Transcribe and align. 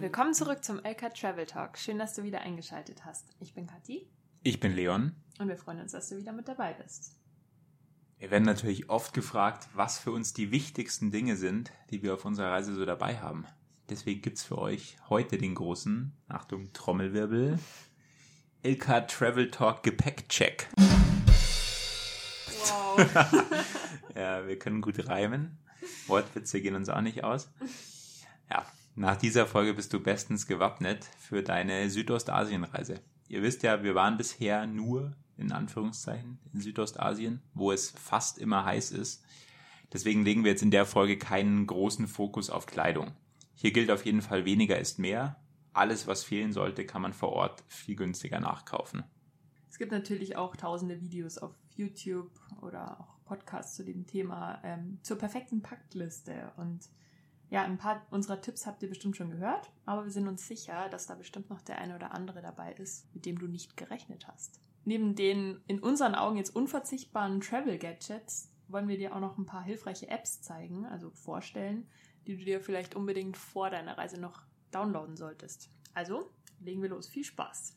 Willkommen 0.00 0.32
zurück 0.32 0.62
zum 0.62 0.78
LK 0.78 1.12
Travel 1.12 1.44
Talk. 1.44 1.76
Schön, 1.76 1.98
dass 1.98 2.14
du 2.14 2.22
wieder 2.22 2.42
eingeschaltet 2.42 3.04
hast. 3.04 3.26
Ich 3.40 3.52
bin 3.52 3.66
Kathi. 3.66 4.08
Ich 4.44 4.60
bin 4.60 4.72
Leon. 4.72 5.16
Und 5.40 5.48
wir 5.48 5.56
freuen 5.56 5.80
uns, 5.80 5.90
dass 5.90 6.08
du 6.08 6.16
wieder 6.16 6.30
mit 6.30 6.46
dabei 6.46 6.72
bist. 6.74 7.16
Wir 8.18 8.30
werden 8.30 8.44
natürlich 8.44 8.90
oft 8.90 9.12
gefragt, 9.12 9.66
was 9.74 9.98
für 9.98 10.12
uns 10.12 10.32
die 10.32 10.52
wichtigsten 10.52 11.10
Dinge 11.10 11.36
sind, 11.36 11.72
die 11.90 12.04
wir 12.04 12.14
auf 12.14 12.24
unserer 12.24 12.52
Reise 12.52 12.74
so 12.74 12.84
dabei 12.84 13.18
haben. 13.18 13.44
Deswegen 13.90 14.22
gibt 14.22 14.38
es 14.38 14.44
für 14.44 14.58
euch 14.58 14.96
heute 15.08 15.36
den 15.36 15.56
großen, 15.56 16.16
Achtung, 16.28 16.72
Trommelwirbel, 16.72 17.58
LK 18.62 19.08
Travel 19.08 19.50
Talk 19.50 19.82
Gepäckcheck. 19.82 20.68
Wow. 22.66 23.04
ja, 24.14 24.46
wir 24.46 24.58
können 24.60 24.80
gut 24.80 25.08
reimen. 25.08 25.58
Wortwitze 26.06 26.60
gehen 26.60 26.76
uns 26.76 26.88
auch 26.88 27.00
nicht 27.00 27.24
aus. 27.24 27.50
Nach 28.98 29.14
dieser 29.14 29.46
Folge 29.46 29.74
bist 29.74 29.92
du 29.92 30.00
bestens 30.00 30.48
gewappnet 30.48 31.04
für 31.20 31.44
deine 31.44 31.88
Südostasienreise. 31.88 33.00
Ihr 33.28 33.42
wisst 33.44 33.62
ja, 33.62 33.84
wir 33.84 33.94
waren 33.94 34.16
bisher 34.16 34.66
nur 34.66 35.14
in 35.36 35.52
Anführungszeichen 35.52 36.40
in 36.52 36.60
Südostasien, 36.60 37.40
wo 37.54 37.70
es 37.70 37.90
fast 37.90 38.38
immer 38.38 38.64
heiß 38.64 38.90
ist. 38.90 39.22
Deswegen 39.92 40.24
legen 40.24 40.42
wir 40.42 40.50
jetzt 40.50 40.64
in 40.64 40.72
der 40.72 40.84
Folge 40.84 41.16
keinen 41.16 41.64
großen 41.68 42.08
Fokus 42.08 42.50
auf 42.50 42.66
Kleidung. 42.66 43.12
Hier 43.54 43.70
gilt 43.70 43.92
auf 43.92 44.04
jeden 44.04 44.20
Fall 44.20 44.44
weniger 44.44 44.80
ist 44.80 44.98
mehr. 44.98 45.40
Alles, 45.72 46.08
was 46.08 46.24
fehlen 46.24 46.52
sollte, 46.52 46.84
kann 46.84 47.00
man 47.00 47.12
vor 47.12 47.28
Ort 47.28 47.62
viel 47.68 47.94
günstiger 47.94 48.40
nachkaufen. 48.40 49.04
Es 49.70 49.78
gibt 49.78 49.92
natürlich 49.92 50.36
auch 50.36 50.56
tausende 50.56 51.00
Videos 51.00 51.38
auf 51.38 51.54
YouTube 51.76 52.32
oder 52.62 52.98
auch 52.98 53.24
Podcasts 53.26 53.76
zu 53.76 53.84
dem 53.84 54.08
Thema 54.08 54.60
ähm, 54.64 54.98
zur 55.04 55.18
perfekten 55.18 55.62
Packliste. 55.62 56.50
Und 56.56 56.88
ja, 57.50 57.62
ein 57.62 57.78
paar 57.78 58.06
unserer 58.10 58.40
Tipps 58.40 58.66
habt 58.66 58.82
ihr 58.82 58.88
bestimmt 58.88 59.16
schon 59.16 59.30
gehört, 59.30 59.70
aber 59.86 60.04
wir 60.04 60.10
sind 60.10 60.28
uns 60.28 60.46
sicher, 60.46 60.88
dass 60.90 61.06
da 61.06 61.14
bestimmt 61.14 61.48
noch 61.48 61.62
der 61.62 61.78
eine 61.78 61.94
oder 61.94 62.12
andere 62.12 62.42
dabei 62.42 62.72
ist, 62.74 63.12
mit 63.14 63.24
dem 63.24 63.38
du 63.38 63.46
nicht 63.46 63.76
gerechnet 63.76 64.28
hast. 64.28 64.60
Neben 64.84 65.14
den 65.14 65.60
in 65.66 65.80
unseren 65.80 66.14
Augen 66.14 66.36
jetzt 66.36 66.54
unverzichtbaren 66.54 67.40
Travel-Gadgets 67.40 68.52
wollen 68.68 68.88
wir 68.88 68.98
dir 68.98 69.14
auch 69.14 69.20
noch 69.20 69.38
ein 69.38 69.46
paar 69.46 69.62
hilfreiche 69.62 70.08
Apps 70.08 70.42
zeigen, 70.42 70.84
also 70.86 71.10
vorstellen, 71.10 71.88
die 72.26 72.36
du 72.36 72.44
dir 72.44 72.60
vielleicht 72.60 72.94
unbedingt 72.94 73.36
vor 73.36 73.70
deiner 73.70 73.96
Reise 73.96 74.20
noch 74.20 74.42
downloaden 74.70 75.16
solltest. 75.16 75.70
Also, 75.94 76.30
legen 76.60 76.82
wir 76.82 76.90
los. 76.90 77.08
Viel 77.08 77.24
Spaß! 77.24 77.74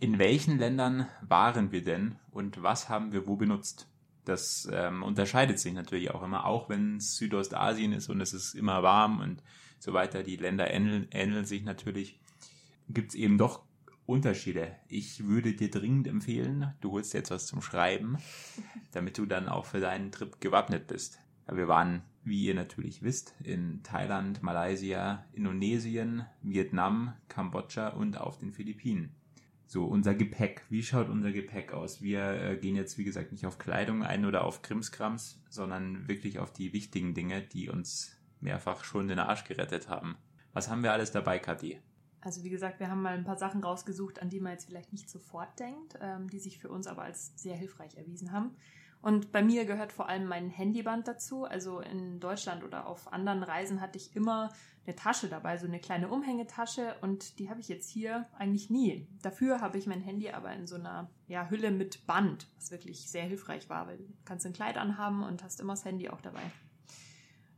In 0.00 0.18
welchen 0.18 0.58
Ländern 0.58 1.08
waren 1.22 1.72
wir 1.72 1.82
denn 1.82 2.16
und 2.30 2.62
was 2.62 2.88
haben 2.88 3.12
wir 3.12 3.26
wo 3.26 3.34
benutzt? 3.36 3.88
Das 4.28 4.68
ähm, 4.70 5.02
unterscheidet 5.02 5.58
sich 5.58 5.72
natürlich 5.72 6.10
auch 6.10 6.22
immer, 6.22 6.44
auch 6.44 6.68
wenn 6.68 6.98
es 6.98 7.16
Südostasien 7.16 7.94
ist 7.94 8.10
und 8.10 8.20
es 8.20 8.34
ist 8.34 8.54
immer 8.54 8.82
warm 8.82 9.20
und 9.20 9.42
so 9.78 9.94
weiter. 9.94 10.22
Die 10.22 10.36
Länder 10.36 10.70
ähneln, 10.70 11.08
ähneln 11.10 11.46
sich 11.46 11.64
natürlich. 11.64 12.20
Gibt 12.90 13.10
es 13.10 13.14
eben 13.14 13.38
doch 13.38 13.62
Unterschiede. 14.04 14.76
Ich 14.88 15.26
würde 15.26 15.54
dir 15.54 15.70
dringend 15.70 16.08
empfehlen, 16.08 16.74
du 16.82 16.92
holst 16.92 17.14
jetzt 17.14 17.30
was 17.30 17.46
zum 17.46 17.62
Schreiben, 17.62 18.18
damit 18.92 19.16
du 19.16 19.24
dann 19.24 19.48
auch 19.48 19.64
für 19.64 19.80
deinen 19.80 20.12
Trip 20.12 20.38
gewappnet 20.40 20.88
bist. 20.88 21.18
Wir 21.50 21.68
waren, 21.68 22.02
wie 22.22 22.44
ihr 22.44 22.54
natürlich 22.54 23.02
wisst, 23.02 23.34
in 23.42 23.82
Thailand, 23.82 24.42
Malaysia, 24.42 25.24
Indonesien, 25.32 26.26
Vietnam, 26.42 27.14
Kambodscha 27.28 27.88
und 27.88 28.18
auf 28.18 28.36
den 28.36 28.52
Philippinen. 28.52 29.14
So, 29.70 29.84
unser 29.84 30.14
Gepäck. 30.14 30.62
Wie 30.70 30.82
schaut 30.82 31.10
unser 31.10 31.30
Gepäck 31.30 31.74
aus? 31.74 32.00
Wir 32.00 32.30
äh, 32.40 32.56
gehen 32.56 32.74
jetzt, 32.74 32.96
wie 32.96 33.04
gesagt, 33.04 33.32
nicht 33.32 33.44
auf 33.44 33.58
Kleidung 33.58 34.02
ein 34.02 34.24
oder 34.24 34.44
auf 34.44 34.62
Krimskrams, 34.62 35.42
sondern 35.50 36.08
wirklich 36.08 36.38
auf 36.38 36.50
die 36.54 36.72
wichtigen 36.72 37.12
Dinge, 37.12 37.42
die 37.42 37.68
uns 37.68 38.16
mehrfach 38.40 38.82
schon 38.82 39.08
den 39.08 39.18
Arsch 39.18 39.44
gerettet 39.44 39.90
haben. 39.90 40.16
Was 40.54 40.70
haben 40.70 40.82
wir 40.82 40.94
alles 40.94 41.12
dabei, 41.12 41.38
Kathi? 41.38 41.82
Also 42.22 42.44
wie 42.44 42.48
gesagt, 42.48 42.80
wir 42.80 42.88
haben 42.88 43.02
mal 43.02 43.12
ein 43.12 43.24
paar 43.24 43.36
Sachen 43.36 43.62
rausgesucht, 43.62 44.22
an 44.22 44.30
die 44.30 44.40
man 44.40 44.52
jetzt 44.52 44.64
vielleicht 44.64 44.94
nicht 44.94 45.10
sofort 45.10 45.60
denkt, 45.60 45.98
ähm, 46.00 46.30
die 46.30 46.38
sich 46.38 46.58
für 46.58 46.70
uns 46.70 46.86
aber 46.86 47.02
als 47.02 47.34
sehr 47.36 47.54
hilfreich 47.54 47.98
erwiesen 47.98 48.32
haben. 48.32 48.56
Und 49.00 49.30
bei 49.30 49.42
mir 49.42 49.64
gehört 49.64 49.92
vor 49.92 50.08
allem 50.08 50.26
mein 50.26 50.50
Handyband 50.50 51.06
dazu. 51.06 51.44
Also 51.44 51.80
in 51.80 52.18
Deutschland 52.18 52.64
oder 52.64 52.86
auf 52.86 53.12
anderen 53.12 53.42
Reisen 53.42 53.80
hatte 53.80 53.96
ich 53.96 54.16
immer 54.16 54.50
eine 54.86 54.96
Tasche 54.96 55.28
dabei, 55.28 55.56
so 55.58 55.66
eine 55.66 55.80
kleine 55.80 56.08
Umhängetasche 56.08 56.96
und 57.02 57.38
die 57.38 57.50
habe 57.50 57.60
ich 57.60 57.68
jetzt 57.68 57.90
hier 57.90 58.26
eigentlich 58.38 58.70
nie. 58.70 59.06
Dafür 59.22 59.60
habe 59.60 59.76
ich 59.78 59.86
mein 59.86 60.00
Handy 60.00 60.30
aber 60.30 60.52
in 60.52 60.66
so 60.66 60.76
einer 60.76 61.10
ja, 61.26 61.48
Hülle 61.48 61.70
mit 61.70 62.06
Band, 62.06 62.48
was 62.56 62.70
wirklich 62.70 63.10
sehr 63.10 63.24
hilfreich 63.24 63.68
war, 63.68 63.86
weil 63.86 63.98
du 63.98 64.04
kannst 64.24 64.46
ein 64.46 64.54
Kleid 64.54 64.78
anhaben 64.78 65.22
und 65.22 65.44
hast 65.44 65.60
immer 65.60 65.74
das 65.74 65.84
Handy 65.84 66.08
auch 66.08 66.22
dabei. 66.22 66.40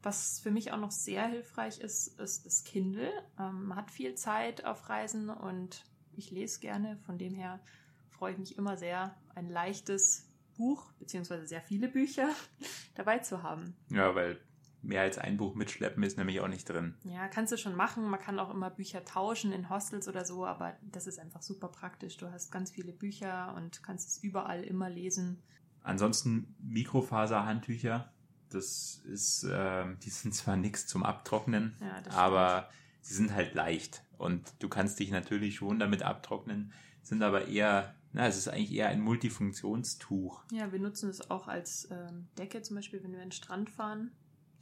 Was 0.02 0.40
für 0.40 0.50
mich 0.50 0.72
auch 0.72 0.78
noch 0.78 0.90
sehr 0.90 1.26
hilfreich 1.26 1.78
ist, 1.78 2.18
ist 2.18 2.46
das 2.46 2.64
Kindle. 2.64 3.10
Ähm, 3.38 3.66
man 3.66 3.78
hat 3.78 3.90
viel 3.90 4.14
Zeit 4.14 4.64
auf 4.64 4.88
Reisen 4.88 5.30
und 5.30 5.84
ich 6.12 6.30
lese 6.30 6.60
gerne. 6.60 6.96
Von 7.04 7.16
dem 7.16 7.34
her 7.34 7.60
freue 8.08 8.32
ich 8.32 8.38
mich 8.38 8.58
immer 8.58 8.76
sehr, 8.76 9.14
ein 9.34 9.48
leichtes 9.48 10.29
Buch, 10.60 10.92
beziehungsweise 10.98 11.46
sehr 11.46 11.62
viele 11.62 11.88
Bücher 11.88 12.28
dabei 12.94 13.18
zu 13.18 13.42
haben. 13.42 13.74
Ja, 13.88 14.14
weil 14.14 14.38
mehr 14.82 15.00
als 15.02 15.16
ein 15.18 15.38
Buch 15.38 15.54
mitschleppen 15.54 16.02
ist 16.02 16.18
nämlich 16.18 16.40
auch 16.40 16.48
nicht 16.48 16.68
drin. 16.68 16.94
Ja, 17.04 17.28
kannst 17.28 17.52
du 17.52 17.56
schon 17.56 17.74
machen. 17.74 18.04
Man 18.04 18.20
kann 18.20 18.38
auch 18.38 18.52
immer 18.52 18.70
Bücher 18.70 19.04
tauschen 19.04 19.52
in 19.52 19.70
Hostels 19.70 20.06
oder 20.06 20.24
so, 20.24 20.44
aber 20.44 20.76
das 20.82 21.06
ist 21.06 21.18
einfach 21.18 21.42
super 21.42 21.68
praktisch. 21.68 22.18
Du 22.18 22.30
hast 22.30 22.50
ganz 22.50 22.70
viele 22.70 22.92
Bücher 22.92 23.54
und 23.56 23.82
kannst 23.82 24.08
es 24.08 24.22
überall 24.22 24.62
immer 24.62 24.90
lesen. 24.90 25.42
Ansonsten 25.82 26.54
Mikrofaserhandtücher. 26.60 28.12
Das 28.50 29.00
ist, 29.04 29.44
äh, 29.44 29.84
die 30.02 30.10
sind 30.10 30.34
zwar 30.34 30.56
nichts 30.56 30.86
zum 30.86 31.04
Abtrocknen, 31.04 31.76
ja, 31.80 32.12
aber 32.12 32.68
sie 33.00 33.14
sind 33.14 33.32
halt 33.34 33.54
leicht 33.54 34.04
und 34.18 34.52
du 34.58 34.68
kannst 34.68 34.98
dich 34.98 35.10
natürlich 35.10 35.56
schon 35.56 35.78
damit 35.78 36.02
abtrocknen, 36.02 36.72
sind 37.02 37.22
aber 37.22 37.48
eher 37.48 37.94
na, 38.12 38.26
es 38.26 38.36
ist 38.36 38.48
eigentlich 38.48 38.72
eher 38.72 38.88
ein 38.88 39.00
Multifunktionstuch. 39.00 40.42
Ja, 40.52 40.72
wir 40.72 40.80
nutzen 40.80 41.10
es 41.10 41.30
auch 41.30 41.46
als 41.46 41.88
ähm, 41.90 42.26
Decke, 42.38 42.62
zum 42.62 42.76
Beispiel, 42.76 43.02
wenn 43.02 43.12
wir 43.12 43.18
an 43.18 43.26
den 43.26 43.32
Strand 43.32 43.70
fahren. 43.70 44.10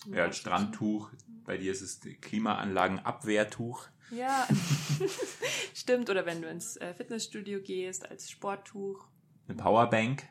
Ja, 0.06 0.24
als 0.24 0.36
Strandtuch. 0.36 1.10
Bei 1.44 1.56
dir 1.56 1.72
ist 1.72 1.80
es 1.80 2.00
Klimaanlagenabwehrtuch. 2.20 3.88
Ja, 4.10 4.46
stimmt. 5.74 6.10
Oder 6.10 6.26
wenn 6.26 6.42
du 6.42 6.48
ins 6.48 6.76
äh, 6.76 6.94
Fitnessstudio 6.94 7.60
gehst, 7.60 8.08
als 8.08 8.30
Sporttuch. 8.30 9.06
Eine 9.48 9.56
Powerbank 9.56 10.28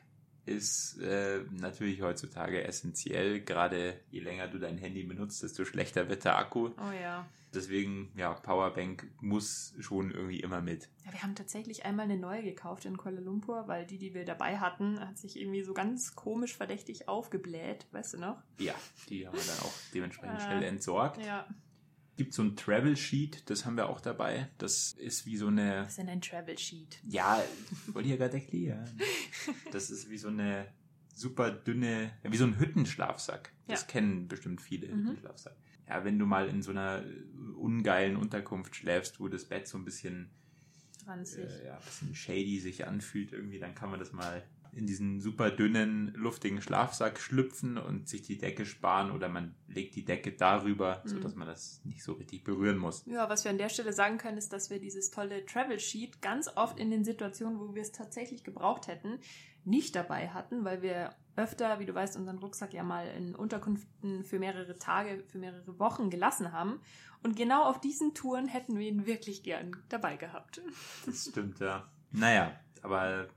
ist 0.48 0.98
äh, 1.00 1.40
natürlich 1.52 2.02
heutzutage 2.02 2.64
essentiell. 2.64 3.40
Gerade 3.40 4.00
je 4.10 4.20
länger 4.20 4.48
du 4.48 4.58
dein 4.58 4.78
Handy 4.78 5.02
benutzt, 5.04 5.42
desto 5.42 5.64
schlechter 5.64 6.08
wird 6.08 6.24
der 6.24 6.38
Akku. 6.38 6.70
Oh 6.78 6.92
ja. 7.02 7.26
Deswegen, 7.54 8.12
ja, 8.14 8.34
Powerbank 8.34 9.06
muss 9.20 9.74
schon 9.78 10.10
irgendwie 10.10 10.40
immer 10.40 10.60
mit. 10.60 10.88
Ja, 11.06 11.12
wir 11.12 11.22
haben 11.22 11.34
tatsächlich 11.34 11.86
einmal 11.86 12.04
eine 12.04 12.18
neue 12.18 12.42
gekauft 12.42 12.84
in 12.84 12.98
Kuala 12.98 13.20
Lumpur, 13.20 13.68
weil 13.68 13.86
die, 13.86 13.96
die 13.96 14.12
wir 14.12 14.26
dabei 14.26 14.58
hatten, 14.58 15.00
hat 15.00 15.16
sich 15.16 15.40
irgendwie 15.40 15.62
so 15.62 15.72
ganz 15.72 16.14
komisch 16.14 16.56
verdächtig 16.56 17.08
aufgebläht, 17.08 17.86
weißt 17.92 18.14
du 18.14 18.18
noch? 18.18 18.42
Ja, 18.58 18.74
die 19.08 19.26
haben 19.26 19.34
wir 19.34 19.44
dann 19.44 19.60
auch 19.60 19.72
dementsprechend 19.94 20.40
äh, 20.40 20.42
schnell 20.42 20.62
entsorgt. 20.64 21.24
Ja. 21.24 21.46
Gibt 22.18 22.34
so 22.34 22.42
ein 22.42 22.56
Travel 22.56 22.96
Sheet, 22.96 23.48
das 23.48 23.64
haben 23.64 23.76
wir 23.76 23.88
auch 23.88 24.00
dabei. 24.00 24.48
Das 24.58 24.92
ist 24.92 25.24
wie 25.24 25.36
so 25.36 25.46
eine. 25.46 25.82
Was 25.82 25.90
ist 25.90 25.98
denn 25.98 26.08
ein 26.10 26.20
Travel 26.20 26.58
Sheet? 26.58 26.98
Ja, 27.08 27.42
wollte 27.86 28.08
ich 28.08 28.10
ja 28.10 28.18
gerade 28.18 28.34
erklären. 28.34 29.00
Das 29.72 29.90
ist 29.90 30.10
wie 30.10 30.18
so 30.18 30.28
eine 30.28 30.66
super 31.14 31.50
dünne, 31.50 32.10
wie 32.22 32.36
so 32.36 32.44
ein 32.44 32.58
Hüttenschlafsack. 32.58 33.52
Das 33.66 33.82
ja. 33.82 33.86
kennen 33.86 34.28
bestimmt 34.28 34.60
viele 34.60 34.88
mhm. 34.88 35.08
Hüttenschlafsack 35.08 35.56
ja, 35.88 36.04
wenn 36.04 36.18
du 36.18 36.26
mal 36.26 36.48
in 36.48 36.62
so 36.62 36.70
einer 36.70 37.02
ungeilen 37.56 38.16
Unterkunft 38.16 38.76
schläfst, 38.76 39.20
wo 39.20 39.28
das 39.28 39.46
Bett 39.46 39.66
so 39.66 39.78
ein 39.78 39.84
bisschen, 39.84 40.30
äh, 41.06 41.66
ja, 41.66 41.76
ein 41.76 41.84
bisschen 41.84 42.14
shady 42.14 42.60
sich 42.60 42.86
anfühlt 42.86 43.32
irgendwie, 43.32 43.58
dann 43.58 43.74
kann 43.74 43.90
man 43.90 43.98
das 43.98 44.12
mal 44.12 44.42
in 44.78 44.86
diesen 44.86 45.20
super 45.20 45.50
dünnen, 45.50 46.12
luftigen 46.14 46.62
Schlafsack 46.62 47.20
schlüpfen 47.20 47.76
und 47.76 48.08
sich 48.08 48.22
die 48.22 48.38
Decke 48.38 48.64
sparen 48.64 49.10
oder 49.10 49.28
man 49.28 49.54
legt 49.66 49.96
die 49.96 50.04
Decke 50.04 50.32
darüber, 50.32 51.02
mhm. 51.04 51.08
sodass 51.08 51.34
man 51.34 51.46
das 51.46 51.80
nicht 51.84 52.02
so 52.02 52.12
richtig 52.14 52.44
berühren 52.44 52.78
muss. 52.78 53.04
Ja, 53.06 53.28
was 53.28 53.44
wir 53.44 53.50
an 53.50 53.58
der 53.58 53.68
Stelle 53.68 53.92
sagen 53.92 54.18
können, 54.18 54.38
ist, 54.38 54.52
dass 54.52 54.70
wir 54.70 54.78
dieses 54.78 55.10
tolle 55.10 55.44
Travel 55.44 55.78
Sheet 55.78 56.22
ganz 56.22 56.48
oft 56.54 56.78
in 56.78 56.90
den 56.90 57.04
Situationen, 57.04 57.58
wo 57.58 57.74
wir 57.74 57.82
es 57.82 57.92
tatsächlich 57.92 58.44
gebraucht 58.44 58.86
hätten, 58.86 59.18
nicht 59.64 59.94
dabei 59.96 60.28
hatten, 60.28 60.64
weil 60.64 60.82
wir 60.82 61.10
öfter, 61.36 61.78
wie 61.78 61.86
du 61.86 61.94
weißt, 61.94 62.16
unseren 62.16 62.38
Rucksack 62.38 62.72
ja 62.72 62.82
mal 62.82 63.06
in 63.08 63.34
Unterkünften 63.34 64.24
für 64.24 64.38
mehrere 64.38 64.78
Tage, 64.78 65.24
für 65.28 65.38
mehrere 65.38 65.78
Wochen 65.78 66.10
gelassen 66.10 66.52
haben. 66.52 66.80
Und 67.22 67.36
genau 67.36 67.64
auf 67.64 67.80
diesen 67.80 68.14
Touren 68.14 68.48
hätten 68.48 68.78
wir 68.78 68.88
ihn 68.88 69.06
wirklich 69.06 69.42
gern 69.42 69.76
dabei 69.88 70.16
gehabt. 70.16 70.60
Das 71.06 71.26
stimmt, 71.26 71.60
ja. 71.60 71.88
Naja, 72.10 72.58
aber 72.82 73.28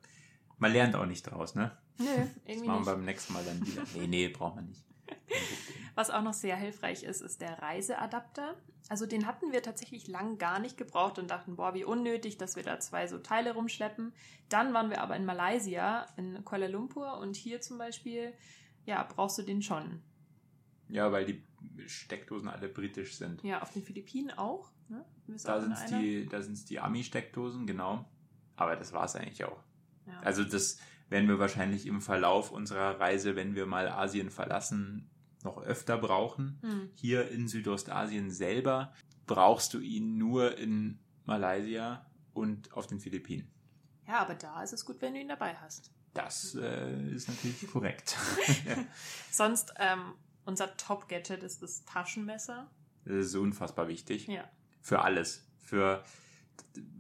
man 0.62 0.74
lernt 0.74 0.96
auch 0.96 1.08
nicht 1.08 1.24
draus, 1.24 1.56
ne? 1.56 1.76
Nö, 1.98 2.06
irgendwie 2.46 2.54
das 2.60 2.62
machen 2.68 2.86
wir 2.86 2.94
beim 2.94 3.06
nächsten 3.06 3.34
Mal 3.34 3.44
dann 3.44 3.66
wieder. 3.66 3.84
Nee, 3.96 4.08
nee, 4.08 4.28
braucht 4.30 4.56
man 4.56 4.68
nicht. 4.68 4.86
Was 5.96 6.12
auch 6.12 6.22
noch 6.22 6.34
sehr 6.34 6.56
hilfreich 6.56 7.04
ist, 7.04 7.22
ist 7.22 7.42
der 7.42 7.60
Reiseadapter. 7.62 8.56
Also 8.88 9.08
den 9.08 9.26
hatten 9.26 9.52
wir 9.52 9.64
tatsächlich 9.64 10.08
lang 10.08 10.38
gar 10.38 10.60
nicht 10.60 10.78
gebraucht 10.78 11.18
und 11.18 11.32
dachten, 11.32 11.56
boah, 11.56 11.74
wie 11.74 11.84
unnötig, 11.84 12.38
dass 12.38 12.56
wir 12.56 12.64
da 12.64 12.80
zwei 12.80 13.08
so 13.08 13.18
Teile 13.18 13.56
rumschleppen. 13.56 14.14
Dann 14.50 14.74
waren 14.74 14.92
wir 14.92 15.02
aber 15.02 15.16
in 15.16 15.26
Malaysia, 15.26 16.06
in 16.16 16.46
Kuala 16.46 16.68
Lumpur 16.68 17.18
und 17.18 17.36
hier 17.36 17.62
zum 17.62 17.80
Beispiel, 17.80 18.34
ja, 18.86 19.04
brauchst 19.04 19.40
du 19.40 19.42
den 19.42 19.64
schon. 19.64 20.02
Ja, 20.90 21.12
weil 21.12 21.26
die 21.26 21.44
Steckdosen 21.88 22.50
alle 22.50 22.70
britisch 22.70 23.16
sind. 23.16 23.44
Ja, 23.44 23.64
auf 23.64 23.72
den 23.72 23.82
Philippinen 23.82 24.32
auch. 24.32 24.72
Ne? 24.90 25.04
Da 25.44 25.60
sind 25.60 25.72
es 25.72 25.86
die, 25.86 26.66
die 26.66 26.80
Ami-Steckdosen, 26.80 27.66
genau. 27.66 28.06
Aber 28.56 28.76
das 28.76 28.94
war 28.94 29.06
es 29.06 29.16
eigentlich 29.16 29.44
auch. 29.44 29.64
Ja. 30.06 30.20
Also 30.22 30.44
das 30.44 30.78
werden 31.10 31.28
wir 31.28 31.40
wahrscheinlich 31.40 31.86
im 31.86 32.02
Verlauf 32.02 32.52
unserer 32.52 33.00
Reise, 33.00 33.36
wenn 33.36 33.56
wir 33.56 33.66
mal 33.66 33.90
Asien 33.90 34.30
verlassen, 34.30 35.10
noch 35.44 35.62
öfter 35.62 35.98
brauchen. 35.98 36.60
Hm. 36.62 36.90
Hier 36.96 37.30
in 37.30 37.48
Südostasien 37.48 38.32
selber 38.32 38.94
brauchst 39.28 39.74
du 39.74 39.80
ihn 39.80 40.18
nur 40.18 40.58
in 40.58 41.00
Malaysia 41.26 42.06
und 42.34 42.74
auf 42.74 42.88
den 42.88 43.00
Philippinen. 43.00 43.52
ja, 44.08 44.20
aber 44.20 44.36
da 44.36 44.64
ist 44.64 44.74
es 44.74 44.86
gut, 44.86 45.02
wenn 45.02 45.14
du 45.14 45.20
ihn 45.20 45.30
dabei 45.30 45.56
hast. 45.56 45.92
Das 46.14 46.56
äh, 46.56 47.14
ist 47.14 47.30
natürlich 47.30 47.68
korrekt. 47.72 48.18
Sonst, 49.32 49.74
ähm, 49.80 50.14
unser 50.46 50.76
Top-Gadget 50.76 51.44
ist 51.44 51.62
das 51.62 51.86
Taschenmesser. 51.86 52.70
Das 53.06 53.28
ist 53.28 53.36
unfassbar 53.36 53.88
wichtig. 53.88 54.28
Ja. 54.28 54.50
Für 54.82 55.02
alles. 55.02 55.48
Für, 55.58 56.04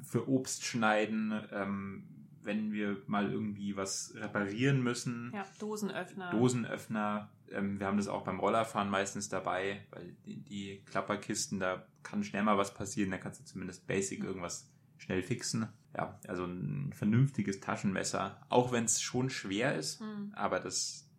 für 0.03 0.29
Obst 0.29 0.63
schneiden, 0.63 1.33
ähm, 1.51 2.20
wenn 2.43 2.71
wir 2.71 2.97
mal 3.07 3.31
irgendwie 3.31 3.75
was 3.75 4.13
reparieren 4.15 4.81
müssen. 4.81 5.31
Ja, 5.33 5.45
Dosenöffner. 5.59 6.31
Dosenöffner. 6.31 7.29
Ähm, 7.51 7.79
wir 7.79 7.87
haben 7.87 7.97
das 7.97 8.07
auch 8.07 8.23
beim 8.23 8.39
Rollerfahren 8.39 8.89
meistens 8.89 9.29
dabei, 9.29 9.85
weil 9.91 10.15
die, 10.25 10.37
die 10.37 10.81
Klapperkisten, 10.85 11.59
da 11.59 11.85
kann 12.03 12.23
schnell 12.23 12.43
mal 12.43 12.57
was 12.57 12.73
passieren, 12.73 13.11
da 13.11 13.17
kannst 13.17 13.41
du 13.41 13.45
zumindest 13.45 13.85
basic 13.87 14.23
irgendwas 14.23 14.69
schnell 14.97 15.21
fixen. 15.23 15.67
Ja, 15.95 16.19
also 16.27 16.45
ein 16.45 16.93
vernünftiges 16.93 17.59
Taschenmesser, 17.59 18.39
auch 18.49 18.71
wenn 18.71 18.85
es 18.85 19.01
schon 19.01 19.29
schwer 19.29 19.75
ist, 19.75 19.99
Hm. 19.99 20.31
aber 20.35 20.59
das, 20.61 21.09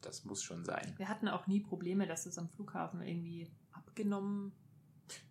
das 0.00 0.24
muss 0.24 0.42
schon 0.44 0.64
sein. 0.64 0.94
Wir 0.96 1.08
hatten 1.08 1.28
auch 1.28 1.46
nie 1.48 1.58
Probleme, 1.60 2.06
dass 2.06 2.26
es 2.26 2.38
am 2.38 2.48
Flughafen 2.48 3.02
irgendwie 3.02 3.48
abgenommen. 3.72 4.52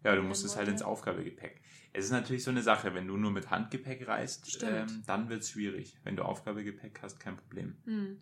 Ja, 0.04 0.16
du 0.16 0.22
musst 0.24 0.44
es 0.46 0.56
halt 0.56 0.68
ins 0.68 0.82
Aufgabegepäck. 0.82 1.62
Es 1.94 2.06
ist 2.06 2.12
natürlich 2.12 2.44
so 2.44 2.52
eine 2.52 2.62
Sache, 2.62 2.94
wenn 2.94 3.08
du 3.08 3.18
nur 3.18 3.32
mit 3.32 3.50
Handgepäck 3.50 4.08
reist, 4.08 4.64
ähm, 4.64 5.04
dann 5.08 5.28
wird 5.30 5.42
es 5.44 5.50
schwierig. 5.52 5.98
Wenn 6.04 6.16
du 6.16 6.24
Aufgabegepäck 6.24 7.00
hast, 7.02 7.20
kein 7.20 7.36
Problem. 7.38 7.76
Hm. 7.86 8.18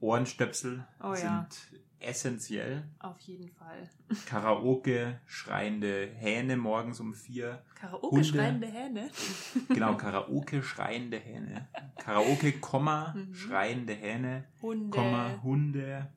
Ohrstöpsel 0.00 0.86
Oh 1.02 1.14
sind 1.14 1.24
ja. 1.26 1.48
essentiell. 2.00 2.84
Auf 3.00 3.18
jeden 3.20 3.48
Fall. 3.48 3.88
Karaoke, 4.26 5.20
schreiende 5.26 6.06
Hähne 6.14 6.56
morgens 6.56 7.00
um 7.00 7.14
vier. 7.14 7.64
Karaoke 7.74 8.16
Hunde. 8.16 8.24
schreiende 8.28 8.66
Hähne. 8.68 9.10
Genau, 9.70 9.96
Karaoke, 9.96 10.62
schreiende 10.62 11.18
Hähne. 11.18 11.66
Karaoke, 11.96 12.52
Komma, 12.60 13.14
Mhm. 13.16 13.34
schreiende 13.34 13.94
Hähne, 13.94 14.44
Hunde. 14.62 14.90
Komma, 14.96 15.40
Hunde, 15.42 16.12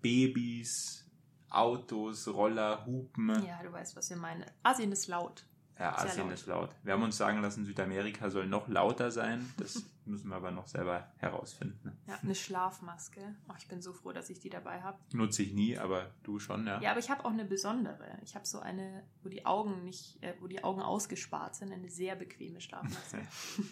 Babys, 0.00 1.04
Autos, 1.50 2.28
Roller, 2.28 2.84
Hupen. 2.86 3.44
Ja, 3.44 3.62
du 3.62 3.72
weißt, 3.72 3.96
was 3.96 4.10
wir 4.10 4.16
meinen. 4.16 4.44
Asien 4.62 4.92
ist 4.92 5.06
laut. 5.08 5.44
Ja, 5.78 5.96
Sehr 6.00 6.10
Asien 6.10 6.26
laut. 6.26 6.34
ist 6.34 6.46
laut. 6.46 6.74
Wir 6.82 6.92
haben 6.94 7.02
uns 7.04 7.16
sagen 7.16 7.40
lassen, 7.40 7.64
Südamerika 7.64 8.30
soll 8.30 8.46
noch 8.46 8.66
lauter 8.68 9.10
sein. 9.12 9.48
Das 9.58 9.84
müssen 10.06 10.28
wir 10.28 10.36
aber 10.36 10.50
noch 10.50 10.66
selber 10.66 11.12
herausfinden. 11.18 11.96
Ja, 12.06 12.18
eine 12.20 12.34
Schlafmaske. 12.34 13.36
Oh, 13.48 13.54
ich 13.56 13.68
bin 13.68 13.80
so 13.80 13.92
froh, 13.92 14.12
dass 14.12 14.28
ich 14.28 14.40
die 14.40 14.50
dabei 14.50 14.82
habe. 14.82 14.98
Nutze 15.12 15.42
ich 15.44 15.52
nie, 15.52 15.78
aber 15.78 16.10
du 16.24 16.40
schon, 16.40 16.66
ja. 16.66 16.80
Ja, 16.80 16.90
aber 16.90 16.98
ich 17.00 17.10
habe 17.10 17.24
auch 17.24 17.30
eine 17.30 17.44
besondere. 17.44 18.18
Ich 18.24 18.34
habe 18.34 18.44
so 18.44 18.58
eine, 18.58 19.04
wo 19.22 19.28
die 19.28 19.46
Augen 19.46 19.84
nicht, 19.84 20.20
äh, 20.22 20.34
wo 20.40 20.48
die 20.48 20.64
Augen 20.64 20.82
ausgespart 20.82 21.54
sind, 21.54 21.72
eine 21.72 21.88
sehr 21.88 22.16
bequeme 22.16 22.60
Schlafmaske. 22.60 23.20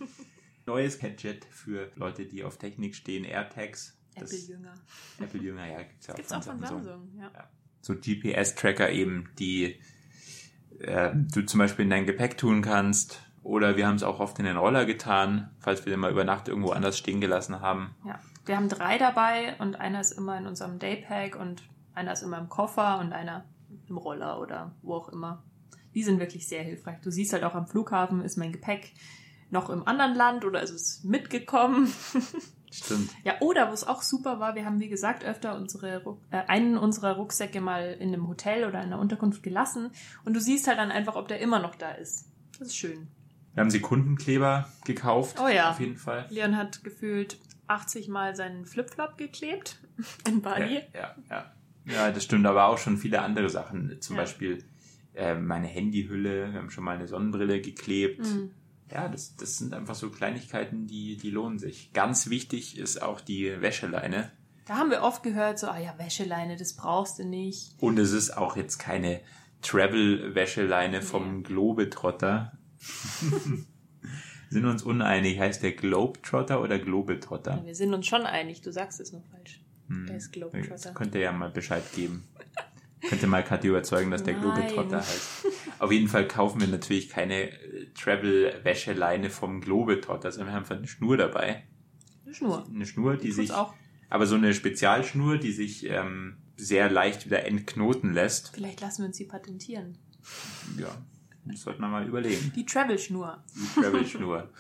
Neues 0.67 0.99
Gadget 0.99 1.45
für 1.45 1.91
Leute, 1.97 2.27
die 2.27 2.45
auf 2.45 2.57
Technik 2.57 2.95
stehen, 2.95 3.25
AirTags. 3.25 3.97
Apple-Jünger. 4.15 4.75
Apple-Jünger, 5.21 5.67
ja, 5.67 5.83
gibt's 5.83 6.07
ja 6.07 6.15
Gibt's 6.15 6.33
auch 6.33 6.43
von 6.43 6.59
Samsung. 6.61 6.83
Samsung, 6.85 7.19
ja. 7.19 7.31
So 7.87 7.95
GPS-Tracker 7.95 8.91
eben, 8.91 9.29
die 9.39 9.81
äh, 10.81 11.11
du 11.15 11.43
zum 11.43 11.59
Beispiel 11.59 11.85
in 11.85 11.91
dein 11.91 12.07
Gepäck 12.07 12.37
tun 12.37 12.63
kannst. 12.63 13.23
Oder 13.43 13.77
wir 13.77 13.87
haben 13.87 13.95
es 13.95 14.03
auch 14.03 14.19
oft 14.19 14.39
in 14.41 14.45
den 14.45 14.57
Roller 14.57 14.85
getan, 14.87 15.51
falls 15.61 15.87
wir 15.87 15.91
den 15.91 16.01
mal 16.01 16.11
über 16.11 16.25
Nacht 16.25 16.49
irgendwo 16.49 16.71
anders 16.71 16.99
stehen 16.99 17.21
gelassen 17.21 17.61
haben. 17.61 17.95
ja. 18.05 18.19
Wir 18.45 18.57
haben 18.57 18.69
drei 18.69 18.97
dabei 18.97 19.57
und 19.59 19.81
einer 19.81 20.01
ist 20.01 20.13
immer 20.13 20.39
in 20.39 20.47
unserem 20.47 20.79
Daypack 20.79 21.35
und 21.35 21.65
einer 21.95 22.13
ist 22.13 22.23
immer 22.23 22.39
im 22.39 22.49
Koffer 22.49 23.01
und 23.01 23.13
einer 23.13 23.45
im 23.89 23.97
Roller 23.97 24.41
oder 24.41 24.77
wo 24.83 24.95
auch 24.95 25.09
immer. 25.09 25.43
Die 25.95 26.05
sind 26.05 26.21
wirklich 26.21 26.47
sehr 26.47 26.63
hilfreich. 26.63 27.01
Du 27.01 27.11
siehst 27.11 27.33
halt 27.33 27.43
auch 27.43 27.57
am 27.57 27.67
Flughafen, 27.67 28.23
ist 28.23 28.37
mein 28.37 28.53
Gepäck 28.53 28.93
noch 29.51 29.69
im 29.69 29.87
anderen 29.89 30.15
Land 30.15 30.45
oder 30.45 30.63
ist 30.63 30.71
es 30.71 31.03
mitgekommen? 31.03 31.93
Stimmt. 32.71 33.11
Ja, 33.25 33.35
oder 33.41 33.71
was 33.71 33.87
auch 33.87 34.03
super 34.03 34.41
war, 34.41 34.55
wir 34.55 34.65
haben 34.65 34.81
wie 34.81 34.89
gesagt 34.89 35.25
öfter 35.25 35.57
unsere 35.57 36.03
äh, 36.31 36.37
einen 36.49 36.77
unserer 36.77 37.17
Rucksäcke 37.17 37.61
mal 37.61 37.97
in 38.01 38.09
einem 38.09 38.29
Hotel 38.29 38.65
oder 38.65 38.81
in 38.81 38.87
einer 38.87 38.99
Unterkunft 38.99 39.43
gelassen 39.43 39.91
und 40.25 40.35
du 40.35 40.41
siehst 40.41 40.67
halt 40.67 40.79
dann 40.79 40.91
einfach, 40.91 41.17
ob 41.17 41.29
der 41.29 41.41
immer 41.41 41.59
noch 41.61 41.75
da 41.75 41.93
ist. 41.93 42.27
Das 42.59 42.69
ist 42.69 42.77
schön. 42.77 43.09
Wir 43.55 43.63
haben 43.63 43.71
Sekundenkleber 43.71 44.69
gekauft. 44.85 45.39
Oh 45.43 45.49
ja. 45.49 45.71
Auf 45.71 45.81
jeden 45.81 45.97
Fall. 45.97 46.27
Leon 46.31 46.57
hat 46.57 46.85
gefühlt 46.85 47.39
80 47.69 48.09
Mal 48.09 48.37
seinen 48.37 48.67
Flipflop 48.67 49.17
geklebt 49.17 49.79
in 50.29 50.43
Bali. 50.43 50.83
Ja, 50.93 51.01
ja, 51.01 51.15
ja. 51.31 51.53
Ja, 51.87 52.11
das 52.11 52.25
stimmt, 52.25 52.47
aber 52.47 52.67
auch 52.67 52.79
schon 52.79 52.99
viele 52.99 53.23
andere 53.23 53.49
Sachen. 53.49 53.97
Zum 54.01 54.17
Ja. 54.17 54.23
Beispiel 54.23 54.65
äh, 55.15 55.35
meine 55.35 55.69
Handyhülle, 55.69 56.53
wir 56.53 56.59
haben 56.59 56.71
schon 56.71 56.85
mal 56.85 56.97
eine 56.97 57.07
Sonnenbrille 57.07 57.61
geklebt. 57.61 58.27
Mhm. 58.27 58.51
Ja, 58.91 59.09
das, 59.09 59.37
das 59.37 59.59
sind 59.59 59.75
einfach 59.75 59.95
so 59.95 60.11
Kleinigkeiten, 60.11 60.87
die, 60.87 61.17
die 61.17 61.31
lohnen 61.31 61.59
sich. 61.59 61.93
Ganz 61.93 62.31
wichtig 62.31 62.79
ist 62.79 63.03
auch 63.03 63.21
die 63.21 63.61
Wäscheleine. 63.61 64.31
Da 64.67 64.77
haben 64.77 64.91
wir 64.91 65.03
oft 65.03 65.23
gehört, 65.23 65.59
so, 65.59 65.69
ah 65.69 65.79
ja, 65.79 65.95
Wäscheleine, 65.99 66.57
das 66.57 66.75
brauchst 66.75 67.19
du 67.19 67.25
nicht. 67.25 67.75
Und 67.79 67.99
es 67.99 68.13
ist 68.13 68.37
auch 68.37 68.57
jetzt 68.57 68.79
keine 68.79 69.21
Travel-Wäscheleine 69.63 71.03
vom 71.03 71.43
Globetrotter. 71.43 72.53
Sind 74.51 74.65
uns 74.65 74.83
uneinig, 74.85 75.41
heißt 75.41 75.63
der 75.63 75.73
Globetrotter 75.73 76.61
oder 76.61 76.79
Globetrotter? 76.79 77.63
Wir 77.65 77.75
sind 77.75 77.93
uns 77.93 78.07
schon 78.07 78.27
einig, 78.27 78.61
du 78.61 78.71
sagst 78.71 79.01
es 79.01 79.13
nur 79.13 79.23
falsch. 79.23 79.61
Hm. 79.89 80.07
Der 80.07 80.17
ist 80.17 80.33
Globetrotter. 80.33 80.93
Könnt 80.93 81.15
ihr 81.15 81.23
ja 81.23 81.33
mal 81.33 81.51
Bescheid 81.51 81.83
geben. 81.95 82.29
Könnt 83.09 83.23
ihr 83.23 83.29
mal 83.29 83.45
Kathi 83.45 83.69
überzeugen, 83.69 84.11
dass 84.11 84.23
der 84.23 84.35
Nein. 84.35 84.43
Globetrotter 84.43 84.99
heißt. 84.99 85.47
Auf 85.79 85.93
jeden 85.93 86.09
Fall 86.09 86.27
kaufen 86.27 86.61
wir 86.61 86.69
natürlich 86.69 87.09
keine 87.09 87.51
äh, 87.51 87.87
Travel-Wäscheleine 87.95 89.31
vom 89.31 89.61
Globetrotter, 89.61 90.33
sondern 90.33 90.49
wir 90.49 90.53
haben 90.55 90.63
einfach 90.63 90.77
eine 90.77 90.87
Schnur 90.87 91.17
dabei. 91.17 91.65
Eine 92.25 92.35
Schnur. 92.35 92.67
Eine 92.73 92.87
Schnur, 92.87 93.17
die 93.17 93.29
Tut's 93.29 93.37
sich, 93.37 93.53
auch. 93.53 93.75
aber 94.09 94.27
so 94.27 94.37
eine 94.37 94.55
Spezialschnur, 94.55 95.39
die 95.39 95.53
sich 95.53 95.89
ähm, 95.89 96.39
sehr 96.57 96.91
leicht 96.91 97.27
wieder 97.27 97.45
entknoten 97.45 98.13
lässt. 98.13 98.53
Vielleicht 98.55 98.81
lassen 98.81 99.03
wir 99.03 99.07
uns 99.07 99.17
die 99.17 99.25
patentieren. 99.25 99.99
Ja, 100.79 100.89
das 101.45 101.63
sollte 101.63 101.81
man 101.81 101.91
mal 101.91 102.07
überlegen. 102.07 102.53
Die 102.57 102.67
Travel-Schnur. 102.67 103.45
Die 103.55 103.81
Travel-Schnur. 103.81 104.51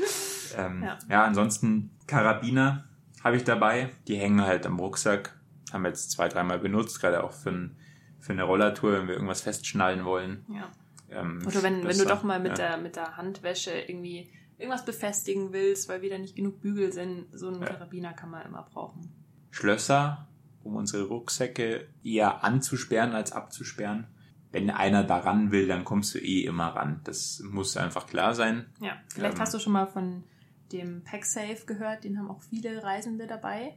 ähm, 0.56 0.82
ja. 0.82 0.98
Ja. 1.08 1.24
ansonsten 1.24 1.90
Karabiner 2.06 2.88
habe 3.22 3.36
ich 3.36 3.44
dabei. 3.44 3.90
Die 4.06 4.16
hängen 4.16 4.42
halt 4.42 4.66
am 4.66 4.78
Rucksack. 4.78 5.38
Haben 5.72 5.82
wir 5.82 5.88
jetzt 5.88 6.10
zwei, 6.10 6.28
dreimal 6.28 6.58
benutzt, 6.58 7.00
gerade 7.00 7.24
auch 7.24 7.32
für, 7.32 7.50
ein, 7.50 7.76
für 8.24 8.32
eine 8.32 8.44
Rollertour, 8.44 8.92
wenn 8.92 9.06
wir 9.06 9.14
irgendwas 9.14 9.42
festschnallen 9.42 10.06
wollen. 10.06 10.46
Ja. 10.48 10.72
Ähm, 11.10 11.42
Oder 11.46 11.62
wenn, 11.62 11.86
wenn 11.86 11.98
du 11.98 12.06
doch 12.06 12.22
mal 12.22 12.40
mit, 12.40 12.58
ja. 12.58 12.68
der, 12.70 12.76
mit 12.78 12.96
der 12.96 13.18
Handwäsche 13.18 13.70
irgendwie 13.70 14.30
irgendwas 14.56 14.84
befestigen 14.86 15.52
willst, 15.52 15.90
weil 15.90 16.00
wieder 16.00 16.16
nicht 16.18 16.34
genug 16.34 16.62
Bügel 16.62 16.90
sind, 16.90 17.26
so 17.32 17.48
einen 17.48 17.60
Ja. 17.60 17.66
Karabiner 17.68 18.14
kann 18.14 18.30
man 18.30 18.46
immer 18.46 18.62
brauchen. 18.62 19.12
Schlösser, 19.50 20.26
um 20.62 20.76
unsere 20.76 21.04
Rucksäcke 21.04 21.86
eher 22.02 22.42
anzusperren 22.42 23.12
als 23.12 23.32
abzusperren. 23.32 24.06
Wenn 24.52 24.70
einer 24.70 25.04
daran 25.04 25.50
will, 25.50 25.66
dann 25.68 25.84
kommst 25.84 26.14
du 26.14 26.18
eh 26.18 26.44
immer 26.44 26.68
ran. 26.68 27.00
Das 27.04 27.42
muss 27.44 27.76
einfach 27.76 28.06
klar 28.06 28.34
sein. 28.34 28.66
Ja, 28.80 28.96
vielleicht 29.12 29.34
Ähm. 29.34 29.40
hast 29.42 29.52
du 29.52 29.58
schon 29.58 29.74
mal 29.74 29.86
von 29.86 30.24
dem 30.72 31.04
PackSafe 31.04 31.66
gehört, 31.66 32.04
den 32.04 32.18
haben 32.18 32.30
auch 32.30 32.42
viele 32.42 32.82
Reisende 32.82 33.26
dabei. 33.26 33.76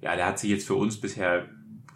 Ja, 0.00 0.14
der 0.14 0.26
hat 0.26 0.38
sich 0.38 0.50
jetzt 0.50 0.66
für 0.66 0.76
uns 0.76 1.00
bisher, 1.00 1.48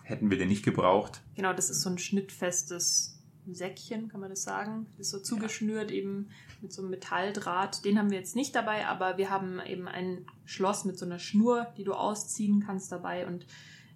hätten 0.02 0.30
wir 0.30 0.38
den 0.38 0.48
nicht 0.48 0.64
gebraucht. 0.64 1.22
Genau, 1.34 1.52
das 1.52 1.70
ist 1.70 1.82
so 1.82 1.90
ein 1.90 1.98
schnittfestes 1.98 3.14
Säckchen, 3.50 4.08
kann 4.08 4.20
man 4.20 4.30
das 4.30 4.42
sagen. 4.42 4.86
Das 4.96 5.06
ist 5.06 5.10
so 5.10 5.18
zugeschnürt 5.18 5.90
eben 5.90 6.30
mit 6.62 6.72
so 6.72 6.82
einem 6.82 6.90
Metalldraht. 6.90 7.84
Den 7.84 7.98
haben 7.98 8.10
wir 8.10 8.18
jetzt 8.18 8.36
nicht 8.36 8.54
dabei, 8.54 8.86
aber 8.86 9.18
wir 9.18 9.30
haben 9.30 9.60
eben 9.66 9.86
ein 9.86 10.26
Schloss 10.44 10.84
mit 10.84 10.98
so 10.98 11.04
einer 11.04 11.18
Schnur, 11.18 11.66
die 11.76 11.84
du 11.84 11.92
ausziehen 11.92 12.62
kannst 12.64 12.90
dabei 12.90 13.26
und 13.26 13.46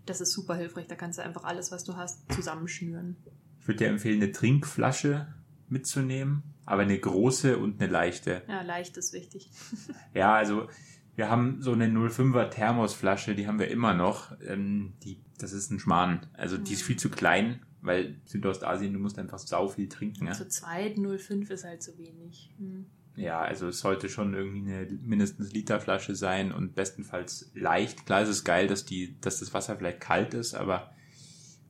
das 0.06 0.20
ist 0.20 0.32
super 0.32 0.54
hilfreich. 0.54 0.86
Da 0.86 0.94
kannst 0.94 1.18
du 1.18 1.22
einfach 1.22 1.44
alles, 1.44 1.70
was 1.70 1.84
du 1.84 1.96
hast, 1.96 2.30
zusammenschnüren. 2.32 3.16
Ich 3.60 3.68
würde 3.68 3.78
dir 3.78 3.88
empfehlen, 3.88 4.22
eine 4.22 4.32
Trinkflasche 4.32 5.34
mitzunehmen, 5.68 6.42
aber 6.64 6.82
eine 6.82 6.98
große 6.98 7.58
und 7.58 7.80
eine 7.80 7.90
leichte. 7.90 8.42
Ja, 8.48 8.62
leicht 8.62 8.96
ist 8.96 9.12
wichtig. 9.12 9.50
Ja, 10.14 10.34
also 10.34 10.68
wir 11.18 11.28
haben 11.28 11.60
so 11.60 11.72
eine 11.72 11.88
05er 11.88 12.48
Thermosflasche, 12.48 13.34
die 13.34 13.48
haben 13.48 13.58
wir 13.58 13.68
immer 13.72 13.92
noch. 13.92 14.36
Ähm, 14.40 14.92
die, 15.02 15.18
das 15.38 15.52
ist 15.52 15.72
ein 15.72 15.80
Schmarrn. 15.80 16.28
Also 16.34 16.56
die 16.56 16.74
ist 16.74 16.82
Mhm. 16.82 16.86
viel 16.86 16.96
zu 16.96 17.10
klein, 17.10 17.58
weil 17.80 18.20
Südostasien, 18.24 18.92
du 18.92 19.00
musst 19.00 19.18
einfach 19.18 19.38
sau 19.38 19.66
viel 19.66 19.88
trinken. 19.88 20.26
Ja? 20.26 20.32
Zu 20.32 20.46
zweit 20.46 20.96
0,5 20.96 21.50
ist 21.50 21.64
halt 21.64 21.82
zu 21.82 21.98
wenig. 21.98 22.54
Hm. 22.58 22.86
ja, 23.16 23.40
also 23.40 23.66
es 23.66 23.80
sollte 23.80 24.08
schon 24.08 24.32
irgendwie 24.32 24.72
eine 24.72 24.86
mindestens 25.02 25.52
Literflasche 25.52 26.14
sein 26.14 26.52
und 26.52 26.76
bestenfalls 26.76 27.50
leicht. 27.52 28.06
Klar 28.06 28.22
ist 28.22 28.28
es 28.28 28.44
geil, 28.44 28.68
dass, 28.68 28.84
die, 28.84 29.20
dass 29.20 29.40
das 29.40 29.52
Wasser 29.52 29.74
vielleicht 29.76 29.98
kalt 29.98 30.34
ist, 30.34 30.54
aber 30.54 30.92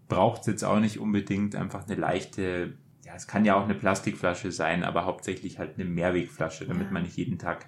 braucht 0.09 0.43
es 0.43 0.47
jetzt 0.49 0.65
auch 0.65 0.79
nicht 0.79 0.99
unbedingt 0.99 1.55
einfach 1.57 1.87
eine 1.87 1.95
leichte, 1.95 2.75
ja, 3.03 3.15
es 3.15 3.27
kann 3.27 3.47
ja 3.47 3.55
auch 3.59 3.65
eine 3.65 3.75
Plastikflasche 3.75 4.53
sein, 4.53 4.85
aber 4.85 5.07
hauptsächlich 5.07 5.59
halt 5.59 5.77
eine 5.79 5.87
Mehrwegflasche, 5.89 6.67
damit 6.67 6.93
man 6.93 7.05
nicht 7.05 7.17
jeden 7.17 7.39
Tag 7.39 7.67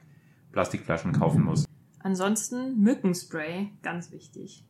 Plastikflaschen 0.52 1.12
kaufen 1.12 1.42
muss. 1.44 1.64
Ansonsten 2.00 2.80
Mückenspray, 2.80 3.68
ganz 3.82 4.10
wichtig. 4.10 4.64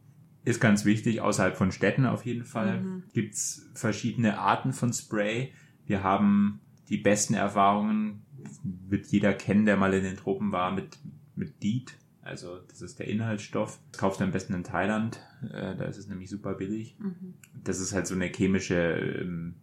Ist 0.45 0.61
ganz 0.61 0.85
wichtig, 0.85 1.21
außerhalb 1.21 1.57
von 1.57 1.71
Städten 1.71 2.07
auf 2.07 2.25
jeden 2.25 2.45
Fall. 2.45 2.81
Mhm. 2.81 3.03
Gibt's 3.13 3.69
verschiedene 3.75 4.39
Arten 4.39 4.73
von 4.73 4.93
Spray. 4.93 5.53
Wir 5.87 6.03
haben 6.03 6.61
die 6.89 6.97
besten 6.97 7.35
Erfahrungen, 7.35 8.23
wird 8.63 9.07
jeder 9.07 9.33
kennen, 9.33 9.67
der 9.67 9.77
mal 9.77 9.95
in 9.95 10.03
den 10.03 10.17
Tropen 10.17 10.51
war, 10.51 10.73
mit, 10.73 10.99
mit 11.37 11.63
DEET. 11.63 11.97
Also 12.23 12.59
das 12.69 12.83
ist 12.83 12.99
der 12.99 13.09
Inhaltsstoff. 13.09 13.81
Das 13.93 14.01
kauft 14.01 14.21
am 14.23 14.31
besten 14.31 14.55
in 14.55 14.65
Thailand. 14.65 15.21
Äh, 15.43 15.77
da 15.77 15.85
ist 15.85 15.99
es 15.99 16.09
nämlich 16.09 16.31
super 16.31 16.55
billig. 16.55 16.97
Mhm. 16.99 17.35
Das 17.63 17.81
ist 17.81 17.93
halt 17.93 18.07
so 18.07 18.15
eine 18.15 18.27
chemische 18.27 18.77
ähm, 19.21 19.57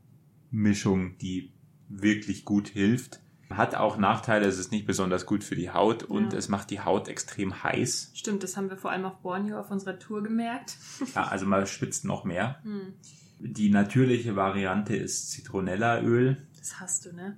Mischung, 0.52 1.18
die 1.18 1.54
wirklich 1.90 2.46
gut 2.46 2.68
hilft. 2.68 3.22
Hat 3.50 3.76
auch 3.76 3.98
Nachteile, 3.98 4.46
es 4.46 4.60
ist 4.60 4.72
nicht 4.72 4.86
besonders 4.86 5.26
gut 5.26 5.44
für 5.44 5.56
die 5.56 5.70
Haut 5.70 6.04
und 6.04 6.34
Ja. 6.34 6.40
es 6.40 6.50
macht 6.50 6.70
die 6.70 6.82
Haut 6.82 7.08
extrem 7.08 7.64
heiß. 7.64 8.12
Stimmt, 8.14 8.44
das 8.44 8.58
haben 8.58 8.70
wir 8.70 8.78
vor 8.78 8.92
allem 8.92 9.06
auf 9.06 9.20
Borneo 9.22 9.60
auf 9.60 9.72
unserer 9.72 9.98
Tour 10.00 10.22
gemerkt. 10.24 10.76
Ja, 11.16 11.24
also 11.28 11.46
man 11.46 11.66
schwitzt 11.66 12.04
noch 12.06 12.26
mehr. 12.26 12.60
Hm. 12.64 12.94
Die 13.40 13.70
natürliche 13.70 14.36
Variante 14.36 14.96
ist 14.96 15.32
Zitronellaöl. 15.32 16.46
Das 16.58 16.80
hast 16.80 17.06
du, 17.06 17.14
ne? 17.16 17.38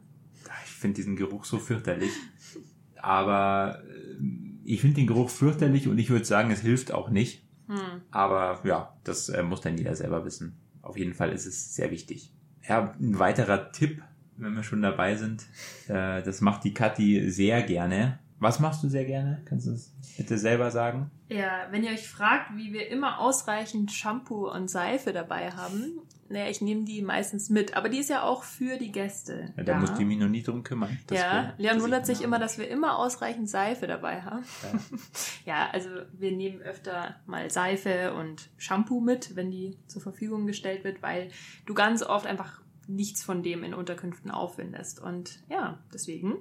Ich 0.65 0.71
finde 0.71 0.95
diesen 0.95 1.15
Geruch 1.15 1.45
so 1.45 1.59
fürchterlich. 1.59 2.11
Aber 3.01 3.81
äh, 3.87 4.15
ich 4.63 4.81
finde 4.81 4.95
den 4.95 5.07
Geruch 5.07 5.29
fürchterlich 5.29 5.87
und 5.87 5.97
ich 5.99 6.09
würde 6.09 6.25
sagen, 6.25 6.51
es 6.51 6.61
hilft 6.61 6.91
auch 6.91 7.09
nicht. 7.09 7.43
Hm. 7.67 8.01
Aber 8.11 8.61
ja, 8.65 8.95
das 9.03 9.29
äh, 9.29 9.43
muss 9.43 9.61
dann 9.61 9.77
jeder 9.77 9.95
selber 9.95 10.25
wissen. 10.25 10.57
Auf 10.81 10.97
jeden 10.97 11.13
Fall 11.13 11.31
ist 11.31 11.45
es 11.45 11.75
sehr 11.75 11.91
wichtig. 11.91 12.33
Ja, 12.67 12.95
ein 12.99 13.19
weiterer 13.19 13.71
Tipp, 13.71 14.01
wenn 14.39 14.55
wir 14.55 14.63
schon 14.63 14.81
dabei 14.81 15.15
sind, 15.15 15.43
äh, 15.88 16.22
das 16.24 16.41
macht 16.41 16.63
die 16.63 16.74
Kathi 16.74 17.29
sehr 17.29 17.62
gerne. 17.63 18.19
Was 18.41 18.60
machst 18.62 18.81
du 18.84 18.88
sehr 18.88 19.03
gerne? 19.05 19.41
Kannst 19.46 19.67
du 19.67 19.72
es 19.72 19.93
bitte 20.17 20.38
selber 20.38 20.72
sagen? 20.72 21.12
Ja, 21.27 21.67
wenn 21.72 21.84
ihr 21.84 21.91
euch 21.91 22.08
fragt, 22.08 22.55
wie 22.55 22.72
wir 22.72 22.88
immer 22.89 23.19
ausreichend 23.19 23.91
Shampoo 23.91 24.50
und 24.50 24.69
Seife 24.69 25.12
dabei 25.12 25.51
haben, 25.51 26.00
naja, 26.29 26.50
ich 26.50 26.62
nehme 26.62 26.86
die 26.86 27.01
meistens 27.01 27.50
mit, 27.50 27.75
aber 27.75 27.89
die 27.89 27.98
ist 27.98 28.10
ja 28.10 28.22
auch 28.24 28.43
für 28.43 28.77
die 28.77 28.91
Gäste. 28.93 29.51
Ja, 29.58 29.63
da 29.63 29.74
da. 29.74 29.79
musst 29.79 29.98
du 29.98 30.03
mich 30.03 30.17
noch 30.17 30.29
nie 30.29 30.41
drum 30.43 30.63
kümmern. 30.63 30.98
Ja, 31.12 31.17
wär- 31.17 31.53
Leon 31.58 31.81
wundert 31.81 32.08
ich- 32.08 32.15
sich 32.17 32.24
immer, 32.24 32.39
dass 32.39 32.58
wir 32.58 32.69
immer 32.69 32.98
ausreichend 32.98 33.50
Seife 33.50 33.88
dabei 33.88 34.22
haben. 34.22 34.46
Ja. 34.63 34.79
Ja, 35.46 35.69
also 35.74 35.89
wir 36.13 36.31
nehmen 36.31 36.62
öfter 36.62 37.15
mal 37.25 37.50
Seife 37.50 38.13
und 38.13 38.50
Shampoo 38.58 39.01
mit, 39.01 39.36
wenn 39.36 39.50
die 39.51 39.77
zur 39.88 40.01
Verfügung 40.01 40.46
gestellt 40.46 40.84
wird, 40.84 41.01
weil 41.01 41.29
du 41.65 41.74
ganz 41.74 42.03
oft 42.03 42.25
einfach 42.27 42.62
nichts 42.89 43.24
von 43.24 43.43
dem 43.43 43.63
in 43.63 43.74
Unterkünften 43.74 44.31
auffindest. 44.31 45.00
Und 45.00 45.39
ja, 45.50 45.79
deswegen 45.93 46.36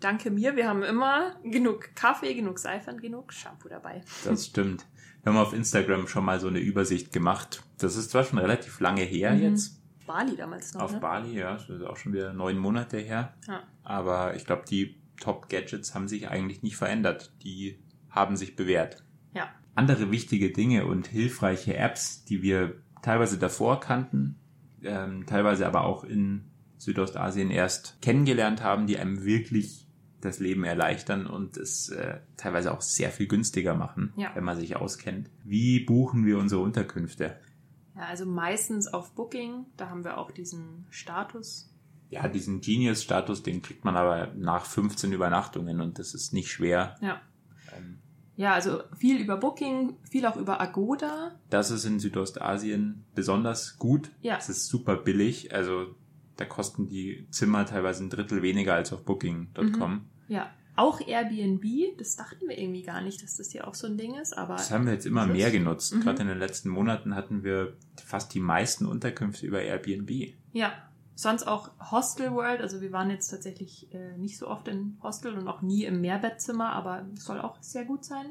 danke 0.00 0.30
mir. 0.30 0.56
Wir 0.56 0.68
haben 0.68 0.82
immer 0.82 1.36
genug 1.44 1.94
Kaffee, 1.94 2.34
genug 2.34 2.58
Seife 2.58 2.90
und 2.90 3.02
genug 3.02 3.32
Shampoo 3.32 3.68
dabei. 3.68 4.00
Das 4.24 4.46
stimmt. 4.46 4.86
Wir 5.22 5.32
haben 5.32 5.38
auf 5.38 5.52
Instagram 5.52 6.08
schon 6.08 6.24
mal 6.24 6.40
so 6.40 6.48
eine 6.48 6.58
Übersicht 6.60 7.12
gemacht. 7.12 7.62
Das 7.78 7.96
ist 7.96 8.10
zwar 8.10 8.24
schon 8.24 8.38
relativ 8.38 8.80
lange 8.80 9.02
her 9.02 9.32
Mhm. 9.34 9.42
jetzt, 9.42 9.80
Bali 10.06 10.36
damals 10.36 10.74
noch. 10.74 10.82
auf 10.82 10.92
ne? 10.92 11.00
Bali, 11.00 11.38
ja, 11.38 11.52
das 11.54 11.68
ist 11.68 11.82
auch 11.82 11.96
schon 11.96 12.12
wieder 12.12 12.32
neun 12.32 12.58
Monate 12.58 12.98
her. 12.98 13.34
Ja. 13.46 13.62
Aber 13.84 14.34
ich 14.34 14.44
glaube, 14.44 14.64
die 14.68 14.96
Top-Gadgets 15.20 15.94
haben 15.94 16.08
sich 16.08 16.28
eigentlich 16.28 16.62
nicht 16.62 16.76
verändert. 16.76 17.32
Die 17.44 17.78
haben 18.10 18.36
sich 18.36 18.56
bewährt. 18.56 19.04
Ja. 19.34 19.48
Andere 19.76 20.10
wichtige 20.10 20.50
Dinge 20.52 20.86
und 20.86 21.06
hilfreiche 21.06 21.76
Apps, 21.76 22.24
die 22.24 22.42
wir 22.42 22.82
teilweise 23.02 23.38
davor 23.38 23.78
kannten, 23.80 24.36
ähm, 24.84 25.26
teilweise 25.26 25.66
aber 25.66 25.84
auch 25.84 26.04
in 26.04 26.44
Südostasien 26.78 27.50
erst 27.50 28.00
kennengelernt 28.02 28.62
haben, 28.62 28.86
die 28.86 28.98
einem 28.98 29.24
wirklich 29.24 29.86
das 30.20 30.38
Leben 30.38 30.64
erleichtern 30.64 31.26
und 31.26 31.56
es 31.56 31.88
äh, 31.88 32.18
teilweise 32.36 32.72
auch 32.72 32.80
sehr 32.80 33.10
viel 33.10 33.26
günstiger 33.26 33.74
machen, 33.74 34.12
Ja. 34.16 34.30
wenn 34.34 34.44
man 34.44 34.58
sich 34.58 34.76
auskennt. 34.76 35.30
Wie 35.44 35.80
buchen 35.80 36.24
wir 36.26 36.38
unsere 36.38 36.60
Unterkünfte? 36.62 37.36
Ja, 37.96 38.02
also 38.02 38.24
meistens 38.24 38.86
auf 38.88 39.12
Booking. 39.14 39.66
Da 39.76 39.90
haben 39.90 40.04
wir 40.04 40.18
auch 40.18 40.30
diesen 40.30 40.86
Status. 40.90 41.68
Ja, 42.08 42.28
diesen 42.28 42.60
Genius-Status, 42.60 43.42
den 43.42 43.62
kriegt 43.62 43.84
man 43.84 43.96
aber 43.96 44.32
nach 44.36 44.64
15 44.66 45.12
Übernachtungen 45.12 45.80
und 45.80 45.98
das 45.98 46.14
ist 46.14 46.32
nicht 46.32 46.50
schwer. 46.50 46.96
Ja. 47.00 47.20
Ja, 48.36 48.54
also 48.54 48.82
viel 48.96 49.20
über 49.20 49.36
Booking, 49.36 49.96
viel 50.08 50.26
auch 50.26 50.36
über 50.36 50.60
Agoda. 50.60 51.32
Das 51.50 51.70
ist 51.70 51.84
in 51.84 52.00
Südostasien 52.00 53.04
besonders 53.14 53.78
gut. 53.78 54.10
Ja. 54.22 54.36
Es 54.38 54.48
ist 54.48 54.66
super 54.68 54.96
billig. 54.96 55.54
Also 55.54 55.94
da 56.36 56.44
kosten 56.44 56.88
die 56.88 57.26
Zimmer 57.30 57.66
teilweise 57.66 58.04
ein 58.04 58.10
Drittel 58.10 58.42
weniger 58.42 58.74
als 58.74 58.92
auf 58.92 59.04
Booking.com. 59.04 60.06
Ja. 60.28 60.50
Auch 60.74 61.06
Airbnb, 61.06 61.98
das 61.98 62.16
dachten 62.16 62.48
wir 62.48 62.58
irgendwie 62.58 62.82
gar 62.82 63.02
nicht, 63.02 63.22
dass 63.22 63.36
das 63.36 63.50
hier 63.52 63.68
auch 63.68 63.74
so 63.74 63.86
ein 63.86 63.98
Ding 63.98 64.14
ist, 64.14 64.36
aber 64.36 64.54
Das 64.54 64.70
haben 64.70 64.86
wir 64.86 64.94
jetzt 64.94 65.04
immer 65.04 65.26
mehr 65.26 65.50
genutzt. 65.50 65.94
Mhm. 65.94 66.00
Gerade 66.00 66.22
in 66.22 66.28
den 66.28 66.38
letzten 66.38 66.70
Monaten 66.70 67.14
hatten 67.14 67.44
wir 67.44 67.76
fast 68.02 68.32
die 68.32 68.40
meisten 68.40 68.86
Unterkünfte 68.86 69.46
über 69.46 69.60
Airbnb. 69.60 70.10
ja. 70.52 70.72
Sonst 71.14 71.46
auch 71.46 71.70
Hostel 71.90 72.32
World, 72.32 72.60
also 72.62 72.80
wir 72.80 72.90
waren 72.92 73.10
jetzt 73.10 73.28
tatsächlich 73.28 73.92
äh, 73.94 74.16
nicht 74.16 74.38
so 74.38 74.48
oft 74.48 74.66
in 74.68 74.98
Hostel 75.02 75.34
und 75.38 75.46
auch 75.46 75.60
nie 75.62 75.84
im 75.84 76.00
Mehrbettzimmer, 76.00 76.70
aber 76.72 77.04
es 77.14 77.24
soll 77.24 77.40
auch 77.40 77.56
sehr 77.60 77.84
gut 77.84 78.04
sein. 78.04 78.26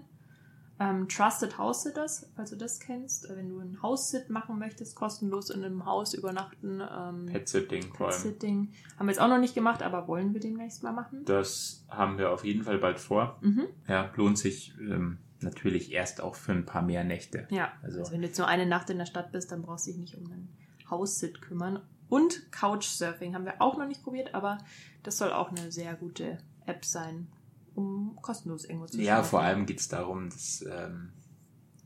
Ähm, 0.79 1.07
Trusted 1.07 1.59
House 1.59 1.83
Sitters, 1.83 2.27
falls 2.35 2.49
du 2.49 2.55
das 2.55 2.79
kennst, 2.79 3.29
äh, 3.29 3.37
wenn 3.37 3.49
du 3.49 3.59
ein 3.59 3.79
House-Sit 3.83 4.31
machen 4.31 4.57
möchtest, 4.57 4.95
kostenlos 4.95 5.51
in 5.51 5.63
einem 5.63 5.85
Haus 5.85 6.15
übernachten. 6.15 6.81
Ähm, 6.81 7.27
Pet-Sitting 7.27 7.93
vor 7.93 8.07
allem. 8.07 8.15
Pet-Sitting. 8.15 8.73
Haben 8.97 9.05
wir 9.05 9.11
jetzt 9.11 9.21
auch 9.21 9.27
noch 9.27 9.37
nicht 9.37 9.53
gemacht, 9.53 9.83
aber 9.83 10.07
wollen 10.07 10.33
wir 10.33 10.41
demnächst 10.41 10.81
mal 10.81 10.91
machen. 10.91 11.23
Das 11.25 11.85
haben 11.87 12.17
wir 12.17 12.31
auf 12.31 12.43
jeden 12.43 12.63
Fall 12.63 12.79
bald 12.79 12.99
vor. 12.99 13.37
Mhm. 13.41 13.67
Ja, 13.87 14.09
lohnt 14.15 14.39
sich 14.39 14.73
ähm, 14.79 15.19
natürlich 15.39 15.91
erst 15.91 16.19
auch 16.19 16.33
für 16.33 16.51
ein 16.51 16.65
paar 16.65 16.81
mehr 16.81 17.03
Nächte. 17.03 17.47
Ja, 17.51 17.71
Also- 17.83 17.99
also, 17.99 18.11
wenn 18.11 18.21
du 18.21 18.27
jetzt 18.27 18.39
nur 18.39 18.47
eine 18.47 18.65
Nacht 18.65 18.89
in 18.89 18.97
der 18.97 19.05
Stadt 19.05 19.31
bist, 19.31 19.51
dann 19.51 19.61
brauchst 19.61 19.85
du 19.85 19.91
dich 19.91 19.99
nicht 19.99 20.17
um 20.17 20.25
einen 20.31 20.49
House-Sit 20.89 21.43
kümmern. 21.43 21.79
Und 22.11 22.51
Couchsurfing 22.51 23.33
haben 23.35 23.45
wir 23.45 23.61
auch 23.61 23.77
noch 23.77 23.87
nicht 23.87 24.03
probiert, 24.03 24.35
aber 24.35 24.57
das 25.01 25.17
soll 25.17 25.31
auch 25.31 25.49
eine 25.49 25.71
sehr 25.71 25.93
gute 25.95 26.39
App 26.65 26.83
sein, 26.83 27.29
um 27.73 28.17
kostenlos 28.21 28.65
irgendwo 28.65 28.87
zu 28.87 29.01
Ja, 29.01 29.23
vor 29.23 29.39
allem 29.41 29.65
geht 29.65 29.79
es 29.79 29.87
darum, 29.87 30.29
dass 30.29 30.61
ähm, 30.69 31.13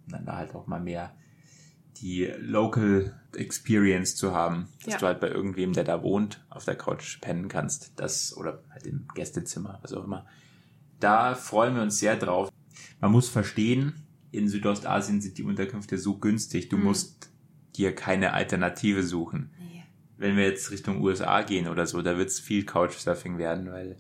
dann 0.08 0.26
da 0.26 0.38
halt 0.38 0.56
auch 0.56 0.66
mal 0.66 0.80
mehr 0.82 1.16
die 1.98 2.26
Local 2.40 3.14
Experience 3.36 4.16
zu 4.16 4.34
haben, 4.34 4.68
dass 4.84 4.94
Ja. 4.94 5.00
du 5.00 5.06
halt 5.06 5.20
bei 5.20 5.30
irgendwem, 5.30 5.74
der 5.74 5.84
da 5.84 6.02
wohnt, 6.02 6.44
auf 6.50 6.66
der 6.66 6.76
Couch 6.76 7.22
pennen 7.22 7.48
kannst, 7.48 7.92
das 7.98 8.36
oder 8.36 8.64
halt 8.72 8.88
im 8.88 9.08
Gästezimmer, 9.14 9.78
was 9.84 9.94
auch 9.94 10.04
immer. 10.06 10.26
Da 11.00 11.36
freuen 11.36 11.76
wir 11.76 11.84
uns 11.84 12.00
sehr 12.00 12.16
drauf. 12.18 12.50
Man 13.00 13.12
muss 13.12 13.30
verstehen, 13.30 13.94
in 14.32 14.50
Südostasien 14.50 15.22
sind 15.22 15.38
die 15.38 15.44
Unterkünfte 15.44 16.00
so 16.00 16.18
günstig, 16.18 16.70
du 16.70 16.78
Mhm. 16.78 16.84
musst 16.86 17.30
dir 17.76 17.94
keine 17.94 18.34
Alternative 18.34 19.04
suchen. 19.04 19.52
Nee. 19.60 19.75
Wenn 20.18 20.38
wir 20.38 20.46
jetzt 20.46 20.72
Richtung 20.72 21.02
USA 21.02 21.42
gehen 21.42 21.68
oder 21.68 21.86
so, 21.86 22.02
da 22.02 22.18
wird 22.18 22.30
es 22.30 22.40
viel 22.40 22.66
Couchsurfing 22.66 23.38
werden, 23.38 23.72
weil 23.72 23.98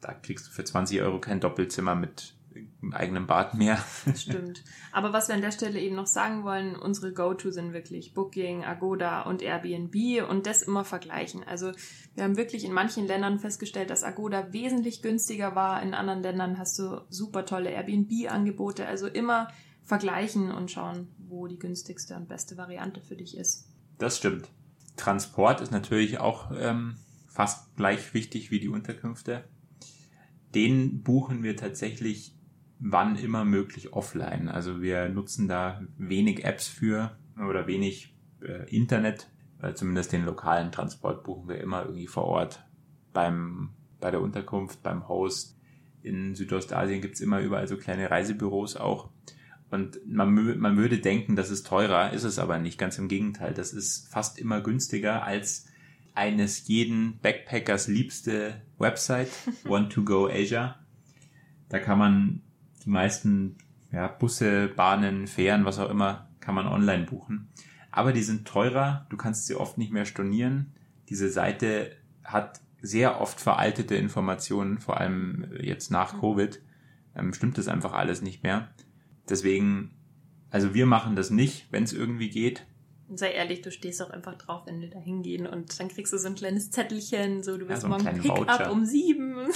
da 0.00 0.12
kriegst 0.14 0.46
du 0.46 0.50
für 0.50 0.64
20 0.64 1.00
Euro 1.02 1.20
kein 1.20 1.40
Doppelzimmer 1.40 1.94
mit 1.94 2.34
einem 2.82 2.92
eigenen 2.92 3.26
Bad 3.26 3.54
mehr. 3.54 3.82
Das 4.04 4.22
stimmt. 4.22 4.62
Aber 4.92 5.12
was 5.12 5.28
wir 5.28 5.34
an 5.34 5.40
der 5.40 5.52
Stelle 5.52 5.80
eben 5.80 5.96
noch 5.96 6.06
sagen 6.06 6.44
wollen, 6.44 6.76
unsere 6.76 7.12
Go-To 7.12 7.50
sind 7.50 7.72
wirklich 7.72 8.14
Booking, 8.14 8.64
Agoda 8.64 9.22
und 9.22 9.42
Airbnb 9.42 10.28
und 10.28 10.46
das 10.46 10.62
immer 10.62 10.84
vergleichen. 10.84 11.44
Also 11.44 11.72
wir 12.14 12.24
haben 12.24 12.36
wirklich 12.36 12.64
in 12.64 12.72
manchen 12.72 13.06
Ländern 13.06 13.38
festgestellt, 13.38 13.90
dass 13.90 14.04
Agoda 14.04 14.52
wesentlich 14.52 15.02
günstiger 15.02 15.54
war. 15.54 15.82
In 15.82 15.94
anderen 15.94 16.22
Ländern 16.22 16.58
hast 16.58 16.78
du 16.78 17.00
super 17.08 17.46
tolle 17.46 17.70
Airbnb-Angebote. 17.70 18.86
Also 18.86 19.06
immer 19.06 19.48
vergleichen 19.82 20.50
und 20.50 20.70
schauen, 20.70 21.08
wo 21.18 21.46
die 21.46 21.58
günstigste 21.58 22.16
und 22.16 22.28
beste 22.28 22.56
Variante 22.56 23.00
für 23.00 23.16
dich 23.16 23.36
ist. 23.36 23.68
Das 23.98 24.18
stimmt. 24.18 24.48
Transport 24.96 25.60
ist 25.60 25.72
natürlich 25.72 26.18
auch 26.18 26.50
ähm, 26.56 26.96
fast 27.28 27.74
gleich 27.76 28.14
wichtig 28.14 28.50
wie 28.50 28.60
die 28.60 28.68
Unterkünfte. 28.68 29.44
Den 30.54 31.02
buchen 31.02 31.42
wir 31.42 31.56
tatsächlich 31.56 32.36
wann 32.82 33.16
immer 33.16 33.44
möglich 33.44 33.92
offline. 33.92 34.48
Also 34.48 34.82
wir 34.82 35.08
nutzen 35.08 35.48
da 35.48 35.80
wenig 35.96 36.44
Apps 36.44 36.66
für 36.66 37.16
oder 37.38 37.66
wenig 37.66 38.14
äh, 38.42 38.68
Internet. 38.74 39.30
Äh, 39.62 39.74
zumindest 39.74 40.12
den 40.12 40.24
lokalen 40.24 40.72
Transport 40.72 41.22
buchen 41.22 41.48
wir 41.48 41.60
immer 41.60 41.84
irgendwie 41.84 42.08
vor 42.08 42.24
Ort 42.24 42.64
beim, 43.12 43.70
bei 44.00 44.10
der 44.10 44.20
Unterkunft, 44.20 44.82
beim 44.82 45.08
Host. 45.08 45.56
In 46.02 46.34
Südostasien 46.34 47.00
gibt's 47.00 47.20
immer 47.20 47.40
überall 47.40 47.68
so 47.68 47.76
kleine 47.76 48.10
Reisebüros 48.10 48.76
auch. 48.76 49.10
Und 49.72 50.06
man, 50.06 50.58
man 50.58 50.76
würde 50.76 50.98
denken, 50.98 51.34
das 51.34 51.50
ist 51.50 51.66
teurer, 51.66 52.12
ist 52.12 52.24
es 52.24 52.38
aber 52.38 52.58
nicht. 52.58 52.78
Ganz 52.78 52.98
im 52.98 53.08
Gegenteil. 53.08 53.54
Das 53.54 53.72
ist 53.72 54.06
fast 54.12 54.38
immer 54.38 54.60
günstiger 54.60 55.24
als 55.24 55.66
eines 56.14 56.68
jeden 56.68 57.18
Backpackers 57.20 57.88
liebste 57.88 58.60
Website, 58.78 59.30
Want2Go 59.64 60.30
Asia. 60.30 60.78
Da 61.70 61.78
kann 61.78 61.98
man 61.98 62.42
die 62.84 62.90
meisten 62.90 63.56
ja, 63.90 64.08
Busse, 64.08 64.68
Bahnen, 64.68 65.26
Fähren, 65.26 65.64
was 65.64 65.78
auch 65.78 65.88
immer, 65.88 66.28
kann 66.40 66.54
man 66.54 66.66
online 66.66 67.04
buchen. 67.04 67.48
aber 67.90 68.12
die 68.12 68.22
sind 68.22 68.46
teurer, 68.46 69.06
du 69.08 69.16
kannst 69.16 69.46
sie 69.46 69.54
oft 69.54 69.78
nicht 69.78 69.92
mehr 69.92 70.04
stornieren. 70.04 70.74
Diese 71.08 71.30
Seite 71.30 71.96
hat 72.24 72.60
sehr 72.82 73.22
oft 73.22 73.40
veraltete 73.40 73.94
Informationen, 73.94 74.80
vor 74.80 75.00
allem 75.00 75.46
jetzt 75.60 75.90
nach 75.90 76.20
Covid, 76.20 76.60
ähm, 77.16 77.32
stimmt 77.32 77.56
das 77.56 77.68
einfach 77.68 77.92
alles 77.94 78.20
nicht 78.20 78.42
mehr. 78.42 78.68
Deswegen, 79.28 79.90
also 80.50 80.74
wir 80.74 80.86
machen 80.86 81.16
das 81.16 81.30
nicht, 81.30 81.66
wenn 81.70 81.84
es 81.84 81.92
irgendwie 81.92 82.30
geht. 82.30 82.66
Sei 83.14 83.30
ehrlich, 83.32 83.60
du 83.60 83.70
stehst 83.70 84.00
auch 84.02 84.10
einfach 84.10 84.36
drauf, 84.38 84.62
wenn 84.66 84.80
wir 84.80 84.88
da 84.88 84.98
hingehen 84.98 85.46
und 85.46 85.78
dann 85.78 85.88
kriegst 85.88 86.12
du 86.14 86.18
so 86.18 86.28
ein 86.28 86.34
kleines 86.34 86.70
Zettelchen, 86.70 87.42
so 87.42 87.58
du 87.58 87.66
bist 87.66 87.82
so 87.82 87.88
einen 87.92 88.02
morgen 88.04 88.20
Pick-up 88.20 88.70
um 88.70 88.84
sieben. 88.84 89.36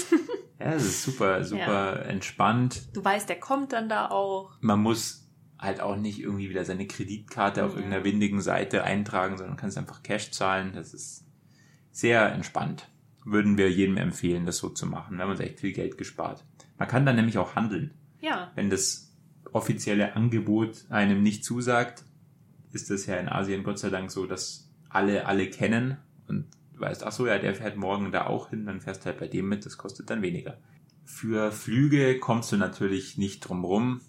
Ja, 0.59 0.71
das 0.73 0.85
ist 0.85 1.03
super, 1.03 1.45
super 1.45 2.07
entspannt. 2.07 2.89
Du 2.95 3.05
weißt, 3.05 3.29
der 3.29 3.39
kommt 3.39 3.75
dann 3.75 3.91
da 3.91 4.09
auch. 4.09 4.53
Man 4.63 4.81
muss 4.81 5.29
halt 5.59 5.83
auch 5.83 5.97
nicht 5.97 6.19
irgendwie 6.19 6.49
wieder 6.49 6.65
seine 6.65 6.87
Kreditkarte 6.87 7.63
auf 7.63 7.73
Ja. 7.73 7.77
irgendeiner 7.77 8.05
windigen 8.05 8.41
Seite 8.41 8.83
eintragen, 8.83 9.37
sondern 9.37 9.59
kannst 9.59 9.77
einfach 9.77 10.03
Cash 10.03 10.31
zahlen. 10.31 10.73
Das 10.75 10.95
ist 10.95 11.27
sehr 11.93 12.33
entspannt. 12.33 12.89
Würden 13.27 13.59
wir 13.59 13.71
jedem 13.71 13.99
empfehlen, 13.99 14.47
das 14.47 14.57
so 14.57 14.71
zu 14.71 14.87
machen. 14.87 15.19
Wir 15.19 15.25
haben 15.25 15.31
uns 15.31 15.41
echt 15.41 15.61
viel 15.61 15.73
Geld 15.75 15.99
gespart. 15.99 16.43
Man 16.79 16.89
kann 16.89 17.05
dann 17.05 17.17
nämlich 17.17 17.37
auch 17.37 17.55
handeln. 17.55 17.93
Ja, 18.23 18.51
Wenn 18.55 18.71
das 18.71 19.06
offizielle 19.57 20.15
Angebot 20.15 20.85
einem 20.91 21.23
nicht 21.23 21.45
zusagt, 21.45 22.05
ist 22.73 22.91
das 22.91 23.07
ja 23.07 23.17
in 23.17 23.29
Asien 23.29 23.65
Gott 23.65 23.79
sei 23.79 23.89
Dank 23.89 24.11
so, 24.11 24.27
dass 24.27 24.71
alle 24.91 25.27
alle 25.27 25.49
kennen 25.49 25.97
und 26.29 26.47
du 26.75 26.81
weißt, 26.81 27.05
ach 27.05 27.13
so, 27.13 27.27
ja, 27.27 27.39
der 27.39 27.55
fährt 27.55 27.77
morgen 27.77 28.13
da 28.13 28.27
auch 28.27 28.51
hin, 28.51 28.67
dann 28.67 28.83
fährst 28.83 29.03
du 29.03 29.07
halt 29.07 29.19
bei 29.19 29.29
dem 29.29 29.49
mit, 29.49 29.65
das 29.65 29.79
kostet 29.79 30.11
dann 30.11 30.21
weniger. 30.21 30.59
Für 31.05 31.53
Flüge 31.53 32.19
kommst 32.19 32.53
du 32.53 32.57
natürlich 32.57 33.17
nicht 33.17 33.41
drum 33.41 33.65
rum, 33.65 34.01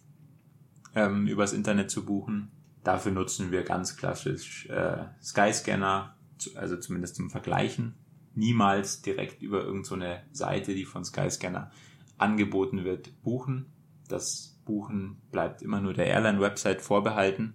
ähm, 0.95 1.27
übers 1.27 1.53
Internet 1.53 1.89
zu 1.89 2.05
buchen. 2.05 2.51
Dafür 2.83 3.13
nutzen 3.13 3.51
wir 3.51 3.63
ganz 3.63 3.95
klassisch 3.95 4.67
äh, 4.67 5.05
Skyscanner, 5.23 6.15
also 6.55 6.75
zumindest 6.77 7.15
zum 7.15 7.29
Vergleichen. 7.29 7.93
Niemals 8.35 9.01
direkt 9.01 9.41
über 9.41 9.63
irgendeine 9.63 10.23
so 10.31 10.43
Seite, 10.45 10.75
die 10.75 10.85
von 10.85 11.05
Skyscanner 11.05 11.71
angeboten 12.17 12.83
wird, 12.83 13.11
buchen. 13.23 13.67
Das 14.07 14.59
Buchen 14.65 15.17
bleibt 15.31 15.61
immer 15.61 15.81
nur 15.81 15.93
der 15.93 16.07
Airline-Website 16.07 16.81
vorbehalten. 16.81 17.53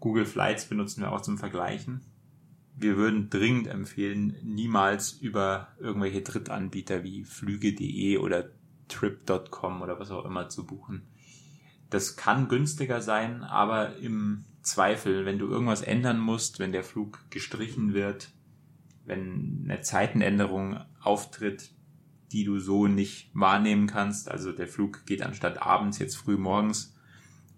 Google 0.00 0.26
Flights 0.26 0.66
benutzen 0.66 1.02
wir 1.02 1.12
auch 1.12 1.20
zum 1.20 1.38
Vergleichen. 1.38 2.02
Wir 2.74 2.96
würden 2.96 3.30
dringend 3.30 3.68
empfehlen, 3.68 4.36
niemals 4.42 5.12
über 5.12 5.68
irgendwelche 5.78 6.22
Drittanbieter 6.22 7.04
wie 7.04 7.24
flüge.de 7.24 8.16
oder 8.18 8.50
trip.com 8.88 9.82
oder 9.82 10.00
was 10.00 10.10
auch 10.10 10.24
immer 10.24 10.48
zu 10.48 10.66
buchen. 10.66 11.06
Das 11.90 12.16
kann 12.16 12.48
günstiger 12.48 13.02
sein, 13.02 13.44
aber 13.44 13.96
im 13.96 14.44
Zweifel, 14.62 15.26
wenn 15.26 15.38
du 15.38 15.48
irgendwas 15.48 15.82
ändern 15.82 16.18
musst, 16.18 16.58
wenn 16.58 16.72
der 16.72 16.84
Flug 16.84 17.18
gestrichen 17.30 17.92
wird, 17.92 18.30
wenn 19.04 19.62
eine 19.64 19.82
Zeitenänderung 19.82 20.80
auftritt, 21.02 21.70
die 22.32 22.44
du 22.44 22.58
so 22.58 22.86
nicht 22.86 23.30
wahrnehmen 23.34 23.86
kannst, 23.86 24.30
also 24.30 24.52
der 24.52 24.66
Flug 24.68 25.04
geht 25.06 25.22
anstatt 25.22 25.62
abends 25.62 25.98
jetzt 25.98 26.16
früh 26.16 26.36
morgens 26.36 26.94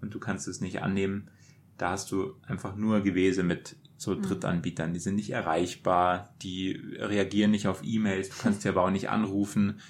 und 0.01 0.15
du 0.15 0.19
kannst 0.19 0.49
es 0.49 0.61
nicht 0.61 0.83
annehmen, 0.83 1.31
da 1.79 1.91
hast 1.91 2.11
du 2.13 2.35
einfach 2.47 2.77
nur 2.77 3.01
Gewese 3.03 3.43
mit 3.43 3.77
so 3.97 4.15
Mhm. 4.15 4.23
Drittanbietern, 4.23 4.93
die 4.93 4.99
sind 5.01 5.15
nicht 5.17 5.31
erreichbar, 5.31 6.35
die 6.43 6.73
reagieren 6.99 7.53
nicht 7.53 7.69
auf 7.69 7.83
E-Mails, 7.85 8.29
du 8.31 8.35
kannst 8.43 8.63
sie 8.63 8.69
aber 8.69 8.83
auch 8.85 8.91
nicht 8.91 9.09
anrufen. 9.09 9.81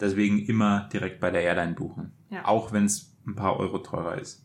Deswegen 0.00 0.38
immer 0.40 0.88
direkt 0.92 1.20
bei 1.20 1.30
der 1.30 1.42
Airline 1.42 1.74
buchen, 1.74 2.12
Ja. 2.30 2.46
auch 2.46 2.72
wenn 2.72 2.86
es 2.86 3.14
ein 3.26 3.36
paar 3.36 3.58
Euro 3.58 3.78
teurer 3.78 4.18
ist. 4.20 4.44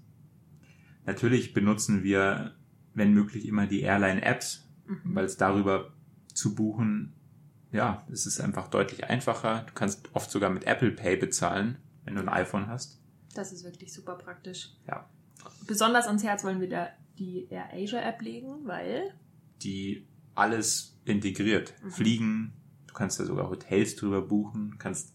Natürlich 1.06 1.54
benutzen 1.54 2.04
wir, 2.04 2.56
wenn 2.94 3.14
möglich, 3.14 3.48
immer 3.48 3.66
die 3.66 3.82
Airline-Apps, 3.82 4.70
Mhm. 4.88 5.16
weil 5.16 5.26
es 5.26 5.38
darüber 5.38 5.94
zu 6.34 6.54
buchen, 6.56 7.14
ja, 7.72 8.06
es 8.12 8.26
ist 8.26 8.40
einfach 8.40 8.68
deutlich 8.68 9.06
einfacher. 9.06 9.64
Du 9.68 9.74
kannst 9.74 10.10
oft 10.14 10.32
sogar 10.32 10.50
mit 10.50 10.66
Apple 10.66 10.92
Pay 10.92 11.18
bezahlen, 11.18 11.78
wenn 12.04 12.16
du 12.16 12.22
ein 12.22 12.30
iPhone 12.30 12.68
hast. 12.68 13.00
das 13.36 13.52
ist 13.52 13.64
wirklich 13.64 13.94
super 13.94 14.16
praktisch. 14.16 14.72
Ja. 14.88 15.08
Besonders 15.68 16.08
ans 16.08 16.24
Herz 16.24 16.44
wollen 16.44 16.60
wir 16.60 16.70
da 16.70 16.90
die 17.18 17.48
Air 17.50 17.70
Asia 17.74 18.02
App 18.02 18.22
legen, 18.22 18.66
weil 18.66 19.14
die 19.62 20.08
alles 20.36 20.98
integriert. 21.06 21.74
Mhm. 21.84 21.92
Fliegen, 21.92 22.54
du 22.88 22.94
kannst 22.94 23.20
da 23.20 23.26
sogar 23.26 23.50
Hotels 23.50 23.96
drüber 23.96 24.22
buchen, 24.22 24.78
kannst 24.80 25.14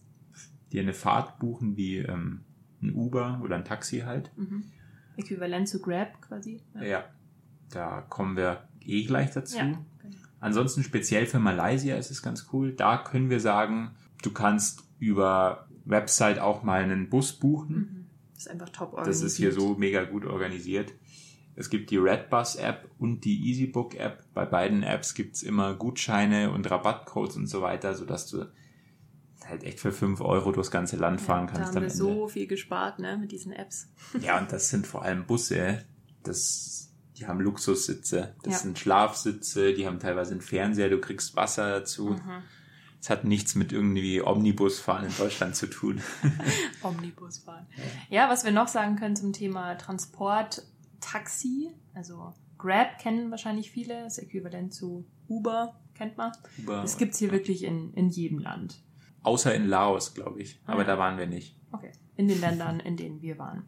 dir 0.71 0.81
eine 0.81 0.93
Fahrt 0.93 1.39
buchen 1.39 1.75
wie 1.77 1.97
ähm, 1.97 2.45
ein 2.81 2.93
Uber 2.93 3.41
oder 3.43 3.55
ein 3.55 3.65
Taxi 3.65 3.99
halt. 3.99 4.31
mhm. 4.37 4.63
äquivalent 5.17 5.67
zu 5.67 5.81
Grab 5.81 6.21
quasi. 6.21 6.61
Ja. 6.81 7.05
da 7.69 8.01
kommen 8.01 8.37
wir 8.37 8.67
eh 8.81 9.03
gleich 9.03 9.31
dazu. 9.31 9.57
Ja. 9.57 9.85
Ansonsten 10.39 10.83
speziell 10.83 11.25
für 11.25 11.39
Malaysia 11.39 11.95
ist 11.95 12.11
es 12.11 12.21
ganz 12.21 12.47
cool. 12.53 12.73
Da 12.73 12.97
können 12.97 13.29
wir 13.29 13.39
sagen, 13.39 13.95
du 14.21 14.31
kannst 14.31 14.83
über 14.99 15.67
Website 15.85 16.39
auch 16.39 16.63
mal 16.63 16.83
einen 16.83 17.09
Bus 17.09 17.33
buchen. 17.33 17.75
Mhm. 17.77 18.05
Das 18.33 18.45
ist 18.45 18.51
einfach 18.51 18.69
top 18.69 18.91
Das 18.91 18.97
organisiert. 18.99 19.27
ist 19.27 19.37
hier 19.37 19.51
so 19.53 19.75
mega 19.75 20.03
gut 20.03 20.25
organisiert. 20.25 20.93
Es 21.55 21.69
gibt 21.69 21.89
die 21.89 21.97
Redbus-App 21.97 22.89
und 22.99 23.23
die 23.23 23.49
EasyBook-App. 23.49 24.25
Bei 24.33 24.45
beiden 24.45 24.83
Apps 24.83 25.13
gibt's 25.13 25.41
immer 25.41 25.73
Gutscheine 25.73 26.51
und 26.51 26.69
Rabattcodes 26.69 27.37
und 27.37 27.47
so 27.47 27.61
weiter, 27.61 27.95
sodass 27.95 28.27
du 28.29 28.45
halt 29.47 29.63
echt 29.63 29.79
für 29.79 29.93
5 29.93 30.19
Euro 30.21 30.51
durchs 30.51 30.71
ganze 30.71 30.97
Land 30.97 31.21
fahren 31.21 31.47
Da 31.47 31.53
kannst 31.53 31.69
haben 31.69 31.77
am 31.77 31.83
wir 31.83 31.89
so 31.89 32.27
viel 32.27 32.47
gespart, 32.47 32.99
ne, 32.99 33.17
mit 33.17 33.31
diesen 33.31 33.53
Apps. 33.53 33.89
Ja, 34.21 34.39
und 34.39 34.51
das 34.51 34.69
sind 34.69 34.85
vor 34.85 35.03
allem 35.03 35.25
Busse. 35.25 35.85
Das, 36.23 36.91
die 37.17 37.27
haben 37.27 37.39
Luxussitze. 37.39 38.35
Das 38.43 38.53
Ja. 38.53 38.59
sind 38.59 38.79
Schlafsitze, 38.79 39.73
die 39.73 39.87
haben 39.87 39.99
teilweise 39.99 40.31
einen 40.31 40.41
Fernseher, 40.41 40.89
du 40.89 40.99
kriegst 40.99 41.35
Wasser 41.35 41.69
dazu. 41.79 42.09
Mhm. 42.11 42.43
Es 43.01 43.09
hat 43.09 43.23
nichts 43.23 43.53
mit 43.55 43.71
irgendwie 43.71 44.21
Omnibusfahren 44.21 45.05
in 45.05 45.15
Deutschland 45.17 45.55
zu 45.55 45.67
tun. 45.67 46.01
Omnibus 46.81 47.39
fahren. 47.39 47.67
Ja, 48.09 48.29
was 48.29 48.43
wir 48.45 48.51
noch 48.51 48.67
sagen 48.67 48.95
können 48.95 49.15
zum 49.15 49.31
Thema 49.33 49.75
Transport, 49.75 50.63
Taxi, 51.01 51.69
also 51.93 52.33
Grab 52.57 52.97
kennen 52.99 53.29
wahrscheinlich 53.31 53.69
viele, 53.69 54.03
das 54.03 54.17
Äquivalent 54.17 54.73
zu 54.73 55.05
Uber, 55.27 55.75
kennt 55.93 56.17
man. 56.17 56.31
Uber- 56.57 56.81
Das 56.81 56.97
gibt's 56.97 57.19
hier 57.19 57.31
wirklich 57.31 57.63
in, 57.63 57.93
in 57.93 58.09
jedem 58.09 58.39
Land. 58.39 58.81
Außer 59.23 59.53
in 59.53 59.67
Laos, 59.67 60.13
glaube 60.13 60.41
ich. 60.41 60.59
Aber 60.65 60.81
Ah. 60.81 60.85
da 60.85 60.97
waren 60.97 61.17
wir 61.17 61.27
nicht. 61.27 61.55
Okay. 61.71 61.91
In 62.15 62.27
den 62.27 62.39
Ländern, 62.39 62.79
in 62.79 62.95
denen 62.97 63.21
wir 63.21 63.37
waren. 63.37 63.67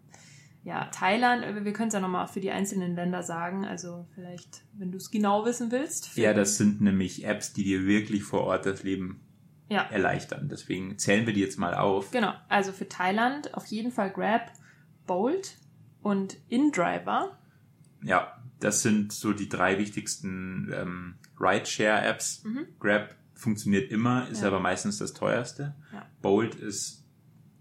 Ja, 0.68 0.86
Thailand, 0.92 1.64
wir 1.64 1.72
können 1.72 1.88
es 1.88 1.94
ja 1.94 2.02
nochmal 2.02 2.28
für 2.28 2.42
die 2.42 2.52
einzelnen 2.52 2.94
Länder 2.94 3.24
sagen, 3.24 3.64
also 3.64 4.06
vielleicht, 4.14 4.64
wenn 4.74 4.92
du 4.92 4.98
es 4.98 5.10
genau 5.12 5.46
wissen 5.46 5.72
willst. 5.72 6.18
Ja, 6.18 6.34
das 6.34 6.58
sind 6.58 6.82
nämlich 6.82 7.24
Apps, 7.26 7.54
die 7.54 7.64
dir 7.64 7.86
wirklich 7.86 8.24
vor 8.24 8.42
Ort 8.42 8.66
das 8.66 8.84
Leben 8.84 9.22
Ja, 9.70 9.84
erleichtern. 9.84 10.50
Deswegen 10.50 10.98
zählen 10.98 11.26
wir 11.26 11.34
die 11.34 11.40
jetzt 11.40 11.58
mal 11.58 11.74
auf. 11.74 12.12
genau. 12.12 12.34
Also 12.50 12.74
für 12.74 12.90
Thailand 12.90 13.54
auf 13.54 13.66
jeden 13.68 13.92
Fall 13.94 14.10
Grab, 14.12 14.52
Bolt 15.06 15.58
und 16.02 16.36
InDriver. 16.50 17.38
Ja, 18.04 18.44
das 18.60 18.82
sind 18.82 19.14
so 19.14 19.32
die 19.32 19.48
drei 19.48 19.78
wichtigsten 19.78 20.70
ähm, 20.76 21.16
Rideshare-Apps. 21.40 22.44
Mhm. 22.44 22.68
Grab 22.80 23.16
funktioniert 23.36 23.90
immer, 23.90 24.28
ist 24.28 24.42
Ja. 24.42 24.48
aber 24.48 24.60
meistens 24.60 24.98
das 24.98 25.14
teuerste. 25.14 25.76
Ja. 25.94 26.06
Bolt 26.22 26.56
ist 26.56 27.06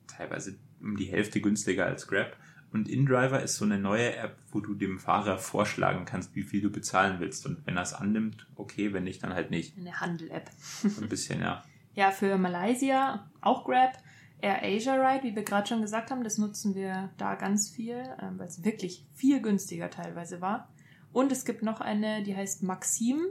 teilweise 0.09 0.59
um 0.81 0.97
die 0.97 1.07
Hälfte 1.07 1.41
günstiger 1.41 1.87
als 1.87 2.09
Grab. 2.09 2.37
Und 2.77 2.91
InDriver 2.91 3.43
ist 3.43 3.57
so 3.57 3.65
eine 3.65 3.79
neue 3.79 4.15
App, 4.17 4.37
wo 4.53 4.61
du 4.61 4.75
dem 4.75 4.99
Fahrer 4.99 5.39
vorschlagen 5.39 6.05
kannst, 6.05 6.37
wie 6.37 6.43
viel 6.43 6.61
du 6.61 6.69
bezahlen 6.69 7.21
willst. 7.21 7.47
Und 7.47 7.67
wenn 7.67 7.79
er 7.79 7.85
es 7.85 7.95
annimmt, 7.95 8.47
okay, 8.55 8.93
wenn 8.93 9.05
nicht, 9.05 9.23
dann 9.23 9.33
halt 9.33 9.51
nicht. 9.51 9.79
Eine 9.79 9.99
Handel-App. 9.99 10.51
Ein 10.85 11.09
bisschen, 11.09 11.41
ja. 11.41 11.65
Ja, 11.95 12.11
für 12.11 12.37
Malaysia 12.37 13.31
auch 13.41 13.65
Grab. 13.65 13.97
Air 14.43 14.63
Asia 14.63 14.93
Ride, 14.97 15.25
wie 15.25 15.35
wir 15.35 15.45
gerade 15.45 15.67
schon 15.67 15.81
gesagt 15.81 16.11
haben, 16.11 16.23
das 16.23 16.37
nutzen 16.37 16.75
wir 16.75 17.09
da 17.17 17.37
ganz 17.37 17.71
viel, 17.71 18.03
ähm, 18.21 18.39
weil 18.39 18.49
es 18.49 18.63
wirklich 18.63 19.07
viel 19.15 19.41
günstiger 19.41 19.89
teilweise 19.89 20.43
war. 20.43 20.69
Und 21.15 21.33
es 21.33 21.47
gibt 21.47 21.63
noch 21.63 21.81
eine, 21.81 22.23
die 22.23 22.37
heißt 22.37 22.63
Maxim. 22.63 23.23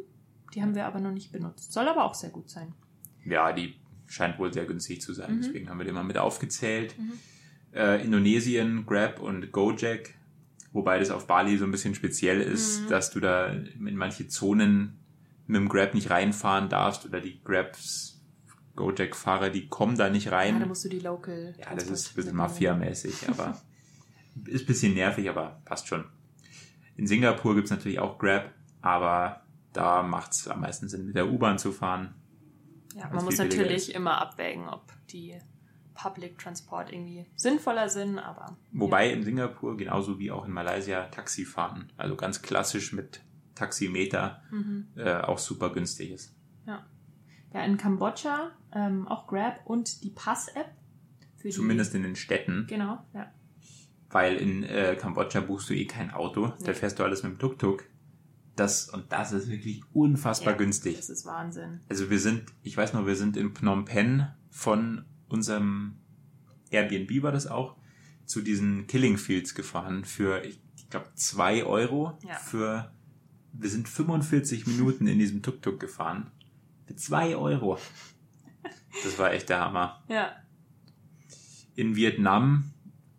Die 0.56 0.64
haben 0.64 0.74
wir 0.74 0.88
aber 0.88 1.00
noch 1.00 1.12
nicht 1.12 1.32
benutzt. 1.32 1.72
Soll 1.72 1.88
aber 1.88 2.06
auch 2.06 2.16
sehr 2.16 2.32
gut 2.32 2.50
sein. 2.50 2.74
Ja, 3.24 3.54
die 3.54 3.76
scheint 4.08 4.40
wohl 4.40 4.52
sehr 4.52 4.66
günstig 4.66 5.04
zu 5.04 5.14
sein. 5.14 5.36
Mhm. 5.36 5.42
Deswegen 5.44 5.70
haben 5.70 5.78
wir 5.78 5.86
die 5.86 5.92
mal 5.92 6.04
mit 6.04 6.18
aufgezählt. 6.18 6.98
Mhm. 6.98 7.20
Äh, 7.76 8.04
Indonesien, 8.04 8.86
Grab 8.86 9.20
und 9.20 9.52
Gojek. 9.52 10.16
Wobei 10.72 10.98
das 11.00 11.12
auf 11.12 11.28
Bali 11.28 11.58
so 11.58 11.66
ein 11.66 11.72
bisschen 11.72 11.94
speziell 11.96 12.42
ist, 12.42 12.84
Mhm. 12.84 12.90
dass 12.90 13.12
du 13.12 13.20
da 13.20 13.48
in 13.48 13.96
manche 13.96 14.28
Zonen 14.28 15.00
mit 15.48 15.58
dem 15.58 15.70
Grab 15.70 15.94
nicht 15.94 16.10
reinfahren 16.10 16.70
darfst 16.70 17.06
oder 17.06 17.22
die 17.22 17.42
Grabs, 17.44 18.22
Gojek-Fahrer, 18.76 19.50
die 19.52 19.68
kommen 19.70 19.98
da 19.98 20.10
nicht 20.10 20.26
Ja, 20.26 20.32
rein. 20.34 20.60
da 20.60 20.66
musst 20.66 20.84
du 20.84 20.90
die 20.90 21.00
Local. 21.00 21.54
Ja, 21.58 21.74
das 21.76 21.90
ist 21.90 22.12
ein 22.12 22.16
bisschen 22.16 22.36
Mafia-mäßig, 22.36 23.30
aber 23.30 23.62
ist 24.46 24.64
ein 24.64 24.66
bisschen 24.68 24.94
nervig, 24.96 25.30
aber 25.30 25.62
passt 25.66 25.88
schon. 25.88 26.06
In 26.98 27.08
Singapur 27.08 27.56
gibt's 27.56 27.72
natürlich 27.72 28.00
auch 28.00 28.18
Grab, 28.18 28.52
aber 28.82 29.42
da 29.72 30.02
macht's 30.04 30.48
am 30.48 30.62
meisten 30.62 30.90
Sinn, 30.90 31.06
mit 31.06 31.16
der 31.16 31.30
U-Bahn 31.30 31.58
zu 31.58 31.72
fahren. 31.72 32.16
Ja, 32.98 33.10
man 33.14 33.24
muss 33.26 33.38
natürlich 33.38 33.90
ist. 33.90 33.96
immer 33.96 34.20
abwägen, 34.22 34.68
ob 34.70 34.92
die 35.10 35.36
Public 35.96 36.38
Transport 36.38 36.92
irgendwie 36.92 37.26
sinnvoller 37.36 37.90
sind, 37.90 38.20
aber. 38.20 38.58
Wobei 38.74 39.12
in 39.12 39.24
Singapur, 39.24 39.76
genauso 39.78 40.20
wie 40.20 40.30
auch 40.32 40.46
in 40.46 40.52
Malaysia, 40.52 41.06
Taxi 41.08 41.46
fahren. 41.46 41.92
Also 41.98 42.16
ganz 42.16 42.42
klassisch 42.42 42.94
mit 42.94 43.22
Taximeter 43.56 44.42
Mhm. 44.52 44.88
äh, 44.96 45.16
auch 45.22 45.40
super 45.40 45.72
günstig 45.72 46.12
ist. 46.12 46.36
Ja, 46.68 47.64
in 47.64 47.78
Kambodscha 47.78 48.52
ähm, 48.74 49.08
auch 49.08 49.28
Grab 49.28 49.62
und 49.66 50.04
die 50.04 50.10
Pass-App. 50.10 50.72
für 51.38 51.48
die- 51.48 51.54
Zumindest 51.56 51.96
in 51.96 52.04
den 52.04 52.16
Städten, 52.18 52.66
Genau, 52.68 52.98
ja. 53.14 53.32
weil 54.10 54.36
in 54.36 54.64
äh, 54.64 54.98
Kambodscha 55.00 55.40
buchst 55.42 55.70
du 55.70 55.74
eh 55.74 55.86
kein 55.86 56.12
Auto, 56.12 56.48
da 56.48 56.56
Nee. 56.68 56.74
fährst 56.74 57.00
du 57.00 57.04
alles 57.04 57.24
mit 57.24 57.32
dem 57.34 57.40
Tuk-Tuk. 57.40 57.86
Das 58.58 58.90
und 58.90 59.12
das 59.12 59.32
ist 59.32 59.50
wirklich 59.50 59.82
unfassbar 59.94 60.54
ja, 60.54 60.58
günstig. 60.58 60.96
Das 60.98 61.10
ist 61.10 61.26
Wahnsinn. 61.26 61.82
Also 61.90 62.10
wir 62.10 62.20
sind, 62.20 62.46
ich 62.64 62.76
weiß 62.76 62.94
noch, 62.94 63.06
wir 63.06 63.16
sind 63.16 63.38
in 63.38 63.54
Phnom 63.54 63.86
Penh 63.86 64.28
von 64.50 65.06
unserem 65.30 65.96
Airbnb 66.72 67.24
war 67.24 67.32
das 67.32 67.48
auch, 67.48 67.76
zu 68.26 68.42
diesen 68.42 68.88
Killing 68.88 69.18
Fields 69.18 69.54
gefahren 69.56 70.04
für, 70.06 70.44
ich, 70.44 70.60
glaube, 70.90 71.08
zwei 71.16 71.64
Euro 71.64 72.18
Ja. 72.28 72.36
für, 72.36 72.92
wir 73.54 73.70
sind 73.70 73.88
45 73.88 74.68
Minuten 74.68 75.08
in 75.08 75.20
diesem 75.20 75.42
Tuk-Tuk 75.42 75.80
gefahren. 75.80 76.32
Für 76.86 76.96
zwei 76.96 77.36
Euro. 77.36 77.78
Das 79.04 79.18
war 79.20 79.32
echt 79.34 79.50
der 79.50 79.60
Hammer. 79.60 80.04
Ja, 80.08 80.32
In 81.76 81.96
Vietnam 81.96 82.72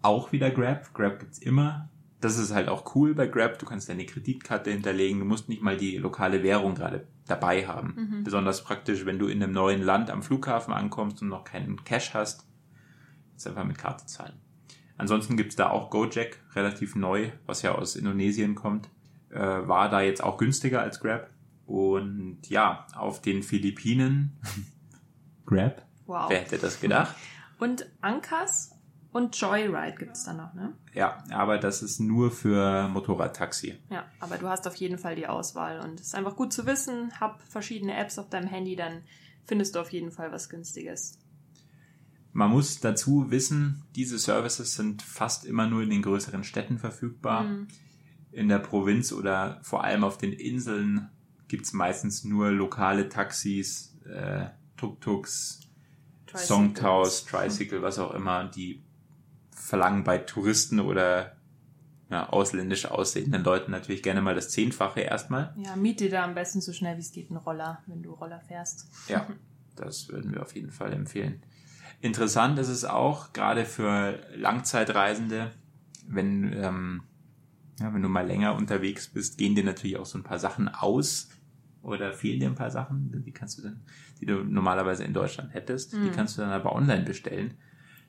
auch 0.03 0.33
wieder 0.33 0.51
Grab. 0.51 0.93
Grab 0.95 1.19
gibt's 1.21 1.39
immer. 1.39 1.89
Das 2.21 2.39
ist 2.39 2.55
halt 2.55 2.69
auch 2.69 2.95
cool 2.95 3.15
bei 3.15 3.27
Grab. 3.27 3.59
Du 3.59 3.67
kannst 3.67 3.89
deine 3.89 4.07
Kreditkarte 4.07 4.71
hinterlegen. 4.71 5.19
Du 5.21 5.27
musst 5.27 5.49
nicht 5.49 5.63
mal 5.63 5.77
die 5.77 5.99
lokale 5.99 6.43
Währung 6.43 6.75
gerade 6.75 7.07
dabei 7.27 7.67
haben. 7.67 7.95
Mhm. 7.97 8.25
Besonders 8.25 8.65
praktisch, 8.65 9.05
wenn 9.05 9.19
du 9.19 9.27
in 9.27 9.43
einem 9.43 9.53
neuen 9.53 9.83
Land 9.83 10.11
am 10.11 10.23
Flughafen 10.23 10.73
ankommst 10.73 11.21
und 11.23 11.29
noch 11.29 11.45
keinen 11.45 11.85
Cash 11.85 12.15
hast. 12.15 12.47
Jetzt 13.33 13.47
einfach 13.47 13.65
mit 13.65 13.77
Karte 13.77 14.07
zahlen. 14.07 14.35
Ansonsten 14.97 15.37
gibt's 15.37 15.57
da 15.57 15.69
auch 15.69 15.91
Gojek, 15.91 16.41
relativ 16.55 16.95
neu, 16.97 17.31
was 17.45 17.61
ja 17.63 17.75
aus 17.75 17.97
Indonesien 17.97 18.55
kommt. 18.55 18.89
Äh, 19.29 19.39
war 19.39 19.91
da 19.91 20.01
jetzt 20.01 20.23
auch 20.23 20.39
günstiger 20.39 20.81
als 20.81 21.01
Grab. 21.01 21.29
Und 21.67 22.49
ja, 22.49 22.87
auf 22.95 23.21
den 23.21 23.43
Philippinen 23.43 24.39
Grab. 25.47 25.83
wow. 26.07 26.31
Wer 26.31 26.41
hätte 26.41 26.59
das 26.59 26.81
gedacht? 26.81 27.15
Und 27.59 27.87
Ankas 28.01 28.76
und 29.17 29.35
Joyride 29.35 29.97
gibt 29.99 30.13
es 30.13 30.25
dann 30.25 30.37
noch, 30.37 30.53
ne? 30.53 30.75
Ja, 30.93 31.25
aber 31.31 31.57
das 31.57 31.83
ist 31.83 32.01
nur 32.01 32.31
für 32.31 32.87
Motorradtaxi. 32.89 33.79
Ja, 33.89 34.05
aber 34.21 34.37
du 34.37 34.47
hast 34.47 34.67
auf 34.67 34.75
jeden 34.75 34.99
Fall 34.99 35.17
die 35.17 35.27
Auswahl 35.27 35.81
und 35.81 35.99
es 36.01 36.09
ist 36.09 36.15
einfach 36.15 36.37
gut 36.37 36.53
zu 36.53 36.67
wissen. 36.67 37.11
Hab 37.19 37.41
verschiedene 37.43 37.97
Apps 37.97 38.19
auf 38.19 38.29
deinem 38.29 38.47
Handy, 38.47 38.77
dann 38.77 39.01
findest 39.47 39.75
du 39.75 39.81
auf 39.81 39.91
jeden 39.91 40.11
Fall 40.11 40.33
was 40.33 40.51
Günstiges. 40.51 41.19
Man 42.35 42.51
muss 42.51 42.79
dazu 42.81 43.31
wissen, 43.31 43.85
diese 43.95 44.19
Services 44.19 44.75
sind 44.75 45.01
fast 45.01 45.47
immer 45.47 45.67
nur 45.67 45.83
in 45.83 45.89
den 45.89 46.03
größeren 46.03 46.45
Städten 46.45 46.79
verfügbar. 46.79 47.45
Mhm. 47.45 47.69
In 48.33 48.49
der 48.49 48.59
Provinz 48.59 49.15
oder 49.15 49.61
vor 49.63 49.83
allem 49.83 50.05
auf 50.05 50.19
den 50.19 50.35
Inseln 50.35 51.09
gibt's 51.49 51.73
meistens 51.73 52.23
nur 52.25 52.51
lokale 52.51 53.09
Taxis, 53.09 53.97
äh, 54.05 54.49
Tuk-Tuks. 54.77 55.61
Songtaus, 56.35 57.25
Tricycle, 57.25 57.81
was 57.81 57.99
auch 57.99 58.13
immer, 58.13 58.45
die 58.45 58.83
verlangen 59.57 60.05
bei 60.05 60.19
Touristen 60.19 60.81
oder 60.81 61.37
ja, 62.09 62.29
ausländisch 62.29 62.87
aussehenden 62.87 63.43
Leuten 63.43 63.73
natürlich 63.73 64.03
gerne 64.03 64.23
mal 64.23 64.35
das 64.35 64.51
Zehnfache 64.51 65.01
erstmal. 65.01 65.55
Ja, 65.57 65.75
miet 65.75 65.99
dir 65.99 66.11
da 66.11 66.25
am 66.25 66.35
besten 66.35 66.61
so 66.61 66.73
schnell 66.73 66.97
wie 66.97 67.01
es 67.01 67.11
geht 67.11 67.31
einen 67.31 67.39
Roller, 67.39 67.83
wenn 67.87 68.03
du 68.03 68.13
Roller 68.13 68.41
fährst. 68.41 68.87
Ja, 69.09 69.27
das 69.75 70.09
würden 70.09 70.33
wir 70.33 70.43
auf 70.43 70.55
jeden 70.55 70.71
Fall 70.71 70.93
empfehlen. 70.93 71.43
Interessant 72.01 72.59
ist 72.59 72.69
es 72.69 72.85
auch, 72.85 73.33
gerade 73.33 73.65
für 73.65 74.21
Langzeitreisende, 74.37 75.51
wenn, 76.07 76.53
ähm, 76.53 77.03
ja, 77.81 77.93
wenn 77.93 78.03
du 78.03 78.09
mal 78.09 78.27
länger 78.27 78.55
unterwegs 78.55 79.09
bist, 79.09 79.39
gehen 79.39 79.55
dir 79.55 79.65
natürlich 79.65 79.97
auch 79.97 80.07
so 80.07 80.19
ein 80.19 80.23
paar 80.25 80.39
Sachen 80.39 80.69
aus 80.69 81.29
oder 81.83 82.13
fehlen 82.13 82.41
dir 82.41 82.49
ein 82.49 82.55
paar 82.55 82.71
Sachen, 82.71 83.23
die 83.25 83.33
kannst 83.33 83.59
du 83.59 83.63
dann, 83.63 83.81
die 84.21 84.27
du 84.27 84.45
normalerweise 84.45 85.05
in 85.05 85.13
Deutschland 85.13 85.55
hättest, 85.55 85.95
die 85.95 85.99
Mhm. 85.99 86.13
kannst 86.13 86.37
du 86.37 86.43
dann 86.43 86.51
aber 86.51 86.75
online 86.75 87.05
bestellen. 87.05 87.55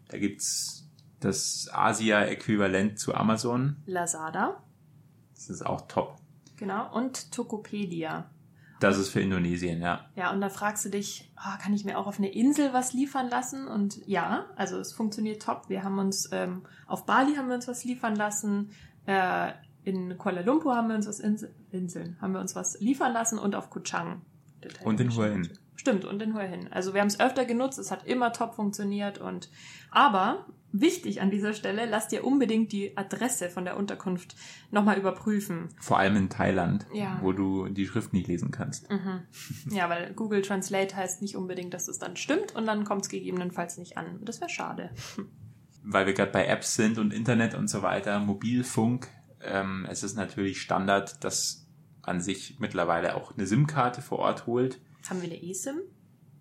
Da 0.09 0.17
gibt's 0.17 0.86
das 1.19 1.69
Asia-Äquivalent 1.73 2.99
zu 2.99 3.13
Amazon. 3.15 3.77
Lazada, 3.85 4.61
Das 5.35 5.49
ist 5.49 5.65
auch 5.65 5.81
top. 5.87 6.17
genau, 6.57 6.93
und 6.93 7.31
Tokopedia. 7.31 8.29
Das 8.79 8.99
ist 8.99 9.09
für 9.09 9.21
Indonesien, 9.21 9.81
ja. 9.81 10.05
Ja, 10.15 10.31
und 10.31 10.39
da 10.39 10.49
fragst 10.49 10.85
du 10.85 10.89
dich, 10.89 11.31
ah, 11.35 11.57
kann 11.57 11.73
ich 11.73 11.83
mir 11.83 11.97
auch 11.97 12.05
auf 12.05 12.19
eine 12.19 12.31
Insel 12.31 12.73
was 12.73 12.93
liefern 12.93 13.27
lassen? 13.27 13.67
Und 13.67 14.05
ja, 14.05 14.45
also 14.55 14.77
es 14.77 14.93
funktioniert 14.93 15.41
top. 15.41 15.67
Wir 15.67 15.83
haben 15.83 15.97
uns 15.97 16.29
ähm, 16.31 16.61
auf 16.85 17.07
Bali 17.07 17.35
haben 17.35 17.47
wir 17.47 17.55
uns 17.55 17.67
was 17.67 17.83
liefern 17.85 18.15
lassen, 18.15 18.69
äh, 19.07 19.51
in 19.83 20.17
Kuala 20.17 20.41
Lumpur 20.41 20.75
haben 20.75 20.89
wir 20.89 20.95
uns 20.95 21.07
was 21.07 21.19
Insel, 21.21 21.55
Inseln 21.71 22.17
haben 22.21 22.33
wir 22.33 22.41
uns 22.41 22.55
was 22.55 22.77
liefern 22.81 23.13
lassen 23.13 23.39
und 23.39 23.55
auf 23.55 23.69
Koh 23.69 23.79
Chang. 23.79 24.21
der 24.61 24.85
Und 24.85 24.99
in 24.99 25.15
Hua 25.15 25.25
Hin. 25.27 25.49
Stimmt, 25.75 26.03
und 26.05 26.21
in 26.21 26.33
Hua 26.35 26.41
Hin. 26.41 26.67
Also 26.71 26.93
wir 26.93 26.99
haben 27.01 27.07
es 27.07 27.19
öfter 27.19 27.45
genutzt, 27.45 27.79
es 27.79 27.89
hat 27.89 28.05
immer 28.05 28.33
top 28.33 28.53
funktioniert 28.55 29.17
und 29.17 29.49
aber 29.89 30.45
wichtig 30.81 31.21
an 31.21 31.31
dieser 31.31 31.53
Stelle, 31.53 31.85
lass 31.85 32.07
dir 32.07 32.23
unbedingt 32.23 32.71
die 32.71 32.95
Adresse 32.97 33.49
von 33.49 33.65
der 33.65 33.77
Unterkunft 33.77 34.35
nochmal 34.71 34.97
überprüfen. 34.97 35.69
Vor 35.79 35.97
allem 35.99 36.15
in 36.15 36.29
Thailand, 36.29 36.85
Ja. 36.93 37.19
wo 37.21 37.31
du 37.31 37.67
die 37.69 37.85
Schrift 37.87 38.13
nicht 38.13 38.27
lesen 38.27 38.51
kannst. 38.51 38.89
Mhm. 38.89 39.21
Ja, 39.71 39.89
weil 39.89 40.13
Google 40.13 40.41
Translate 40.41 40.95
heißt 40.95 41.21
nicht 41.21 41.35
unbedingt, 41.35 41.73
dass 41.73 41.87
es 41.87 41.99
dann 41.99 42.15
stimmt 42.15 42.55
und 42.55 42.65
dann 42.65 42.83
kommt 42.85 43.03
es 43.03 43.09
gegebenenfalls 43.09 43.77
nicht 43.77 43.97
an. 43.97 44.19
Das 44.23 44.39
wäre 44.41 44.49
schade. 44.49 44.89
weil 45.83 46.05
wir 46.05 46.13
gerade 46.13 46.31
bei 46.31 46.45
Apps 46.45 46.75
sind 46.75 46.97
und 46.97 47.13
Internet 47.13 47.55
und 47.55 47.69
so 47.69 47.81
weiter, 47.81 48.19
Mobilfunk, 48.19 49.07
ähm, 49.41 49.85
es 49.89 50.03
ist 50.03 50.15
natürlich 50.17 50.61
Standard, 50.61 51.23
dass 51.23 51.65
an 52.01 52.19
sich 52.21 52.57
mittlerweile 52.59 53.15
auch 53.15 53.33
eine 53.35 53.45
SIM-Karte 53.47 54.01
vor 54.01 54.19
Ort 54.19 54.47
holt. 54.47 54.79
Haben 55.09 55.21
wir 55.21 55.29
eine 55.29 55.41
eSIM? 55.41 55.75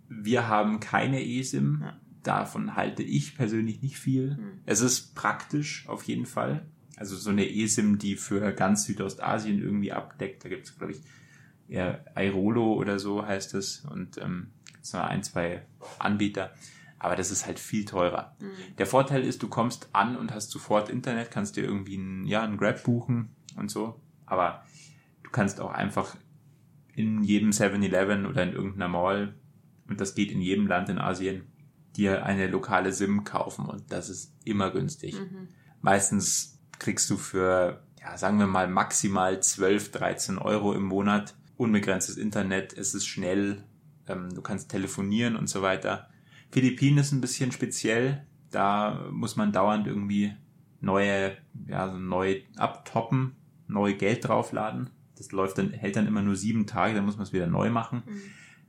Wir 0.09 0.49
haben 0.49 0.81
keine 0.81 1.25
eSIM. 1.25 1.81
Ja. 1.83 2.01
Davon 2.27 2.77
halte 2.77 3.03
ich 3.03 3.37
persönlich 3.37 3.83
nicht 3.83 3.99
viel. 3.99 4.37
Hm. 4.37 4.61
Es 4.67 4.81
ist 4.81 5.15
praktisch 5.15 5.89
auf 5.89 6.03
jeden 6.05 6.27
Fall. 6.27 6.67
Also 6.97 7.15
so 7.17 7.31
eine 7.31 7.49
eSIM, 7.49 7.99
die 7.99 8.17
für 8.17 8.53
ganz 8.53 8.85
Südostasien 8.85 9.63
irgendwie 9.63 9.93
abdeckt. 9.93 10.45
Da 10.45 10.49
gibt 10.49 10.67
es, 10.67 10.77
glaube 10.77 10.93
ich, 10.93 11.01
eher 11.69 12.05
Airolo 12.17 12.75
oder 12.75 12.99
so 12.99 13.25
heißt 13.25 13.55
es. 13.55 13.85
Und 13.85 14.19
ähm, 14.19 14.49
noch 14.93 15.05
ein, 15.05 15.23
zwei 15.23 15.63
Anbieter. 15.99 16.53
Aber 16.99 17.17
das 17.17 17.31
ist 17.31 17.47
halt 17.47 17.59
viel 17.59 17.85
teurer. 17.85 18.35
Mhm. 18.41 18.77
Der 18.79 18.87
Vorteil 18.87 19.23
ist, 19.23 19.43
du 19.43 19.49
kommst 19.49 19.89
an 19.93 20.17
und 20.17 20.33
hast 20.33 20.51
sofort 20.51 20.89
Internet, 20.89 21.31
kannst 21.31 21.57
dir 21.57 21.65
irgendwie 21.65 21.97
einen, 21.97 22.27
ja, 22.27 22.43
einen 22.43 22.57
Grab 22.57 22.83
buchen 22.85 23.37
und 23.57 23.71
so. 23.71 24.01
Aber 24.25 24.65
du 25.23 25.31
kannst 25.31 25.61
auch 25.61 25.73
einfach 25.73 26.17
in 26.95 27.23
jedem 27.23 27.51
7-Eleven 27.51 28.27
oder 28.27 28.43
in 28.43 28.53
irgendeiner 28.53 28.89
Mall, 28.89 29.35
und 29.89 30.01
das 30.01 30.15
geht 30.15 30.33
in 30.33 30.41
jedem 30.41 30.67
Land 30.67 30.89
in 30.89 30.99
Asien, 30.99 31.43
dir 31.97 32.25
eine 32.25 32.47
lokale 32.47 32.93
SIM 32.93 33.25
kaufen 33.25 33.67
und 33.67 33.93
das 33.93 34.09
ist 34.09 34.33
immer 34.45 34.71
günstig. 34.71 35.15
Mhm. 35.15 35.49
Meistens 35.81 36.59
kriegst 36.79 37.09
du 37.11 37.17
für, 37.17 37.83
ja, 38.01 38.17
sagen 38.17 38.39
wir 38.39 38.47
mal 38.47 38.69
maximal 38.69 39.43
12, 39.43 39.93
13 39.93 40.39
Euro 40.39 40.73
im 40.73 40.85
Monat 40.85 41.35
unbegrenztes 41.57 42.17
Internet, 42.17 42.77
es 42.77 42.95
ist 42.95 43.07
schnell, 43.07 43.65
ähm, 44.09 44.35
du 44.35 44.43
kannst 44.43 44.71
telefonieren 44.71 45.37
und 45.37 45.49
so 45.49 45.63
weiter. 45.63 46.09
Philippinen 46.51 46.99
ist 46.99 47.13
ein 47.13 47.21
bisschen 47.21 47.53
speziell, 47.53 48.27
da 48.51 49.09
muss 49.11 49.37
man 49.37 49.53
dauernd 49.53 49.87
irgendwie 49.87 50.35
neue, 50.81 51.37
ja, 51.67 51.91
so 51.91 51.99
neu 51.99 52.43
abtoppen, 52.57 53.37
neu 53.67 53.95
Geld 53.95 54.29
draufladen. 54.29 54.91
Das 55.17 55.33
läuft 55.33 55.59
dann, 55.59 55.71
hält 55.71 55.97
dann 55.97 56.07
immer 56.07 56.23
nur 56.23 56.37
sieben 56.37 56.67
Tage, 56.67 56.95
dann 56.95 57.05
muss 57.05 57.17
man 57.17 57.25
es 57.25 57.33
wieder 57.33 57.47
neu 57.47 57.71
machen. 57.71 58.03
Mhm. 58.07 58.21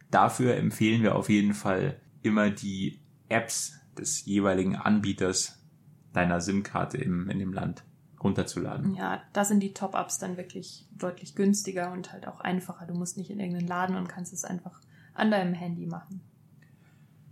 Dafür 0.09 0.55
empfehlen 0.55 1.03
wir 1.03 1.15
auf 1.15 1.29
jeden 1.29 1.53
Fall 1.53 1.99
immer 2.21 2.49
die 2.49 2.99
Apps 3.29 3.79
des 3.97 4.25
jeweiligen 4.25 4.75
Anbieters 4.75 5.57
deiner 6.13 6.41
SIM-Karte 6.41 6.97
im, 6.97 7.29
in 7.29 7.39
dem 7.39 7.53
Land 7.53 7.83
runterzuladen. 8.23 8.95
Ja, 8.95 9.21
da 9.33 9.45
sind 9.45 9.61
die 9.61 9.73
Top-Ups 9.73 10.19
dann 10.19 10.37
wirklich 10.37 10.87
deutlich 10.91 11.35
günstiger 11.35 11.91
und 11.91 12.11
halt 12.11 12.27
auch 12.27 12.39
einfacher. 12.39 12.85
Du 12.87 12.95
musst 12.95 13.17
nicht 13.17 13.29
in 13.29 13.39
irgendeinen 13.39 13.67
Laden 13.67 13.95
und 13.95 14.07
kannst 14.07 14.33
es 14.33 14.43
einfach 14.43 14.81
an 15.13 15.31
deinem 15.31 15.53
Handy 15.53 15.85
machen. 15.85 16.21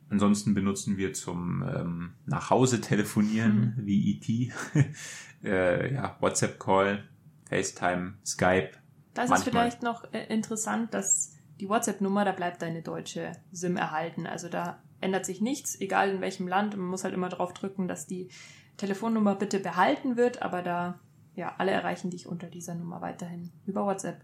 Ansonsten 0.09 0.53
benutzen 0.53 0.97
wir 0.97 1.13
zum 1.13 1.63
ähm, 1.63 2.13
nach 2.25 2.49
Hause 2.51 2.79
telefonieren 2.79 3.73
wie 3.77 4.11
E 4.11 4.51
ET, 4.75 4.85
äh, 5.43 5.93
ja, 5.93 6.15
WhatsApp-Call, 6.19 7.03
FaceTime, 7.49 8.13
Skype. 8.23 8.71
Da 9.13 9.23
ist 9.23 9.25
es 9.25 9.29
Manchmal. 9.29 9.51
vielleicht 9.51 9.83
noch 9.83 10.13
äh, 10.13 10.25
interessant, 10.27 10.93
dass 10.93 11.33
die 11.59 11.69
WhatsApp-Nummer, 11.69 12.25
da 12.25 12.33
bleibt 12.33 12.61
deine 12.61 12.83
deutsche 12.83 13.31
SIM 13.51 13.77
erhalten. 13.77 14.27
Also 14.27 14.49
da 14.49 14.83
ändert 15.05 15.25
sich 15.25 15.39
nichts, 15.39 15.79
egal 15.79 16.09
in 16.09 16.21
welchem 16.21 16.47
Land. 16.47 16.75
Man 16.75 16.87
muss 16.87 17.03
halt 17.03 17.13
immer 17.13 17.29
drauf 17.29 17.53
drücken, 17.53 17.87
dass 17.87 18.07
die 18.07 18.29
Telefonnummer 18.77 19.35
bitte 19.35 19.59
behalten 19.59 20.17
wird, 20.17 20.41
aber 20.41 20.61
da, 20.61 20.99
ja, 21.35 21.55
alle 21.57 21.71
erreichen 21.71 22.09
dich 22.09 22.27
unter 22.27 22.47
dieser 22.47 22.75
Nummer 22.75 23.01
weiterhin 23.01 23.51
über 23.65 23.85
WhatsApp. 23.85 24.21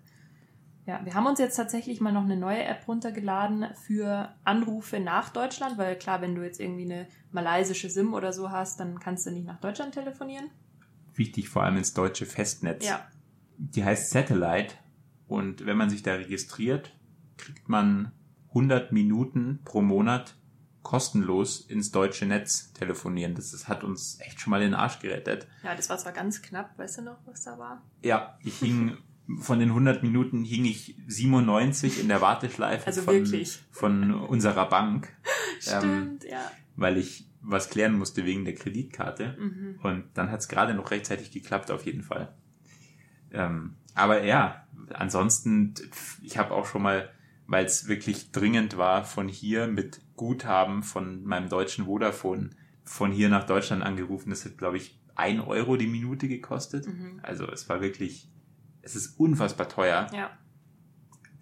Ja, 0.87 0.99
wir 1.05 1.13
haben 1.13 1.27
uns 1.27 1.39
jetzt 1.39 1.55
tatsächlich 1.55 2.01
mal 2.01 2.11
noch 2.11 2.23
eine 2.23 2.35
neue 2.35 2.63
App 2.63 2.87
runtergeladen 2.87 3.67
für 3.85 4.33
Anrufe 4.43 4.99
nach 4.99 5.29
Deutschland, 5.29 5.77
weil 5.77 5.95
klar, 5.95 6.21
wenn 6.21 6.33
du 6.33 6.41
jetzt 6.43 6.59
irgendwie 6.59 6.91
eine 6.91 7.07
malaysische 7.31 7.89
SIM 7.89 8.15
oder 8.15 8.33
so 8.33 8.49
hast, 8.49 8.79
dann 8.79 8.99
kannst 8.99 9.27
du 9.27 9.31
nicht 9.31 9.45
nach 9.45 9.59
Deutschland 9.59 9.93
telefonieren. 9.93 10.49
Wichtig 11.13 11.49
vor 11.49 11.63
allem 11.63 11.77
ins 11.77 11.93
deutsche 11.93 12.25
Festnetz. 12.25 12.85
Ja, 12.85 13.07
Die 13.57 13.85
heißt 13.85 14.09
Satellite 14.09 14.73
Und 15.27 15.65
wenn 15.67 15.77
man 15.77 15.91
sich 15.91 16.01
da 16.01 16.15
registriert, 16.15 16.97
kriegt 17.37 17.69
man 17.69 18.11
100 18.49 18.91
Minuten 18.91 19.59
pro 19.63 19.81
Monat 19.81 20.35
kostenlos 20.83 21.61
ins 21.61 21.91
deutsche 21.91 22.25
Netz 22.25 22.73
telefonieren. 22.73 23.35
Das, 23.35 23.51
das 23.51 23.67
hat 23.67 23.83
uns 23.83 24.19
echt 24.21 24.39
schon 24.39 24.51
mal 24.51 24.59
den 24.59 24.73
Arsch 24.73 24.99
gerettet. 24.99 25.47
Ja, 25.63 25.75
das 25.75 25.89
war 25.89 25.97
zwar 25.97 26.11
ganz 26.11 26.41
knapp, 26.41 26.77
weißt 26.77 26.99
du 26.99 27.01
noch, 27.03 27.17
was 27.25 27.43
da 27.43 27.57
war? 27.57 27.83
Ja, 28.03 28.37
ich 28.43 28.57
hing 28.59 28.97
von 29.39 29.59
den 29.59 29.69
100 29.69 30.03
Minuten 30.03 30.43
hing 30.43 30.65
ich 30.65 30.95
97 31.07 32.01
in 32.01 32.07
der 32.07 32.21
Warteschleife 32.21 32.87
Also 32.87 33.01
von, 33.03 33.13
wirklich? 33.13 33.59
von 33.71 34.13
unserer 34.13 34.67
Bank, 34.67 35.09
Stimmt, 35.59 36.23
ja. 36.23 36.51
weil 36.75 36.97
ich 36.97 37.27
was 37.43 37.69
klären 37.69 37.97
musste 37.97 38.25
wegen 38.25 38.45
der 38.45 38.55
Kreditkarte. 38.55 39.35
Mhm. 39.39 39.79
Und 39.81 40.03
dann 40.13 40.29
hat 40.31 40.41
es 40.41 40.47
gerade 40.47 40.73
noch 40.73 40.91
rechtzeitig 40.91 41.31
geklappt, 41.31 41.71
auf 41.71 41.85
jeden 41.85 42.03
Fall. 42.03 42.33
Ähm, 43.31 43.75
aber 43.95 44.23
ja, 44.23 44.67
ansonsten, 44.93 45.73
ich 46.21 46.37
habe 46.37 46.51
auch 46.51 46.65
schon 46.65 46.81
mal, 46.83 47.09
weil 47.51 47.65
es 47.65 47.89
wirklich 47.89 48.31
dringend 48.31 48.77
war, 48.77 49.03
von 49.03 49.27
hier 49.27 49.67
mit 49.67 49.99
Guthaben 50.15 50.83
von 50.83 51.25
meinem 51.25 51.49
deutschen 51.49 51.83
Vodafone 51.83 52.51
von 52.85 53.11
hier 53.11 53.27
nach 53.27 53.45
Deutschland 53.45 53.83
angerufen. 53.83 54.29
Das 54.29 54.45
hat, 54.45 54.57
glaube 54.57 54.77
ich, 54.77 54.97
ein 55.15 55.41
Euro 55.41 55.75
die 55.75 55.87
Minute 55.87 56.29
gekostet. 56.29 56.87
Mhm. 56.87 57.19
Also 57.23 57.45
es 57.51 57.67
war 57.67 57.81
wirklich, 57.81 58.31
es 58.81 58.95
ist 58.95 59.19
unfassbar 59.19 59.67
teuer. 59.67 60.07
Ja. 60.13 60.29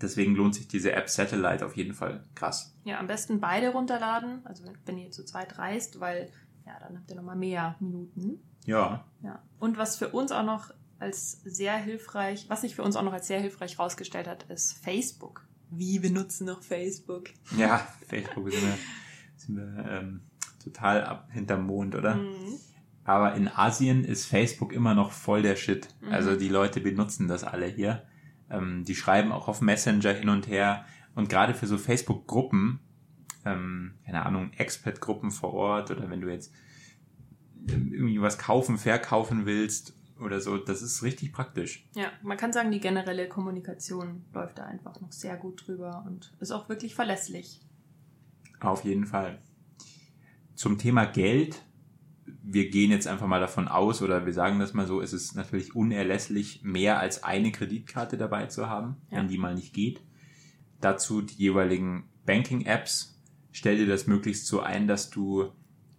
Deswegen 0.02 0.34
lohnt 0.34 0.56
sich 0.56 0.68
diese 0.68 0.94
App 0.94 1.10
Satellite 1.10 1.64
auf 1.64 1.78
jeden 1.78 1.94
Fall 1.94 2.24
krass. 2.34 2.76
Ja, 2.86 3.00
am 3.00 3.06
besten 3.06 3.40
beide 3.40 3.70
runterladen, 3.70 4.44
also 4.46 4.64
wenn 4.86 4.98
ihr 4.98 5.12
zu 5.12 5.24
zweit 5.26 5.60
reist, 5.60 6.00
weil 6.00 6.32
ja, 6.66 6.80
dann 6.80 6.98
habt 6.98 7.12
ihr 7.12 7.18
nochmal 7.18 7.36
mehr 7.36 7.76
Minuten. 7.80 8.40
Ja, 8.66 9.06
Ja. 9.22 9.44
Und 9.60 9.78
was 9.78 9.98
für 9.98 10.10
uns 10.10 10.32
auch 10.32 10.44
noch 10.44 10.74
als 10.98 11.44
sehr 11.44 11.78
hilfreich, 11.78 12.50
was 12.50 12.62
sich 12.62 12.76
für 12.76 12.82
uns 12.82 12.96
auch 12.96 13.04
noch 13.04 13.14
als 13.14 13.28
sehr 13.28 13.40
hilfreich 13.40 13.78
rausgestellt 13.78 14.28
hat, 14.28 14.44
ist 14.50 14.74
Facebook. 14.84 15.48
Wie 15.70 16.00
benutzen 16.00 16.48
noch 16.48 16.64
Facebook? 16.64 17.30
ja, 17.58 17.88
Facebook 18.08 18.52
sind 18.52 18.62
wir, 18.62 18.78
sind 19.38 19.56
wir 19.58 19.86
ähm, 19.90 20.22
total 20.64 21.04
ab 21.04 21.30
hinterm 21.32 21.66
Mond, 21.66 21.96
oder? 21.96 22.16
Mhm. 22.16 22.58
Aber 23.04 23.34
in 23.36 23.48
Asien 23.48 24.04
ist 24.04 24.26
Facebook 24.26 24.72
immer 24.72 24.94
noch 24.94 25.12
voll 25.12 25.42
der 25.42 25.56
Shit. 25.56 25.88
Mhm. 26.02 26.12
Also 26.12 26.36
die 26.36 26.50
Leute 26.50 26.80
benutzen 26.80 27.28
das 27.28 27.44
alle 27.44 27.66
hier. 27.66 28.04
Ähm, 28.50 28.84
die 28.84 28.96
schreiben 28.96 29.32
auch 29.32 29.48
auf 29.48 29.62
Messenger 29.62 30.14
hin 30.14 30.30
und 30.30 30.48
her. 30.48 30.86
Und 31.16 31.30
gerade 31.30 31.54
für 31.54 31.68
so 31.68 31.78
Facebook-Gruppen, 31.78 32.80
ähm, 33.46 33.96
keine 34.06 34.26
Ahnung, 34.26 34.52
Expat-Gruppen 34.58 35.32
vor 35.32 35.54
Ort 35.54 35.92
oder 35.92 36.10
wenn 36.10 36.22
du 36.22 36.30
jetzt 36.30 36.54
ähm, 37.68 37.92
irgendwie 37.94 38.22
was 38.22 38.38
kaufen, 38.38 38.78
verkaufen 38.78 39.46
willst 39.46 39.99
oder 40.22 40.40
so, 40.42 40.58
das 40.58 40.82
ist 40.82 41.04
richtig 41.04 41.32
praktisch. 41.34 41.88
Ja, 41.96 42.12
man 42.24 42.38
kann 42.38 42.54
sagen, 42.54 42.72
die 42.72 42.80
generelle 42.80 43.28
Kommunikation 43.28 44.26
läuft 44.34 44.58
da 44.58 44.66
einfach 44.66 45.00
noch 45.02 45.12
sehr 45.12 45.38
gut 45.38 45.66
drüber 45.68 46.04
und 46.08 46.34
ist 46.40 46.52
auch 46.52 46.70
wirklich 46.70 46.96
verlässlich. 46.96 47.62
Auf 48.60 48.84
jeden 48.84 49.06
Fall. 49.06 49.40
Zum 50.56 50.78
Thema 50.78 51.06
Geld. 51.06 51.64
Wir 52.44 52.70
gehen 52.70 52.92
jetzt 52.92 53.08
einfach 53.08 53.28
mal 53.28 53.40
davon 53.40 53.68
aus, 53.68 54.02
oder 54.02 54.26
wir 54.26 54.34
sagen 54.34 54.60
das 54.60 54.74
mal 54.74 54.88
so, 54.88 55.02
es 55.02 55.14
ist 55.14 55.36
natürlich 55.36 55.76
unerlässlich, 55.76 56.62
mehr 56.64 57.00
als 57.00 57.24
eine 57.24 57.52
Kreditkarte 57.52 58.18
dabei 58.18 58.48
zu 58.48 58.70
haben, 58.70 58.98
Ja. 59.12 59.18
wenn 59.18 59.28
die 59.28 59.38
mal 59.38 59.56
nicht 59.56 59.74
geht. 59.74 60.02
Dazu 60.82 61.22
die 61.22 61.36
jeweiligen 61.36 62.10
Banking-Apps. 62.26 63.20
Stell 63.52 63.78
dir 63.78 63.88
das 63.88 64.08
möglichst 64.08 64.48
so 64.48 64.62
ein, 64.62 64.88
dass 64.88 65.10
du 65.10 65.52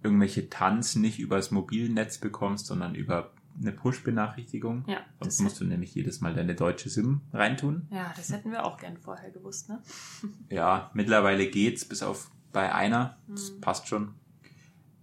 irgendwelche 0.03 0.49
TANs 0.49 0.97
nicht 0.97 1.19
übers 1.19 1.51
Mobilnetz 1.51 2.19
bekommst, 2.19 2.67
sondern 2.67 2.95
über 2.95 3.33
eine 3.61 3.73
Push-Benachrichtigung. 3.73 4.85
Ja, 4.87 4.99
Sonst 5.21 5.41
musst 5.41 5.61
du 5.61 5.65
nämlich 5.65 5.95
jedes 5.95 6.21
Mal 6.21 6.35
deine 6.35 6.55
deutsche 6.55 6.89
SIM 6.89 7.21
reintun. 7.33 7.87
ja, 7.91 8.13
das 8.17 8.31
hätten 8.33 8.51
wir 8.51 8.65
auch 8.65 8.77
gern 8.79 8.97
vorher 8.97 9.31
gewusst, 9.31 9.69
ne? 9.69 9.81
Ja, 10.51 10.91
mittlerweile 10.95 11.47
geht's, 11.49 11.85
bis 11.85 12.03
auf 12.03 12.31
bei 12.53 12.75
einer. 12.75 13.19
Das 13.29 13.53
Mhm. 13.53 13.61
passt 13.61 13.89
schon. 13.89 14.15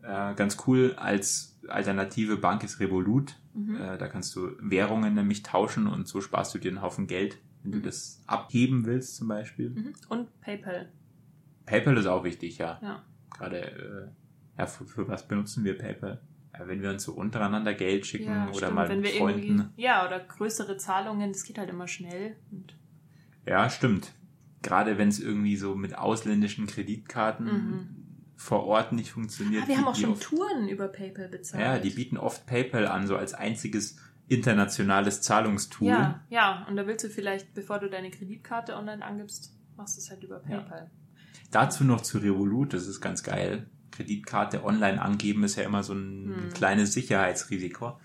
Äh, 0.02 0.36
ganz 0.36 0.58
cool 0.68 0.94
als 0.98 1.58
alternative 1.68 2.38
Bank 2.38 2.64
ist 2.64 2.80
Revolut. 2.80 3.36
Mhm. 3.54 3.76
Äh, 3.76 3.98
da 3.98 4.08
kannst 4.08 4.36
du 4.36 4.52
Währungen 4.62 5.14
nämlich 5.16 5.44
tauschen 5.44 5.88
und 5.88 6.08
so 6.08 6.22
sparst 6.22 6.54
du 6.56 6.60
dir 6.60 6.70
einen 6.72 6.82
Haufen 6.82 7.08
Geld, 7.08 7.38
wenn 7.64 7.72
du 7.74 7.78
Mhm. 7.80 7.84
das 7.84 8.22
abheben 8.28 8.86
willst 8.86 9.16
zum 9.18 9.28
Beispiel. 9.28 9.70
Mhm. 9.72 9.94
Und 10.10 10.40
PayPal. 10.42 10.92
PayPal 11.66 11.98
ist 11.98 12.06
auch 12.06 12.24
wichtig, 12.24 12.58
ja. 12.60 12.80
Ja. 12.82 13.04
Gerade, 13.36 13.62
äh, 13.62 14.08
ja, 14.60 14.66
für, 14.66 14.86
für 14.86 15.08
was 15.08 15.28
benutzen 15.28 15.64
wir 15.66 15.78
PayPal? 15.78 16.22
Ja, 16.54 16.68
wenn 16.68 16.82
wir 16.82 16.90
uns 16.90 17.04
so 17.04 17.14
untereinander 17.14 17.74
Geld 17.74 18.06
schicken 18.06 18.26
Ja, 18.32 18.48
oder 18.50 18.54
stimmt. 18.58 18.74
mal 18.76 18.90
wenn 18.90 19.02
mit 19.02 19.12
wir 19.14 19.20
Freunden. 19.20 19.70
ja, 19.76 20.06
oder 20.06 20.20
größere 20.20 20.78
Zahlungen, 20.78 21.32
das 21.32 21.44
geht 21.44 21.58
halt 21.58 21.70
immer 21.70 21.88
schnell. 21.88 22.36
Und 22.52 22.76
Ja, 23.46 23.70
stimmt. 23.70 24.14
Gerade 24.64 24.98
wenn 24.98 25.08
es 25.10 25.20
irgendwie 25.20 25.56
so 25.56 25.76
mit 25.76 25.96
ausländischen 25.98 26.66
Kreditkarten 26.68 27.46
Mhm. 27.46 27.88
vor 28.36 28.66
Ort 28.66 28.92
nicht 28.92 29.12
funktioniert. 29.12 29.64
ah, 29.64 29.68
wir 29.68 29.78
haben 29.78 29.86
auch 29.88 29.96
schon 29.96 30.12
oft- 30.12 30.24
Touren 30.24 30.68
über 30.68 30.88
PayPal 30.88 31.28
bezahlt. 31.30 31.64
Ja, 31.64 31.78
die 31.80 31.92
bieten 31.92 32.18
oft 32.18 32.46
PayPal 32.48 32.88
an, 32.88 33.06
so 33.08 33.16
als 33.18 33.34
einziges 33.34 33.98
internationales 34.28 35.22
Zahlungstool. 35.22 35.88
Ja, 35.88 36.22
ja, 36.30 36.66
und 36.70 36.76
da 36.76 36.86
willst 36.88 37.06
du 37.06 37.10
vielleicht, 37.10 37.54
bevor 37.54 37.80
du 37.80 37.90
deine 37.90 38.10
Kreditkarte 38.12 38.76
online 38.76 39.04
angibst, 39.06 39.56
machst 39.78 39.96
du 39.98 40.02
es 40.02 40.10
halt 40.10 40.24
über 40.24 40.42
Ja. 40.50 40.58
PayPal. 40.60 40.92
Dazu 41.52 41.84
noch 41.86 42.02
zu 42.02 42.18
Revolut, 42.18 42.74
das 42.74 42.88
ist 42.88 43.00
ganz 43.00 43.24
geil. 43.24 43.70
Kreditkarte 43.92 44.64
online 44.64 45.02
angeben 45.02 45.44
ist 45.44 45.56
ja 45.56 45.64
immer 45.64 45.84
so 45.84 45.94
ein 45.94 46.36
Hm. 46.36 46.54
kleines 46.54 46.94
Sicherheitsrisiko. 46.94 48.00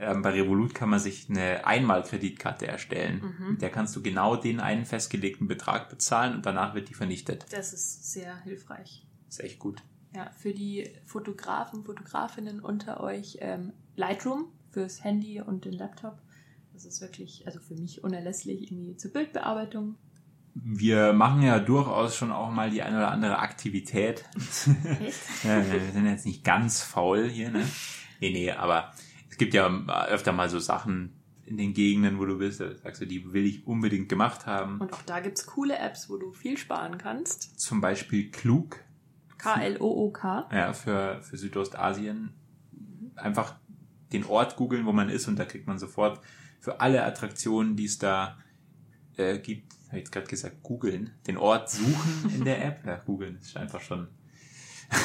Ähm, 0.00 0.22
bei 0.22 0.30
Revolut 0.30 0.74
kann 0.74 0.90
man 0.90 1.00
sich 1.00 1.28
eine 1.28 1.66
Einmalkreditkarte 1.66 2.66
erstellen. 2.68 3.34
Mhm. 3.38 3.50
Mit 3.52 3.62
der 3.62 3.70
kannst 3.70 3.96
du 3.96 4.02
genau 4.02 4.36
den 4.36 4.60
einen 4.60 4.84
festgelegten 4.84 5.48
Betrag 5.48 5.88
bezahlen 5.88 6.34
und 6.36 6.46
danach 6.46 6.74
wird 6.74 6.88
die 6.88 6.94
vernichtet. 6.94 7.46
Das 7.50 7.72
ist 7.72 8.12
sehr 8.12 8.36
hilfreich. 8.42 9.04
ist 9.28 9.40
echt 9.42 9.58
gut. 9.58 9.82
Ja, 10.14 10.30
für 10.38 10.54
die 10.54 10.88
Fotografen, 11.04 11.84
Fotografinnen 11.84 12.60
unter 12.60 13.00
euch 13.00 13.38
ähm, 13.40 13.72
Lightroom 13.96 14.46
fürs 14.70 15.02
Handy 15.04 15.40
und 15.40 15.64
den 15.64 15.72
Laptop. 15.74 16.18
Das 16.72 16.84
ist 16.84 17.00
wirklich, 17.00 17.44
also 17.46 17.58
für 17.58 17.74
mich 17.74 18.04
unerlässlich 18.04 18.62
irgendwie 18.70 18.96
zur 18.96 19.12
Bildbearbeitung. 19.12 19.96
Wir 20.64 21.12
machen 21.12 21.42
ja 21.42 21.58
durchaus 21.58 22.16
schon 22.16 22.32
auch 22.32 22.50
mal 22.50 22.70
die 22.70 22.82
eine 22.82 22.96
oder 22.96 23.10
andere 23.10 23.38
Aktivität. 23.38 24.24
Ja, 25.44 25.64
wir 25.70 25.80
sind 25.92 26.06
jetzt 26.06 26.26
nicht 26.26 26.42
ganz 26.44 26.82
faul 26.82 27.28
hier, 27.28 27.50
ne? 27.50 27.64
Nee, 28.20 28.30
nee, 28.30 28.50
aber 28.50 28.92
es 29.30 29.38
gibt 29.38 29.54
ja 29.54 29.68
öfter 30.08 30.32
mal 30.32 30.48
so 30.48 30.58
Sachen 30.58 31.14
in 31.44 31.56
den 31.56 31.72
Gegenden, 31.72 32.18
wo 32.18 32.26
du 32.26 32.38
bist, 32.38 32.58
sagst 32.58 33.00
du, 33.00 33.06
die 33.06 33.32
will 33.32 33.46
ich 33.46 33.66
unbedingt 33.66 34.08
gemacht 34.08 34.46
haben. 34.46 34.80
Und 34.80 34.92
auch 34.92 35.02
da 35.02 35.20
gibt 35.20 35.38
es 35.38 35.46
coole 35.46 35.78
Apps, 35.78 36.10
wo 36.10 36.16
du 36.18 36.32
viel 36.32 36.58
sparen 36.58 36.98
kannst. 36.98 37.58
Zum 37.58 37.80
Beispiel 37.80 38.30
Klug, 38.30 38.80
K-L-O-O-K. 39.38 40.48
ja, 40.52 40.72
für, 40.72 41.22
für 41.22 41.36
Südostasien. 41.36 42.34
Einfach 43.14 43.54
den 44.12 44.24
Ort 44.24 44.56
googeln, 44.56 44.84
wo 44.86 44.92
man 44.92 45.08
ist 45.08 45.28
und 45.28 45.38
da 45.38 45.44
kriegt 45.44 45.66
man 45.66 45.78
sofort 45.78 46.20
für 46.60 46.80
alle 46.80 47.04
Attraktionen, 47.04 47.76
die 47.76 47.84
es 47.84 47.98
da 47.98 48.36
äh, 49.16 49.38
gibt, 49.38 49.72
habe 49.88 49.96
ich 49.98 50.04
jetzt 50.04 50.12
gerade 50.12 50.26
gesagt, 50.26 50.62
googeln, 50.62 51.10
den 51.26 51.36
Ort 51.36 51.70
suchen 51.70 52.30
in 52.34 52.44
der 52.44 52.64
App. 52.64 52.84
Ja, 52.86 52.96
googeln 52.96 53.36
ist 53.36 53.56
einfach 53.56 53.80
schon 53.80 54.08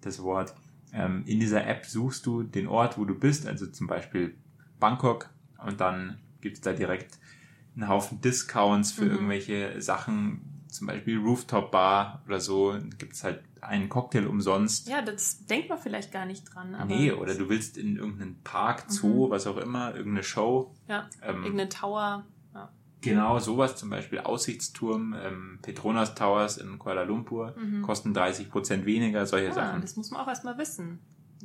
das 0.00 0.22
Wort. 0.22 0.54
Ähm, 0.92 1.24
in 1.26 1.38
dieser 1.40 1.66
App 1.66 1.86
suchst 1.86 2.26
du 2.26 2.42
den 2.42 2.66
Ort, 2.66 2.98
wo 2.98 3.04
du 3.04 3.14
bist, 3.14 3.46
also 3.46 3.66
zum 3.66 3.86
Beispiel 3.86 4.36
Bangkok 4.78 5.30
und 5.64 5.80
dann 5.80 6.18
gibt 6.40 6.56
es 6.56 6.62
da 6.62 6.72
direkt 6.72 7.18
einen 7.76 7.88
Haufen 7.88 8.20
Discounts 8.20 8.90
für 8.92 9.04
Mhm. 9.04 9.10
irgendwelche 9.12 9.80
Sachen, 9.80 10.40
zum 10.68 10.86
Beispiel 10.88 11.18
Rooftop 11.18 11.70
Bar 11.70 12.22
oder 12.26 12.40
so, 12.40 12.76
gibt 12.98 13.12
es 13.12 13.22
halt 13.24 13.42
einen 13.60 13.88
Cocktail 13.88 14.26
umsonst. 14.26 14.88
Ja, 14.88 15.02
das 15.02 15.44
denkt 15.46 15.68
man 15.68 15.78
vielleicht 15.78 16.10
gar 16.12 16.26
nicht 16.26 16.44
dran. 16.52 16.74
Aber 16.74 16.86
nee, 16.92 17.12
oder 17.12 17.34
du 17.34 17.48
willst 17.48 17.76
in 17.76 17.96
irgendeinen 17.96 18.40
Park, 18.42 18.84
Zoo, 18.90 19.26
Mhm. 19.26 19.30
was 19.30 19.46
auch 19.46 19.58
immer, 19.58 19.94
irgendeine 19.94 20.24
Show. 20.24 20.74
Ja, 20.88 21.08
Ähm, 21.22 21.44
irgendein 21.44 21.70
Tower. 21.70 22.24
Genau, 23.02 23.38
sowas 23.38 23.76
zum 23.76 23.88
Beispiel 23.90 24.18
Aussichtsturm, 24.20 25.14
ähm, 25.18 25.58
Petronas 25.62 26.14
Towers 26.14 26.58
in 26.58 26.78
Kuala 26.78 27.02
Lumpur, 27.04 27.54
Mhm. 27.56 27.82
kosten 27.82 28.12
30% 28.14 28.84
weniger, 28.84 29.24
solche 29.26 29.50
Ah, 29.50 29.54
Sachen. 29.54 29.80
das 29.80 29.96
muss 29.96 30.10
man 30.10 30.20
auch 30.20 30.28
erstmal 30.28 30.58
wissen. 30.58 30.98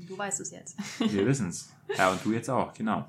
Du 0.08 0.18
weißt 0.18 0.42
es 0.42 0.52
jetzt. 0.52 0.78
Wir 1.00 1.26
wissen's. 1.28 1.74
Ja, 1.98 2.12
und 2.12 2.24
du 2.26 2.34
jetzt 2.34 2.50
auch, 2.50 2.74
genau. 2.74 3.06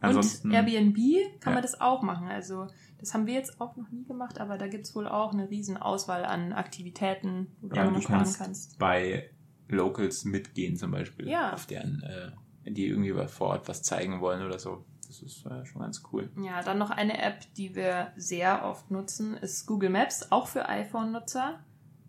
Ansonsten, 0.00 0.48
Und 0.48 0.54
Airbnb 0.54 0.96
kann 1.40 1.52
Ja. 1.52 1.54
man 1.54 1.62
das 1.62 1.80
auch 1.80 2.02
machen. 2.02 2.28
Also 2.28 2.68
das 3.00 3.14
haben 3.14 3.26
wir 3.26 3.34
jetzt 3.34 3.60
auch 3.60 3.76
noch 3.76 3.90
nie 3.90 4.04
gemacht, 4.04 4.38
aber 4.40 4.58
da 4.58 4.68
gibt 4.68 4.84
es 4.84 4.94
wohl 4.94 5.08
auch 5.08 5.32
eine 5.32 5.48
riesen 5.50 5.76
Auswahl 5.76 6.24
an 6.24 6.52
Aktivitäten, 6.52 7.48
wo 7.62 7.68
du 7.68 7.76
Ja, 7.76 7.82
und 7.86 7.94
noch 7.94 8.00
du 8.00 8.02
sparen 8.04 8.18
kannst- 8.20 8.38
kannst. 8.38 8.78
bei 8.78 9.30
Locals 9.68 10.24
mitgehen 10.24 10.76
zum 10.76 10.90
Beispiel, 10.92 11.28
Ja. 11.28 11.52
auf 11.52 11.66
deren, 11.66 12.02
äh, 12.02 12.70
die 12.70 12.86
irgendwie 12.86 13.12
vor 13.28 13.48
Ort 13.48 13.68
was 13.68 13.82
zeigen 13.82 14.20
wollen 14.20 14.44
oder 14.46 14.58
so. 14.58 14.84
Das 15.08 15.22
ist 15.22 15.44
äh, 15.46 15.64
schon 15.64 15.80
ganz 15.80 16.02
cool. 16.12 16.30
Ja, 16.36 16.62
dann 16.62 16.78
noch 16.78 16.90
eine 16.90 17.20
App, 17.20 17.40
die 17.54 17.74
wir 17.74 18.12
sehr 18.16 18.64
oft 18.64 18.90
nutzen, 18.90 19.36
ist 19.38 19.66
Google 19.66 19.90
Maps, 19.90 20.30
auch 20.30 20.46
für 20.46 20.68
iPhone-Nutzer. 20.68 21.58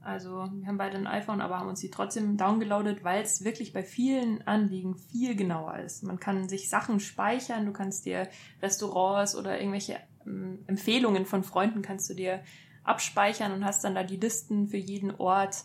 Also 0.01 0.49
wir 0.51 0.67
haben 0.67 0.77
beide 0.77 0.97
ein 0.97 1.07
iPhone, 1.07 1.41
aber 1.41 1.59
haben 1.59 1.69
uns 1.69 1.79
die 1.81 1.91
trotzdem 1.91 2.37
downgeloadet, 2.37 3.03
weil 3.03 3.23
es 3.23 3.43
wirklich 3.43 3.73
bei 3.73 3.83
vielen 3.83 4.45
Anliegen 4.47 4.97
viel 4.97 5.35
genauer 5.35 5.79
ist. 5.79 6.03
Man 6.03 6.19
kann 6.19 6.47
sich 6.49 6.69
Sachen 6.69 6.99
speichern, 6.99 7.65
du 7.65 7.73
kannst 7.73 8.05
dir 8.05 8.27
Restaurants 8.61 9.35
oder 9.35 9.59
irgendwelche 9.59 9.97
ähm, 10.25 10.59
Empfehlungen 10.67 11.25
von 11.25 11.43
Freunden 11.43 11.81
kannst 11.81 12.09
du 12.09 12.13
dir 12.13 12.41
abspeichern 12.83 13.51
und 13.51 13.65
hast 13.65 13.83
dann 13.83 13.95
da 13.95 14.03
die 14.03 14.17
Listen 14.17 14.67
für 14.67 14.77
jeden 14.77 15.15
Ort 15.15 15.63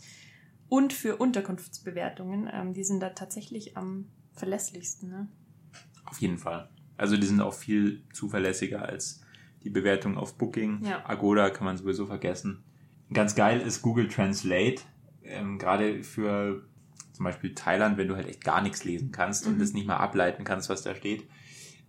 und 0.68 0.92
für 0.92 1.16
Unterkunftsbewertungen. 1.16 2.49
Ähm, 2.53 2.75
die 2.75 2.85
sind 2.85 3.01
da 3.01 3.11
tatsächlich 3.11 3.77
am 3.77 4.09
verlässlichsten. 4.33 5.11
Ne? 5.11 5.29
Auf 6.07 6.20
jeden 6.20 6.38
Fall. 6.38 6.68
Also 6.96 7.16
die 7.16 7.26
sind 7.26 7.40
auch 7.40 7.54
viel 7.54 8.02
zuverlässiger 8.12 8.83
als 8.83 9.22
die 9.62 9.70
Bewertung 9.70 10.16
auf 10.18 10.37
Booking. 10.37 10.85
Ja. 10.85 11.02
Agoda 11.09 11.50
kann 11.50 11.64
man 11.64 11.76
sowieso 11.76 12.07
vergessen. 12.07 12.62
Ganz 13.12 13.35
geil 13.35 13.61
ist 13.61 13.83
Google 13.83 14.09
Translate. 14.09 14.83
Ähm, 15.22 15.59
Gerade 15.59 16.02
für 16.04 16.66
zum 17.12 17.24
Beispiel 17.24 17.54
Thailand, 17.54 17.96
wenn 17.96 18.09
du 18.09 18.16
halt 18.16 18.26
echt 18.28 18.44
gar 18.44 18.61
nichts 18.61 18.85
lesen 18.85 19.12
kannst 19.12 19.46
und 19.46 19.54
Mhm. 19.57 19.59
das 19.61 19.72
nicht 19.72 19.87
mal 19.87 19.96
ableiten 19.96 20.44
kannst, 20.44 20.68
was 20.68 20.83
da 20.83 20.94
steht. 20.94 21.26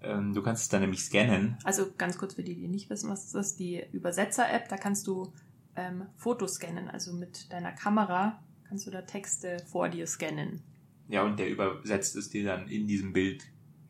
Ähm, 0.02 0.34
du 0.34 0.42
kannst 0.44 0.64
es 0.64 0.70
dann 0.70 0.82
nämlich 0.82 1.02
scannen. 1.04 1.58
Also 1.64 1.88
ganz 1.98 2.18
kurz 2.18 2.36
für 2.36 2.44
die, 2.44 2.56
die 2.56 2.68
nicht 2.68 2.90
wissen, 2.90 3.10
was 3.10 3.32
das 3.32 3.48
ist, 3.52 3.60
die 3.60 3.84
Übersetzer-App, 3.92 4.70
da 4.70 4.78
kannst 4.78 5.08
du 5.08 5.34
ähm, 5.76 6.06
Fotos 6.16 6.54
scannen. 6.56 6.88
Also 6.90 7.12
mit 7.14 7.52
deiner 7.52 7.72
Kamera 7.72 8.40
kannst 8.70 8.86
du 8.88 8.92
da 8.92 9.02
Texte 9.02 9.58
vor 9.66 9.90
dir 9.90 10.06
scannen. 10.08 10.62
Ja, 11.08 11.24
und 11.24 11.40
der 11.40 11.50
übersetzt 11.50 12.16
es 12.16 12.30
dir 12.30 12.44
dann 12.46 12.68
in 12.68 12.88
diesem 12.88 13.14
Bild 13.14 13.44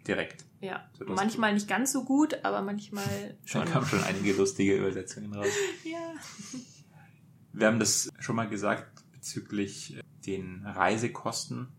direkt. 0.08 0.46
Ja, 0.62 0.90
So, 0.98 1.06
manchmal 1.06 1.54
nicht 1.54 1.68
ganz 1.68 1.92
so 1.92 2.04
gut, 2.04 2.44
aber 2.44 2.62
manchmal 2.62 3.38
schon. 3.46 3.66
Da 3.66 3.72
kamen 3.72 3.86
schon 3.86 4.04
einige 4.04 4.34
lustige 4.34 4.76
Übersetzungen 4.78 5.34
raus. 5.34 5.48
Ja. 5.84 6.14
Wir 7.54 7.68
haben 7.68 7.80
das 7.80 8.10
schon 8.20 8.36
mal 8.36 8.50
gesagt 8.50 9.04
bezüglich 9.14 9.96
äh, 9.96 10.02
den 10.26 10.66
Reisekosten. 10.66 11.70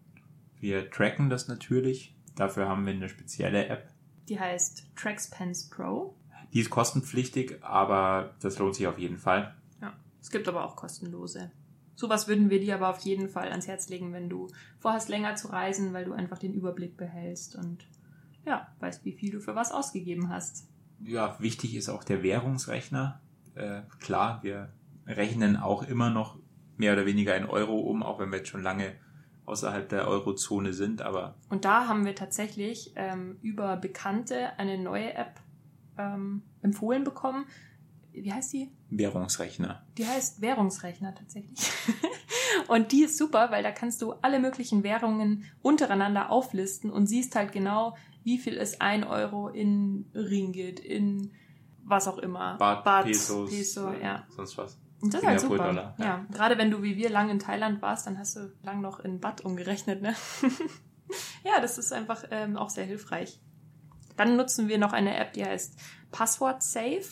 Wir 0.59 0.91
tracken 0.91 1.29
das 1.29 1.49
natürlich. 1.49 2.15
Dafür 2.35 2.67
haben 2.69 2.87
wir 2.87 2.95
eine 2.95 3.09
spezielle 3.11 3.67
App. 3.67 3.91
Die 4.29 4.41
heißt 4.41 4.87
Traxpence 4.97 5.69
Pro. 5.69 6.17
Die 6.55 6.61
ist 6.61 6.71
kostenpflichtig, 6.71 7.63
aber 7.63 8.35
das 8.41 8.59
lohnt 8.59 8.75
sich 8.75 8.87
auf 8.87 8.99
jeden 8.99 9.19
Fall. 9.19 9.55
Ja. 9.83 9.93
Es 10.23 10.31
gibt 10.31 10.49
aber 10.49 10.65
auch 10.65 10.77
kostenlose. 10.77 11.51
Sowas 11.95 12.29
würden 12.29 12.49
wir 12.51 12.61
dir 12.61 12.75
aber 12.77 12.89
auf 12.89 13.01
jeden 13.01 13.29
Fall 13.29 13.51
ans 13.51 13.67
Herz 13.67 13.89
legen, 13.89 14.13
wenn 14.13 14.29
du 14.29 14.49
vorhast, 14.79 15.09
länger 15.09 15.35
zu 15.35 15.49
reisen, 15.49 15.93
weil 15.93 16.05
du 16.05 16.13
einfach 16.13 16.39
den 16.39 16.55
Überblick 16.55 16.97
behältst 16.97 17.57
und 17.57 17.87
ja, 18.47 18.69
weißt, 18.81 19.05
wie 19.05 19.13
viel 19.13 19.31
du 19.33 19.41
für 19.41 19.55
was 19.55 19.73
ausgegeben 19.73 20.31
hast. 20.31 20.69
Ja, 21.03 21.37
wichtig 21.41 21.75
ist 21.75 21.89
auch 21.89 22.05
der 22.05 22.23
Währungsrechner. 22.23 23.21
Äh, 23.55 23.83
klar, 24.01 24.43
wir 24.43 24.73
rechnen 25.07 25.57
auch 25.57 25.83
immer 25.83 26.11
noch 26.11 26.39
mehr 26.77 26.93
oder 26.93 27.07
weniger 27.07 27.37
in 27.37 27.45
Euro 27.45 27.79
um, 27.79 28.03
auch 28.03 28.19
wenn 28.19 28.31
wir 28.31 28.39
jetzt 28.39 28.49
schon 28.49 28.63
lange 28.63 28.95
außerhalb 29.45 29.89
der 29.89 30.09
Eurozone 30.09 30.73
sind, 30.73 31.03
aber 31.03 31.37
Und 31.49 31.65
da 31.65 31.87
haben 31.87 32.05
wir 32.05 32.15
tatsächlich 32.15 32.93
ähm, 32.97 33.39
über 33.43 33.77
Bekannte 33.77 34.59
eine 34.59 34.79
neue 34.79 35.15
App 35.15 35.41
ähm, 35.99 36.43
empfohlen 36.63 37.05
bekommen. 37.05 37.47
Wie 38.13 38.33
heißt 38.33 38.53
die? 38.55 38.71
Währungsrechner. 38.91 39.85
Die 39.99 40.07
heißt 40.07 40.41
Währungsrechner 40.41 41.15
tatsächlich. 41.15 41.59
und 42.69 42.93
die 42.93 43.05
ist 43.05 43.19
super, 43.19 43.51
weil 43.51 43.63
da 43.63 43.71
kannst 43.71 44.03
du 44.03 44.13
alle 44.15 44.41
möglichen 44.41 44.83
Währungen 44.83 45.45
untereinander 45.63 46.31
auflisten 46.31 46.91
und 46.91 47.07
siehst 47.07 47.37
halt 47.37 47.53
genau, 47.53 47.97
wie 48.27 48.39
viel 48.39 48.55
ist 48.55 48.83
ein 48.83 49.05
Euro 49.05 49.49
in 49.49 50.11
Ringgit, 50.13 50.81
in 50.81 51.31
was 51.85 52.09
auch 52.09 52.19
immer. 52.19 52.59
Baht, 52.59 52.83
Baht, 52.83 53.05
Pesos, 53.07 53.49
Peso, 53.49 53.93
äh, 53.93 54.03
ja. 54.03 54.27
sonst 54.31 54.59
was. 54.59 54.81
Und 55.01 55.15
das 55.15 55.23
ist 55.23 55.29
halt 55.29 55.41
super. 55.41 55.69
Dollar, 55.69 55.95
ja. 56.01 56.05
ja. 56.05 56.27
gerade 56.33 56.59
wenn 56.59 56.73
du 56.73 56.83
wie 56.83 56.97
wir 56.97 57.09
lang 57.09 57.31
in 57.31 57.39
Thailand 57.39 57.81
warst, 57.83 58.09
dann 58.09 58.19
hast 58.19 58.35
du 58.35 58.53
lang 58.65 58.81
noch 58.81 58.99
in 58.99 59.21
Baht 59.21 59.43
umgerechnet, 59.43 60.03
ne? 60.03 60.17
ja, 61.45 61.61
das 61.61 61.79
ist 61.79 61.93
einfach 61.93 62.25
ähm, 62.33 62.57
auch 62.57 62.69
sehr 62.71 62.85
hilfreich. 62.85 63.41
Dann 64.17 64.37
nutzen 64.37 64.67
wir 64.67 64.79
noch 64.79 64.93
eine 64.93 65.17
App, 65.17 65.33
die 65.35 65.45
heißt 65.45 65.79
Password 66.11 66.65
Safe. 66.65 67.05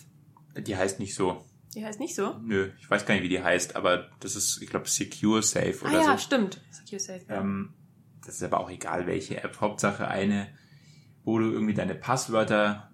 Die 0.56 0.76
heißt 0.76 0.98
nicht 0.98 1.14
so. 1.14 1.44
Die 1.76 1.84
heißt 1.84 2.00
nicht 2.00 2.16
so. 2.16 2.40
Nö, 2.42 2.72
ich 2.80 2.90
weiß 2.90 3.06
gar 3.06 3.14
nicht, 3.14 3.22
wie 3.22 3.28
die 3.28 3.42
heißt, 3.42 3.76
aber 3.76 4.08
das 4.18 4.34
ist, 4.34 4.60
ich 4.60 4.68
glaube, 4.68 4.88
Secure 4.88 5.44
Safe 5.44 5.76
Ah 5.84 5.88
oder 5.88 6.00
ja, 6.00 6.12
so. 6.12 6.18
stimmt. 6.18 6.60
Secure 6.72 6.98
Safe. 6.98 7.24
ja. 7.28 7.40
Ähm, 7.40 7.72
das 8.26 8.34
ist 8.36 8.42
aber 8.42 8.58
auch 8.58 8.70
egal, 8.70 9.06
welche 9.06 9.44
App. 9.44 9.60
Hauptsache 9.60 10.08
eine, 10.08 10.48
wo 11.24 11.38
du 11.38 11.50
irgendwie 11.50 11.74
deine 11.74 11.94
Passwörter 11.94 12.90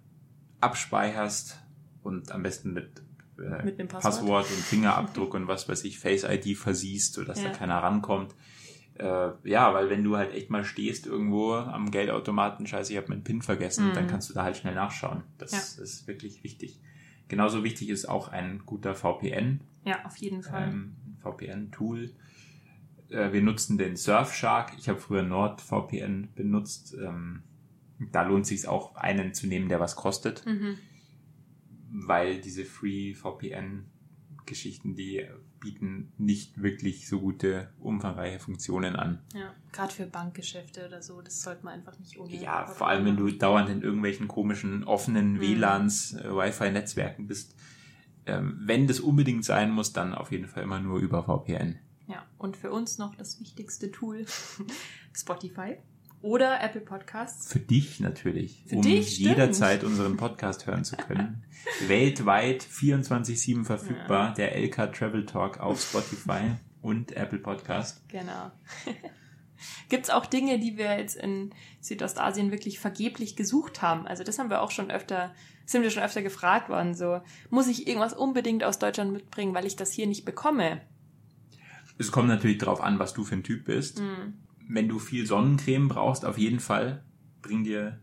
abspeicherst 0.61 1.59
und 2.03 2.33
am 2.33 2.43
besten 2.43 2.73
mit, 2.73 3.03
äh, 3.39 3.65
Mit 3.65 3.77
Passwort. 3.89 4.03
Passwort 4.03 4.47
und 4.51 4.59
Fingerabdruck 4.59 5.35
und 5.35 5.49
was 5.49 5.69
weiß 5.69 5.85
ich, 5.85 5.99
Face 5.99 6.25
ID 6.25 6.57
versiehst, 6.57 7.15
sodass 7.15 7.43
Ja. 7.43 7.49
da 7.51 7.57
keiner 7.57 7.79
rankommt. 7.83 8.35
Äh, 8.99 9.31
ja, 9.45 9.73
weil 9.73 9.89
wenn 9.89 10.05
du 10.05 10.17
halt 10.19 10.35
echt 10.35 10.51
mal 10.51 10.65
stehst 10.65 11.07
irgendwo 11.07 11.55
am 11.55 11.91
Geldautomaten, 11.91 12.67
scheiße, 12.67 12.93
ich 12.93 12.99
habe 12.99 13.09
meinen 13.09 13.25
PIN 13.25 13.41
vergessen, 13.41 13.89
Mhm. 13.89 13.95
dann 13.95 14.07
kannst 14.07 14.29
du 14.29 14.35
da 14.35 14.43
halt 14.45 14.57
schnell 14.59 14.75
nachschauen. 14.75 15.23
Das 15.39 15.53
Ja. 15.77 15.83
ist 15.83 16.07
wirklich 16.07 16.45
wichtig. 16.45 16.79
Genauso 17.29 17.65
wichtig 17.65 17.89
ist 17.89 18.07
auch 18.09 18.29
ein 18.29 18.63
guter 18.67 18.95
VPN, 18.95 19.61
Ja, 19.85 20.05
auf 20.05 20.17
jeden 20.19 20.43
Fall. 20.43 20.69
ähm, 20.69 20.97
VPN-Tool. 21.23 22.11
Äh, 23.09 23.33
wir 23.33 23.41
nutzen 23.41 23.79
den 23.79 23.97
Surfshark. 23.97 24.73
Ich 24.79 24.89
habe 24.89 25.01
früher 25.01 25.23
NordVPN 25.23 26.29
benutzt. 26.35 26.95
Ähm, 27.01 27.43
da 28.13 28.23
lohnt 28.23 28.47
sich 28.47 28.67
auch, 28.67 28.95
einen 28.97 29.35
zu 29.35 29.47
nehmen, 29.47 29.69
der 29.69 29.81
was 29.81 29.97
kostet, 29.97 30.45
Mhm. 30.47 30.79
weil 31.93 32.41
diese 32.41 32.65
Free 32.65 33.15
VPN-Geschichten, 33.15 34.95
die 34.95 35.27
bieten 35.61 36.13
nicht 36.17 36.63
wirklich 36.63 37.07
so 37.09 37.21
gute, 37.21 37.69
umfangreiche 37.79 38.39
Funktionen 38.39 38.97
an. 38.97 39.21
Ja, 39.35 39.55
gerade 39.73 39.93
für 39.93 40.07
Bankgeschäfte 40.07 40.87
oder 40.87 41.03
so, 41.03 41.21
das 41.21 41.43
sollte 41.43 41.65
man 41.65 41.75
einfach 41.75 41.99
nicht 41.99 42.19
ohne. 42.19 42.35
Ja, 42.35 42.67
vor 42.67 42.89
allem 42.89 43.05
wenn 43.05 43.17
du 43.17 43.31
dauernd 43.31 43.69
in 43.69 43.83
irgendwelchen 43.83 44.27
komischen 44.29 44.85
offenen 44.85 45.35
Mhm. 45.35 45.41
WLANs, 45.41 46.15
äh, 46.15 46.31
Wi-Fi-Netzwerken 46.35 47.27
bist. 47.27 47.55
Ähm, 48.27 48.59
wenn 48.65 48.87
das 48.87 49.01
unbedingt 49.01 49.45
sein 49.45 49.71
muss, 49.71 49.93
dann 49.93 50.15
auf 50.15 50.31
jeden 50.33 50.47
Fall 50.47 50.63
immer 50.63 50.81
nur 50.81 50.99
über 50.99 51.23
VPN. 51.25 51.79
Ja, 52.07 52.25
und 52.39 52.57
für 52.57 52.71
uns 52.71 52.99
noch 52.99 53.15
das 53.15 53.41
wichtigste 53.41 53.91
Tool: 53.91 54.25
Spotify 55.15 55.77
oder 56.23 56.63
Apple 56.63 56.81
Podcasts. 56.81 57.51
Für 57.51 57.61
dich 57.61 58.01
natürlich, 58.01 58.65
Für 58.67 58.77
um 58.77 58.83
dich, 58.83 59.19
jederzeit 59.19 59.85
unseren 59.85 60.17
Podcast 60.17 60.67
hören 60.67 60.85
zu 60.85 60.97
können. 60.97 61.45
Weltweit 61.87 62.63
24-7 62.63 63.65
verfügbar, 63.65 64.35
der 64.35 64.57
LK 64.59 64.93
Travel 64.93 65.27
Talk 65.27 65.61
auf 65.61 65.81
Spotify 65.81 66.57
und 66.83 67.13
Apple 67.13 67.39
Podcast. 67.39 68.07
Genau. 68.09 68.51
Gibt 69.89 70.05
es 70.05 70.11
auch 70.11 70.25
Dinge, 70.27 70.59
die 70.59 70.79
wir 70.79 70.99
jetzt 70.99 71.17
in 71.17 71.51
Südostasien 71.81 72.51
wirklich 72.51 72.79
vergeblich 72.79 73.37
gesucht 73.37 73.83
haben? 73.83 74.07
Also 74.07 74.25
das 74.25 74.39
haben 74.39 74.51
wir 74.51 74.63
auch 74.63 74.71
schon 74.71 74.91
öfter, 74.91 75.35
sind 75.67 75.83
wir 75.83 75.91
schon 75.91 76.03
öfter 76.03 76.23
gefragt 76.23 76.69
worden. 76.69 76.95
So, 76.95 77.21
muss 77.51 77.67
ich 77.67 77.87
irgendwas 77.87 78.15
unbedingt 78.15 78.65
aus 78.65 78.79
Deutschland 78.79 79.13
mitbringen, 79.13 79.55
weil 79.55 79.67
ich 79.67 79.77
das 79.77 79.93
hier 79.93 80.07
nicht 80.07 80.25
bekomme? 80.25 80.81
Es 81.99 82.11
kommt 82.11 82.29
natürlich 82.29 82.59
darauf 82.59 82.81
an, 82.81 82.99
was 82.99 83.13
du 83.13 83.25
für 83.25 83.35
ein 83.35 83.43
Typ 83.43 83.67
bist. 83.67 84.01
Hm. 84.01 84.35
Wenn 84.73 84.89
du 84.89 84.99
viel 84.99 85.27
Sonnencreme 85.27 85.89
brauchst, 85.89 86.25
auf 86.25 86.39
jeden 86.39 86.61
Fall, 86.61 87.03
bring 87.43 87.65
dir 87.65 87.99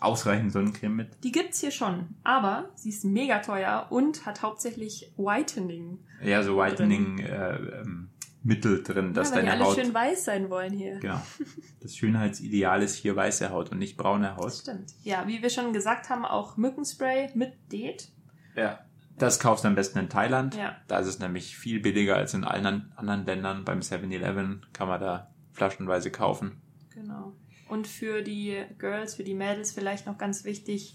ausreichend 0.00 0.52
Sonnencreme 0.52 0.94
mit. 0.94 1.24
Die 1.24 1.32
gibt's 1.32 1.60
hier 1.60 1.70
schon, 1.70 2.14
aber 2.24 2.70
sie 2.74 2.90
ist 2.90 3.04
mega 3.04 3.40
teuer 3.40 3.86
und 3.90 4.26
hat 4.26 4.42
hauptsächlich 4.42 5.12
Whitening. 5.16 5.98
Ja, 6.22 6.42
so 6.42 6.56
Whitening 6.56 7.18
äh, 7.18 7.54
ähm, 7.56 8.10
Mittel 8.44 8.82
drin, 8.84 9.12
dass 9.14 9.30
ja, 9.30 9.36
weil 9.36 9.42
die 9.42 9.48
deine 9.48 9.60
alle 9.64 9.70
Haut. 9.70 9.76
schön 9.84 9.92
weiß 9.92 10.24
sein 10.24 10.50
wollen 10.50 10.72
hier. 10.72 10.98
Genau. 11.00 11.20
Das 11.80 11.96
Schönheitsideal 11.96 12.82
ist 12.82 12.96
hier 12.96 13.14
weiße 13.16 13.50
Haut 13.50 13.70
und 13.72 13.78
nicht 13.78 13.96
braune 13.96 14.28
Das 14.28 14.36
Haut. 14.36 14.52
stimmt. 14.52 14.92
Ja, 15.04 15.24
wie 15.26 15.42
wir 15.42 15.50
schon 15.50 15.72
gesagt 15.72 16.10
haben, 16.10 16.24
auch 16.24 16.56
Mückenspray 16.56 17.30
mit 17.34 17.52
Det. 17.72 18.08
Ja. 18.56 18.80
Das 19.16 19.40
kaufst 19.40 19.64
du 19.64 19.68
am 19.68 19.74
besten 19.74 19.98
in 19.98 20.08
Thailand. 20.08 20.54
Ja. 20.56 20.76
Da 20.86 20.98
ist 21.00 21.06
es 21.08 21.18
nämlich 21.18 21.56
viel 21.56 21.80
billiger 21.80 22.16
als 22.16 22.34
in 22.34 22.44
allen 22.44 22.66
an- 22.66 22.92
anderen 22.96 23.26
Ländern. 23.26 23.64
Beim 23.64 23.80
7-Eleven 23.80 24.64
kann 24.72 24.86
man 24.88 25.00
da 25.00 25.30
flaschenweise 25.58 26.10
kaufen. 26.10 26.60
Genau. 26.94 27.32
Und 27.68 27.86
für 27.86 28.22
die 28.22 28.64
Girls, 28.78 29.16
für 29.16 29.24
die 29.24 29.34
Mädels 29.34 29.72
vielleicht 29.72 30.06
noch 30.06 30.16
ganz 30.16 30.44
wichtig, 30.44 30.94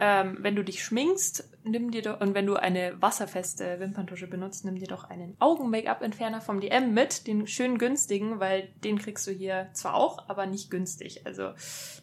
ähm, 0.00 0.36
wenn 0.40 0.54
du 0.54 0.62
dich 0.62 0.84
schminkst, 0.84 1.48
nimm 1.64 1.90
dir 1.90 2.02
doch, 2.02 2.20
und 2.20 2.34
wenn 2.34 2.46
du 2.46 2.54
eine 2.54 3.00
wasserfeste 3.02 3.80
Wimperntusche 3.80 4.28
benutzt, 4.28 4.64
nimm 4.64 4.76
dir 4.76 4.86
doch 4.86 5.04
einen 5.04 5.36
Augen-Make-up-Entferner 5.40 6.40
vom 6.40 6.60
DM 6.60 6.94
mit, 6.94 7.26
den 7.26 7.48
schön 7.48 7.78
günstigen, 7.78 8.38
weil 8.38 8.68
den 8.84 8.98
kriegst 8.98 9.26
du 9.26 9.32
hier 9.32 9.68
zwar 9.72 9.94
auch, 9.94 10.28
aber 10.28 10.46
nicht 10.46 10.70
günstig. 10.70 11.26
Also 11.26 11.50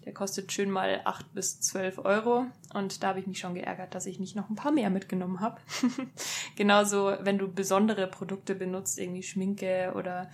der 0.04 0.14
kostet 0.14 0.52
schön 0.52 0.70
mal 0.70 1.02
8 1.06 1.34
bis 1.34 1.62
12 1.62 2.00
Euro 2.00 2.46
und 2.74 3.02
da 3.02 3.10
habe 3.10 3.22
ich 3.22 3.28
mich 3.28 3.40
schon 3.40 3.56
geärgert, 3.56 3.96
dass 3.96 4.06
ich 4.06 4.20
nicht 4.20 4.36
noch 4.36 4.50
ein 4.50 4.56
paar 4.56 4.74
mehr 4.74 4.90
mitgenommen 4.90 5.40
habe. 5.40 5.62
Genauso, 6.58 7.14
wenn 7.22 7.38
du 7.38 7.52
besondere 7.52 8.08
Produkte 8.08 8.56
benutzt, 8.56 9.00
irgendwie 9.00 9.24
Schminke 9.24 9.94
oder 9.96 10.30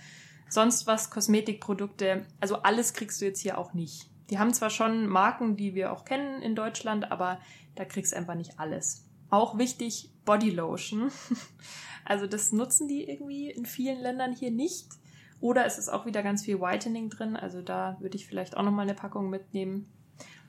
sonst 0.52 0.86
was, 0.86 1.10
Kosmetikprodukte, 1.10 2.26
also 2.40 2.56
alles 2.56 2.92
kriegst 2.92 3.20
du 3.20 3.24
jetzt 3.24 3.40
hier 3.40 3.58
auch 3.58 3.74
nicht. 3.74 4.10
Die 4.30 4.38
haben 4.38 4.52
zwar 4.52 4.70
schon 4.70 5.06
Marken, 5.08 5.56
die 5.56 5.74
wir 5.74 5.92
auch 5.92 6.04
kennen 6.04 6.42
in 6.42 6.54
Deutschland, 6.54 7.10
aber 7.10 7.38
da 7.74 7.84
kriegst 7.84 8.12
du 8.12 8.16
einfach 8.16 8.34
nicht 8.34 8.58
alles. 8.58 9.08
Auch 9.30 9.58
wichtig, 9.58 10.10
Bodylotion. 10.24 11.10
Also 12.04 12.26
das 12.26 12.50
nutzen 12.50 12.88
die 12.88 13.08
irgendwie 13.08 13.48
in 13.48 13.64
vielen 13.64 14.00
Ländern 14.00 14.32
hier 14.32 14.50
nicht. 14.50 14.88
Oder 15.40 15.66
es 15.66 15.78
ist 15.78 15.88
auch 15.88 16.04
wieder 16.04 16.24
ganz 16.24 16.44
viel 16.44 16.60
Whitening 16.60 17.10
drin. 17.10 17.36
Also 17.36 17.62
da 17.62 17.96
würde 18.00 18.16
ich 18.16 18.26
vielleicht 18.26 18.56
auch 18.56 18.64
nochmal 18.64 18.86
eine 18.86 18.94
Packung 18.94 19.30
mitnehmen. 19.30 19.86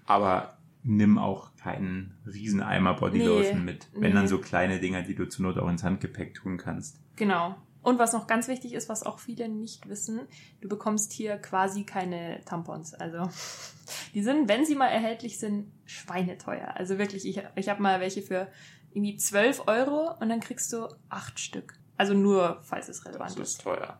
Aber 0.07 0.57
nimm 0.83 1.17
auch 1.17 1.55
keinen 1.55 2.17
Rieseneimer 2.25 2.95
Bodylotion 2.95 3.59
Nee, 3.59 3.71
mit. 3.71 3.87
Wenn 3.93 4.01
nee. 4.01 4.13
dann 4.13 4.27
so 4.27 4.39
kleine 4.39 4.79
Dinger, 4.79 5.03
die 5.03 5.15
du 5.15 5.27
zur 5.27 5.45
Not 5.45 5.57
auch 5.57 5.69
ins 5.69 5.83
Handgepäck 5.83 6.33
tun 6.33 6.57
kannst. 6.57 6.99
Genau. 7.15 7.55
Und 7.83 7.99
was 7.99 8.13
noch 8.13 8.25
ganz 8.27 8.47
wichtig 8.47 8.73
ist, 8.73 8.89
was 8.89 9.03
auch 9.03 9.19
viele 9.19 9.47
nicht 9.49 9.87
wissen, 9.89 10.21
du 10.61 10.67
bekommst 10.69 11.11
hier 11.11 11.37
quasi 11.37 11.83
keine 11.83 12.39
Tampons. 12.45 12.93
Also 12.95 13.29
die 14.13 14.23
sind, 14.23 14.47
wenn 14.49 14.65
sie 14.65 14.75
mal 14.75 14.87
erhältlich 14.87 15.37
sind, 15.37 15.71
schweineteuer. 15.85 16.75
Also 16.75 16.97
wirklich, 16.97 17.25
ich, 17.27 17.41
ich 17.55 17.69
habe 17.69 17.81
mal 17.81 17.99
welche 17.99 18.21
für 18.21 18.47
irgendwie 18.93 19.17
12 19.17 19.67
Euro 19.67 20.13
und 20.19 20.29
dann 20.29 20.39
kriegst 20.39 20.71
du 20.73 20.87
acht 21.09 21.39
Stück. 21.39 21.77
Also 21.97 22.13
nur, 22.13 22.59
falls 22.63 22.89
es 22.89 23.05
relevant 23.05 23.37
ist. 23.37 23.61
teuer. 23.61 23.99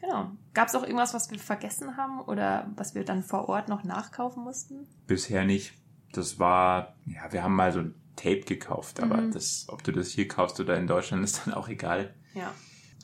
Genau. 0.00 0.30
Gab 0.54 0.68
es 0.68 0.74
auch 0.74 0.82
irgendwas, 0.82 1.14
was 1.14 1.30
wir 1.30 1.38
vergessen 1.38 1.96
haben 1.96 2.20
oder 2.22 2.70
was 2.76 2.94
wir 2.94 3.04
dann 3.04 3.22
vor 3.22 3.48
Ort 3.48 3.68
noch 3.68 3.84
nachkaufen 3.84 4.42
mussten? 4.42 4.86
Bisher 5.06 5.44
nicht. 5.44 5.74
Das 6.12 6.38
war, 6.38 6.96
ja, 7.06 7.30
wir 7.32 7.42
haben 7.42 7.54
mal 7.54 7.72
so 7.72 7.80
ein 7.80 7.94
Tape 8.16 8.40
gekauft, 8.40 9.00
aber 9.00 9.18
Mhm. 9.18 9.32
das, 9.32 9.66
ob 9.68 9.84
du 9.84 9.92
das 9.92 10.08
hier 10.08 10.26
kaufst 10.26 10.58
oder 10.58 10.76
in 10.76 10.86
Deutschland, 10.86 11.22
ist 11.22 11.42
dann 11.46 11.54
auch 11.54 11.68
egal. 11.68 12.14
Ja. 12.34 12.52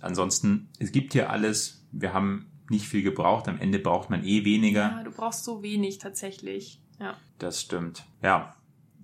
Ansonsten, 0.01 0.69
es 0.79 0.93
gibt 0.93 1.13
hier 1.13 1.31
alles. 1.31 1.87
Wir 1.93 2.13
haben 2.13 2.47
nicht 2.69 2.87
viel 2.87 3.03
gebraucht. 3.03 3.49
Am 3.49 3.59
Ende 3.59 3.79
braucht 3.79 4.11
man 4.11 4.25
eh 4.25 4.45
weniger. 4.45 4.91
Ja, 4.91 5.03
du 5.03 5.11
brauchst 5.11 5.45
so 5.45 5.63
wenig 5.63 5.99
tatsächlich. 5.99 6.81
Ja. 7.01 7.17
Das 7.39 7.61
stimmt. 7.61 8.07
Ja, 8.23 8.57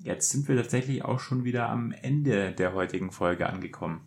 jetzt 0.02 0.30
sind 0.30 0.48
wir 0.48 0.56
tatsächlich 0.56 1.04
auch 1.04 1.20
schon 1.20 1.44
wieder 1.44 1.68
am 1.68 1.92
Ende 1.92 2.52
der 2.52 2.74
heutigen 2.74 3.10
Folge 3.10 3.48
angekommen. 3.48 4.02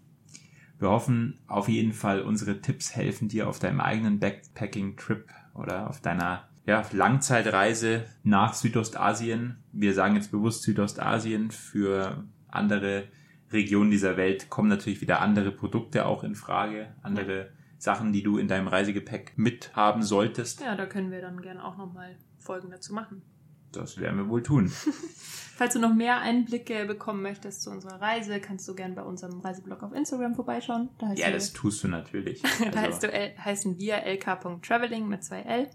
Wir 0.77 0.89
hoffen 0.89 1.39
auf 1.47 1.69
jeden 1.69 1.93
Fall, 1.93 2.21
unsere 2.21 2.61
Tipps 2.61 2.95
helfen 2.95 3.29
dir 3.29 3.47
auf 3.47 3.59
deinem 3.59 3.79
eigenen 3.79 4.19
Backpacking-Trip 4.19 5.29
oder 5.53 5.89
auf 5.89 6.01
deiner 6.01 6.49
ja, 6.65 6.83
Langzeitreise 6.91 8.05
nach 8.23 8.53
Südostasien. 8.53 9.63
Wir 9.71 9.93
sagen 9.93 10.15
jetzt 10.15 10.31
bewusst 10.31 10.63
Südostasien. 10.63 11.51
Für 11.51 12.25
andere 12.47 13.05
Regionen 13.51 13.91
dieser 13.91 14.17
Welt 14.17 14.49
kommen 14.49 14.69
natürlich 14.69 15.01
wieder 15.01 15.21
andere 15.21 15.51
Produkte 15.51 16.05
auch 16.05 16.23
in 16.23 16.35
Frage, 16.35 16.93
andere 17.01 17.49
Sachen, 17.77 18.13
die 18.13 18.23
du 18.23 18.37
in 18.37 18.47
deinem 18.47 18.67
Reisegepäck 18.67 19.33
mithaben 19.35 20.01
solltest. 20.03 20.61
Ja, 20.61 20.75
da 20.75 20.85
können 20.85 21.11
wir 21.11 21.21
dann 21.21 21.41
gerne 21.41 21.63
auch 21.63 21.77
nochmal 21.77 22.15
Folgen 22.39 22.71
dazu 22.71 22.93
machen. 22.93 23.21
Das 23.71 23.99
werden 23.99 24.17
wir 24.17 24.29
wohl 24.29 24.41
tun. 24.41 24.69
Falls 25.57 25.73
du 25.73 25.79
noch 25.79 25.93
mehr 25.93 26.19
Einblicke 26.19 26.85
bekommen 26.85 27.21
möchtest 27.21 27.61
zu 27.61 27.69
unserer 27.69 28.01
Reise, 28.01 28.39
kannst 28.39 28.67
du 28.67 28.75
gerne 28.75 28.95
bei 28.95 29.03
unserem 29.03 29.39
Reiseblog 29.39 29.83
auf 29.83 29.93
Instagram 29.93 30.35
vorbeischauen. 30.35 30.89
Da, 30.97 31.07
heißt 31.07 31.19
Ja, 31.19 31.31
das 31.31 31.53
tust 31.53 31.83
du 31.83 31.87
natürlich. 31.87 32.41
da 32.59 32.65
Also, 32.65 32.79
heißt 32.79 33.03
du, 33.03 33.07
heißen 33.09 33.77
wir 33.77 34.03
lk.traveling 34.05 35.07
mit 35.07 35.23
zwei 35.23 35.41
L. 35.41 35.69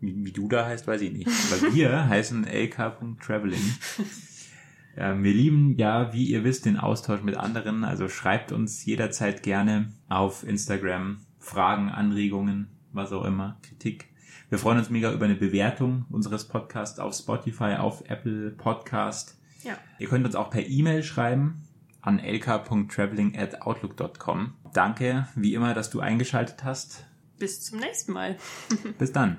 wie, 0.00 0.24
wie 0.24 0.32
du 0.32 0.48
da 0.48 0.66
heißt, 0.66 0.86
weiß 0.86 1.00
ich 1.02 1.12
nicht. 1.12 1.28
Aber 1.28 1.74
wir 1.74 2.08
heißen 2.08 2.46
lk.traveling. 2.46 3.60
Ja, 4.96 5.22
wir 5.22 5.32
lieben 5.32 5.76
ja, 5.76 6.12
wie 6.12 6.24
ihr 6.24 6.42
wisst, 6.44 6.64
den 6.64 6.78
Austausch 6.78 7.22
mit 7.22 7.36
anderen. 7.36 7.84
Also 7.84 8.08
schreibt 8.08 8.50
uns 8.52 8.84
jederzeit 8.84 9.42
gerne 9.42 9.92
auf 10.08 10.46
Instagram 10.46 11.18
Fragen, 11.38 11.90
Anregungen, 11.90 12.68
was 12.92 13.12
auch 13.12 13.24
immer, 13.24 13.58
Kritik. 13.62 14.06
Wir 14.48 14.58
freuen 14.58 14.78
uns 14.78 14.90
mega 14.90 15.12
über 15.12 15.24
eine 15.26 15.34
Bewertung 15.34 16.06
unseres 16.08 16.48
Podcasts 16.48 16.98
auf 16.98 17.14
Spotify, 17.14 17.74
auf 17.78 18.08
Apple 18.08 18.52
Podcast. 18.52 19.38
Ja. 19.62 19.76
Ihr 19.98 20.08
könnt 20.08 20.24
uns 20.24 20.34
auch 20.34 20.48
per 20.50 20.66
E-Mail 20.66 21.02
schreiben 21.02 21.62
an 22.00 22.18
lk.traveling@outlook.com. 22.18 24.54
Danke, 24.72 25.28
wie 25.34 25.52
immer, 25.54 25.74
dass 25.74 25.90
du 25.90 26.00
eingeschaltet 26.00 26.64
hast. 26.64 27.04
Bis 27.38 27.62
zum 27.62 27.80
nächsten 27.80 28.12
Mal. 28.12 28.38
Bis 28.98 29.12
dann. 29.12 29.36